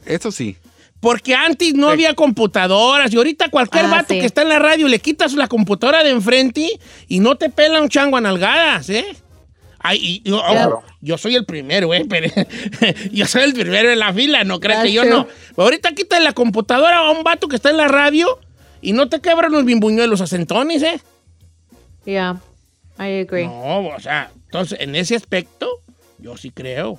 Eso 0.07 0.31
sí. 0.31 0.57
Porque 1.01 1.35
antes 1.35 1.73
no 1.75 1.89
había 1.89 2.15
computadoras 2.15 3.13
y 3.13 3.17
ahorita 3.17 3.49
cualquier 3.49 3.87
Ah, 3.87 3.91
vato 3.91 4.13
sí. 4.15 4.21
que 4.21 4.27
está 4.27 4.43
en 4.43 4.51
la 4.51 4.59
radio 4.59 4.87
le 4.87 4.99
quitas 4.99 5.33
la 5.33 5.49
computadora 5.49 6.05
de 6.05 6.11
enfrente 6.11 6.79
y 7.09 7.21
no 7.21 7.37
te 7.37 7.49
pela 7.49 7.81
un 7.81 7.89
chango 7.89 8.19
a 8.19 8.21
nalgadas, 8.21 8.91
¿eh? 8.91 9.07
Ay, 9.79 9.99
y- 10.23 10.29
yo, 10.29 10.43
Claro. 10.47 10.83
yo 11.01 11.17
soy 11.17 11.37
el 11.37 11.47
primero, 11.47 11.95
¿eh? 11.95 12.05
Pero, 12.07 12.29
yo 13.13 13.27
soy 13.27 13.43
el 13.45 13.55
primero 13.55 13.91
en 13.91 13.99
la 13.99 14.13
fila, 14.13 14.45
no 14.45 14.61
creas 14.61 14.85
que 14.85 14.93
yo 14.93 15.05
no. 15.07 15.27
Pero 15.57 15.63
ahorita 15.65 15.93
quita 15.95 16.21
la 16.21 16.35
computadora 16.35 16.99
a 16.99 17.11
un 17.13 17.23
vato 17.25 17.49
que 17.49 17.57
está 17.57 17.71
en 17.71 17.79
la 17.79 17.89
radio 17.89 18.39
y 18.83 18.93
no 18.93 19.09
te 19.09 19.21
quebran 19.23 19.53
los 19.53 19.65
bimbuñuelos 19.65 20.21
acentones, 20.21 20.83
¿eh? 20.83 21.01
Yeah, 22.05 22.41
I 23.01 23.21
agree. 23.21 23.47
No, 23.47 23.89
o 23.89 24.01
sea, 24.01 24.31
entonces 24.45 24.79
en 24.81 24.95
ese 24.95 25.17
aspecto 25.17 25.67
yo 26.19 26.37
sí 26.37 26.51
creo. 26.51 26.99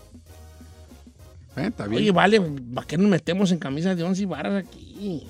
Eh, 1.55 1.67
está 1.67 1.85
bien. 1.85 2.01
Oye, 2.01 2.11
vale, 2.11 2.41
¿para 2.73 2.87
qué 2.87 2.97
nos 2.97 3.07
metemos 3.07 3.51
en 3.51 3.59
camisas 3.59 3.95
de 3.95 4.03
once 4.03 4.25
varas 4.25 4.63
aquí? 4.65 5.27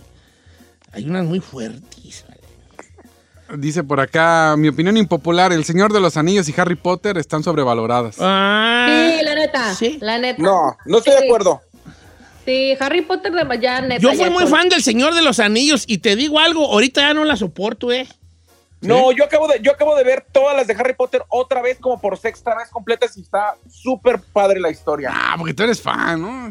Hay 0.93 1.05
unas 1.05 1.25
muy 1.25 1.39
fuertes. 1.39 2.25
vale. 2.27 3.61
Dice 3.61 3.83
por 3.83 3.99
acá, 3.99 4.55
mi 4.57 4.69
opinión 4.69 4.95
impopular, 4.95 5.51
El 5.51 5.65
Señor 5.65 5.91
de 5.91 5.99
los 5.99 6.15
Anillos 6.15 6.47
y 6.47 6.53
Harry 6.57 6.75
Potter 6.75 7.17
están 7.17 7.43
sobrevaloradas. 7.43 8.15
Ah, 8.19 8.87
Sí, 8.87 9.25
la 9.25 9.35
neta. 9.35 9.75
¿Sí? 9.75 9.97
La 9.99 10.17
neta. 10.19 10.41
No, 10.41 10.77
no 10.85 10.97
estoy 10.99 11.15
de 11.19 11.25
acuerdo. 11.25 11.61
Sí, 12.45 12.73
Harry 12.79 13.01
Potter 13.01 13.33
de 13.33 13.59
ya 13.59 13.81
neta. 13.81 14.01
Yo 14.01 14.13
fui 14.13 14.29
muy 14.29 14.47
fan 14.47 14.69
del 14.69 14.81
Señor 14.81 15.13
de 15.13 15.21
los 15.21 15.39
Anillos 15.39 15.83
y 15.85 15.97
te 15.97 16.15
digo 16.15 16.39
algo, 16.39 16.65
ahorita 16.71 17.01
ya 17.01 17.13
no 17.13 17.25
la 17.25 17.35
soporto, 17.35 17.91
¿eh? 17.91 18.07
No, 18.81 19.11
yo 19.11 19.23
acabo, 19.23 19.47
de, 19.47 19.59
yo 19.61 19.71
acabo 19.71 19.95
de 19.95 20.03
ver 20.03 20.25
todas 20.31 20.57
las 20.57 20.65
de 20.67 20.73
Harry 20.73 20.95
Potter 20.95 21.23
otra 21.29 21.61
vez, 21.61 21.77
como 21.79 22.01
por 22.01 22.17
sexta 22.17 22.55
vez 22.55 22.69
completas, 22.69 23.15
y 23.15 23.21
está 23.21 23.55
súper 23.69 24.19
padre 24.33 24.59
la 24.59 24.71
historia. 24.71 25.11
Ah, 25.13 25.35
porque 25.37 25.53
tú 25.53 25.63
eres 25.63 25.79
fan, 25.81 26.21
¿no? 26.21 26.49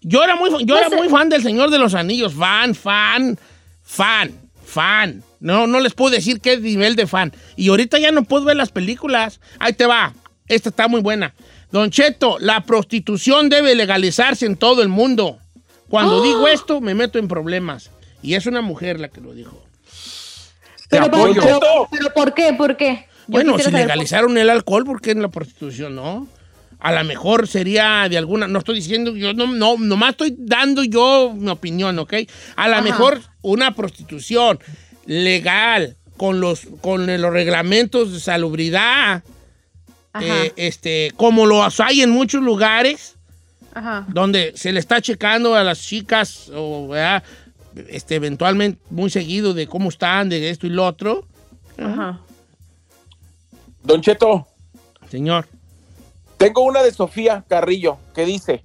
Yo 0.00 0.24
era 0.24 0.34
muy, 0.34 0.64
yo 0.64 0.76
era 0.76 0.88
sé. 0.88 0.96
muy 0.96 1.08
fan 1.08 1.28
del 1.28 1.42
Señor 1.42 1.70
de 1.70 1.78
los 1.78 1.94
Anillos, 1.94 2.34
fan, 2.34 2.74
fan, 2.74 3.38
fan, 3.82 4.32
fan. 4.64 5.22
No, 5.38 5.68
no 5.68 5.78
les 5.78 5.94
puedo 5.94 6.10
decir 6.14 6.40
qué 6.40 6.56
nivel 6.56 6.96
de 6.96 7.06
fan. 7.06 7.32
Y 7.56 7.68
ahorita 7.68 7.98
ya 7.98 8.10
no 8.10 8.24
puedo 8.24 8.44
ver 8.44 8.56
las 8.56 8.70
películas. 8.70 9.40
Ahí 9.60 9.72
te 9.74 9.86
va. 9.86 10.14
Esta 10.48 10.70
está 10.70 10.88
muy 10.88 11.00
buena. 11.00 11.34
Don 11.70 11.90
Cheto, 11.90 12.38
la 12.40 12.64
prostitución 12.64 13.48
debe 13.48 13.74
legalizarse 13.74 14.44
en 14.44 14.56
todo 14.56 14.82
el 14.82 14.88
mundo. 14.88 15.38
Cuando 15.88 16.18
¡Oh! 16.18 16.22
digo 16.22 16.48
esto, 16.48 16.80
me 16.80 16.94
meto 16.94 17.18
en 17.18 17.28
problemas. 17.28 17.90
Y 18.22 18.34
es 18.34 18.46
una 18.46 18.60
mujer 18.60 18.98
la 19.00 19.08
que 19.08 19.20
lo 19.20 19.32
dijo. 19.34 19.61
Pero, 20.92 21.06
apoyo. 21.06 21.42
pero, 21.42 21.88
pero, 21.90 22.14
¿por 22.14 22.34
qué? 22.34 22.52
¿Por 22.52 22.76
qué? 22.76 23.06
Yo 23.26 23.32
Bueno, 23.32 23.58
si 23.58 23.70
legalizaron 23.70 24.36
el 24.36 24.50
alcohol, 24.50 24.84
¿por 24.84 25.00
qué 25.00 25.12
en 25.12 25.22
la 25.22 25.28
prostitución 25.28 25.96
no? 25.96 26.28
A 26.78 26.92
lo 26.92 27.02
mejor 27.04 27.48
sería 27.48 28.08
de 28.10 28.18
alguna, 28.18 28.46
no 28.46 28.58
estoy 28.58 28.74
diciendo, 28.74 29.16
yo 29.16 29.32
no, 29.32 29.46
no, 29.46 29.76
nomás 29.78 30.10
estoy 30.10 30.34
dando 30.36 30.84
yo 30.84 31.32
mi 31.34 31.48
opinión, 31.48 31.98
¿ok? 31.98 32.14
A 32.56 32.68
lo 32.68 32.82
mejor 32.82 33.22
una 33.40 33.74
prostitución 33.74 34.58
legal, 35.06 35.96
con 36.16 36.40
los, 36.40 36.66
con 36.80 37.06
los 37.06 37.32
reglamentos 37.32 38.12
de 38.12 38.20
salubridad, 38.20 39.22
eh, 40.20 40.52
este, 40.56 41.12
como 41.16 41.46
los 41.46 41.80
hay 41.80 42.02
en 42.02 42.10
muchos 42.10 42.42
lugares, 42.42 43.16
ajá. 43.72 44.04
donde 44.08 44.52
se 44.54 44.72
le 44.72 44.80
está 44.80 45.00
checando 45.00 45.54
a 45.54 45.64
las 45.64 45.80
chicas, 45.80 46.50
o, 46.54 46.88
¿verdad? 46.88 47.22
Este, 47.88 48.16
eventualmente 48.16 48.80
muy 48.90 49.10
seguido 49.10 49.54
de 49.54 49.66
cómo 49.66 49.88
están, 49.88 50.28
de 50.28 50.50
esto 50.50 50.66
y 50.66 50.70
lo 50.70 50.86
otro. 50.86 51.26
Ajá. 51.78 52.20
Don 53.82 54.00
Cheto, 54.00 54.46
Señor. 55.10 55.48
tengo 56.36 56.62
una 56.62 56.82
de 56.82 56.92
Sofía 56.92 57.44
Carrillo 57.48 57.98
que 58.14 58.24
dice, 58.24 58.62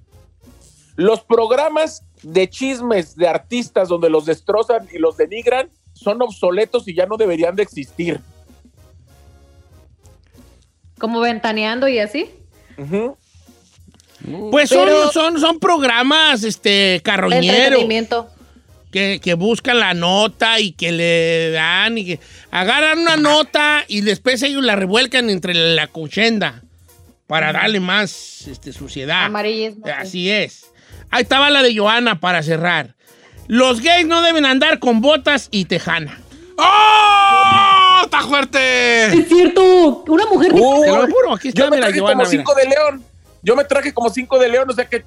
los 0.96 1.20
programas 1.20 2.04
de 2.22 2.48
chismes 2.48 3.16
de 3.16 3.28
artistas 3.28 3.88
donde 3.88 4.10
los 4.10 4.26
destrozan 4.26 4.88
y 4.92 4.98
los 4.98 5.16
denigran 5.16 5.70
son 5.92 6.22
obsoletos 6.22 6.86
y 6.86 6.94
ya 6.94 7.06
no 7.06 7.16
deberían 7.16 7.56
de 7.56 7.62
existir. 7.62 8.20
Como 10.98 11.20
ventaneando 11.20 11.88
y 11.88 11.98
así. 11.98 12.30
Pues 14.50 14.68
son, 14.68 14.88
son, 15.12 15.40
son 15.40 15.58
programas 15.58 16.42
este, 16.44 16.68
De 16.68 17.00
carroñeros. 17.02 17.84
Que, 18.90 19.20
que 19.20 19.34
buscan 19.34 19.78
la 19.78 19.94
nota 19.94 20.60
y 20.60 20.72
que 20.72 20.92
le 20.92 21.50
dan 21.50 21.98
y 21.98 22.04
que 22.04 22.20
agarran 22.50 22.98
una 23.00 23.16
nota 23.16 23.84
y 23.88 24.00
después 24.00 24.42
ellos 24.42 24.64
la 24.64 24.76
revuelcan 24.76 25.30
entre 25.30 25.54
la 25.54 25.86
cochenda 25.88 26.62
para 27.26 27.52
darle 27.52 27.80
más 27.80 28.46
este, 28.48 28.72
suciedad. 28.72 29.26
Amarillismo. 29.26 29.84
sí. 29.86 29.92
Así 29.92 30.30
es. 30.30 30.66
Ahí 31.10 31.22
estaba 31.22 31.50
la 31.50 31.62
de 31.62 31.76
Joana 31.76 32.20
para 32.20 32.42
cerrar. 32.42 32.94
Los 33.46 33.80
gays 33.80 34.06
no 34.06 34.20
deben 34.22 34.44
andar 34.44 34.78
con 34.78 35.00
botas 35.00 35.48
y 35.50 35.64
tejana. 35.64 36.20
¡Oh! 36.58 38.00
¡Está 38.04 38.20
fuerte! 38.22 39.06
Es 39.06 39.28
cierto. 39.28 40.04
Una 40.06 40.26
mujer 40.26 40.52
Te 40.52 40.58
lo 40.58 41.06
juro, 41.06 41.34
aquí 41.34 41.48
está 41.48 41.64
yo 41.64 41.70
me 41.70 41.76
mira, 41.76 41.86
traje 41.86 42.00
Joana, 42.00 42.14
como 42.14 42.30
mira. 42.30 42.42
cinco 42.42 42.54
de 42.54 42.64
león. 42.66 43.04
Yo 43.42 43.56
me 43.56 43.64
traje 43.64 43.94
como 43.94 44.10
cinco 44.10 44.38
de 44.38 44.48
león, 44.48 44.68
o 44.68 44.72
sea 44.72 44.84
que... 44.86 45.04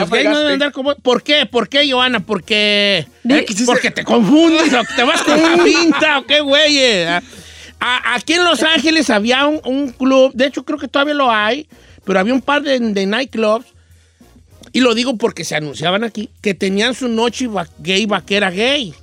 Los 0.00 0.10
gays 0.10 0.24
no 0.30 0.38
deben 0.38 0.52
andar 0.54 0.72
con 0.72 0.84
botas. 0.84 1.02
¿Por 1.02 1.22
qué? 1.22 1.46
¿Por 1.46 1.68
qué, 1.68 1.90
Joana? 1.90 2.20
Porque... 2.20 3.06
Di- 3.22 3.44
Porque 3.66 3.90
te 3.90 4.04
confundes, 4.04 4.72
o 4.72 4.80
te 4.96 5.02
vas 5.04 5.22
con 5.22 5.40
la 5.40 5.62
pinta, 5.64 6.18
o 6.18 6.26
qué 6.26 6.40
güey. 6.40 6.78
eh. 6.78 7.06
A- 7.80 8.14
Aquí 8.14 8.34
en 8.34 8.44
Los 8.44 8.62
Ángeles 8.62 9.10
había 9.10 9.46
un, 9.46 9.60
un 9.64 9.90
club, 9.92 10.32
de 10.34 10.46
hecho 10.46 10.64
creo 10.64 10.78
que 10.78 10.88
todavía 10.88 11.14
lo 11.14 11.30
hay, 11.30 11.66
pero 12.04 12.18
había 12.20 12.32
un 12.34 12.40
par 12.42 12.62
de, 12.62 12.78
de 12.78 13.06
nightclubs, 13.06 13.66
y 14.72 14.80
lo 14.80 14.94
digo 14.94 15.16
porque 15.16 15.44
se 15.44 15.54
anunciaban 15.56 16.04
aquí, 16.04 16.30
que 16.40 16.54
tenían 16.54 16.94
su 16.94 17.08
noche 17.08 17.46
va- 17.48 17.66
gay 17.78 18.06
vaquera 18.06 18.50
gay. 18.50 18.94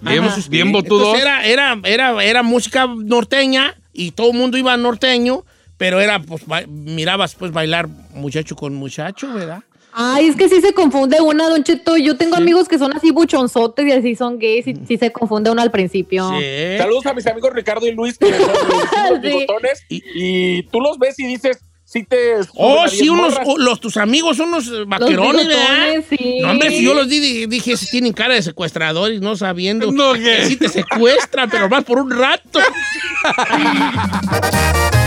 Bien, 0.00 0.24
Ajá. 0.24 0.40
bien 0.48 0.72
botudos. 0.72 1.18
Entonces 1.18 1.22
era, 1.22 1.44
era, 1.44 1.78
era, 1.84 2.24
era 2.24 2.42
música 2.42 2.86
norteña 2.86 3.74
y 3.92 4.12
todo 4.12 4.30
el 4.30 4.38
mundo 4.38 4.56
iba 4.56 4.74
norteño, 4.78 5.44
pero 5.76 6.00
era, 6.00 6.20
pues, 6.22 6.46
ba- 6.46 6.62
mirabas 6.66 7.34
pues 7.34 7.52
bailar 7.52 7.88
muchacho 8.14 8.56
con 8.56 8.74
muchacho, 8.74 9.30
¿verdad? 9.34 9.62
Ay, 9.92 10.28
es 10.28 10.36
que 10.36 10.48
sí 10.48 10.60
se 10.60 10.72
confunde 10.72 11.20
una, 11.20 11.48
Don 11.48 11.64
Cheto. 11.64 11.96
Yo 11.96 12.16
tengo 12.16 12.36
amigos 12.36 12.68
que 12.68 12.78
son 12.78 12.94
así 12.96 13.10
buchonzotes 13.10 13.86
y 13.86 13.92
así 13.92 14.14
son 14.14 14.38
gays 14.38 14.66
y 14.66 14.74
sí 14.86 14.96
se 14.98 15.10
confunde 15.12 15.50
uno 15.50 15.62
al 15.62 15.70
principio. 15.70 16.30
Sí. 16.38 16.44
Saludos 16.78 17.06
a 17.06 17.14
mis 17.14 17.26
amigos 17.26 17.52
Ricardo 17.52 17.86
y 17.86 17.92
Luis, 17.92 18.16
que 18.18 18.32
son 18.32 18.38
los 19.10 19.20
Sí. 19.20 19.26
bigotones, 19.28 19.82
Y- 19.88 20.02
y 20.14 20.62
tú 20.64 20.80
los 20.80 20.98
ves 20.98 21.18
y 21.18 21.24
dices, 21.26 21.58
sí 21.84 22.04
te... 22.04 22.34
Oh, 22.54 22.86
sí, 22.88 22.98
10 22.98 23.10
unos, 23.10 23.34
oh, 23.44 23.58
los, 23.58 23.80
tus 23.80 23.96
amigos 23.96 24.36
son 24.36 24.48
unos 24.50 24.66
Los 24.66 24.88
vaquerones, 24.88 25.48
¿verdad? 25.48 26.04
sí. 26.08 26.38
No, 26.40 26.52
hombre, 26.52 26.70
si 26.70 26.84
yo 26.84 26.94
los 26.94 27.08
di, 27.08 27.18
di- 27.18 27.46
dije, 27.46 27.76
si 27.76 27.90
tienen 27.90 28.12
cara 28.12 28.34
de 28.34 28.42
secuestradores, 28.42 29.20
no 29.20 29.34
sabiendo 29.36 29.90
No, 29.90 30.12
que 30.12 30.46
sí 30.46 30.56
te 30.56 30.68
secuestran, 30.68 31.50
pero 31.50 31.68
más 31.68 31.82
por 31.84 31.98
un 31.98 32.10
rato. 32.12 32.60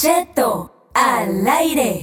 Cheto 0.00 0.90
al 0.92 1.44
aire. 1.48 2.02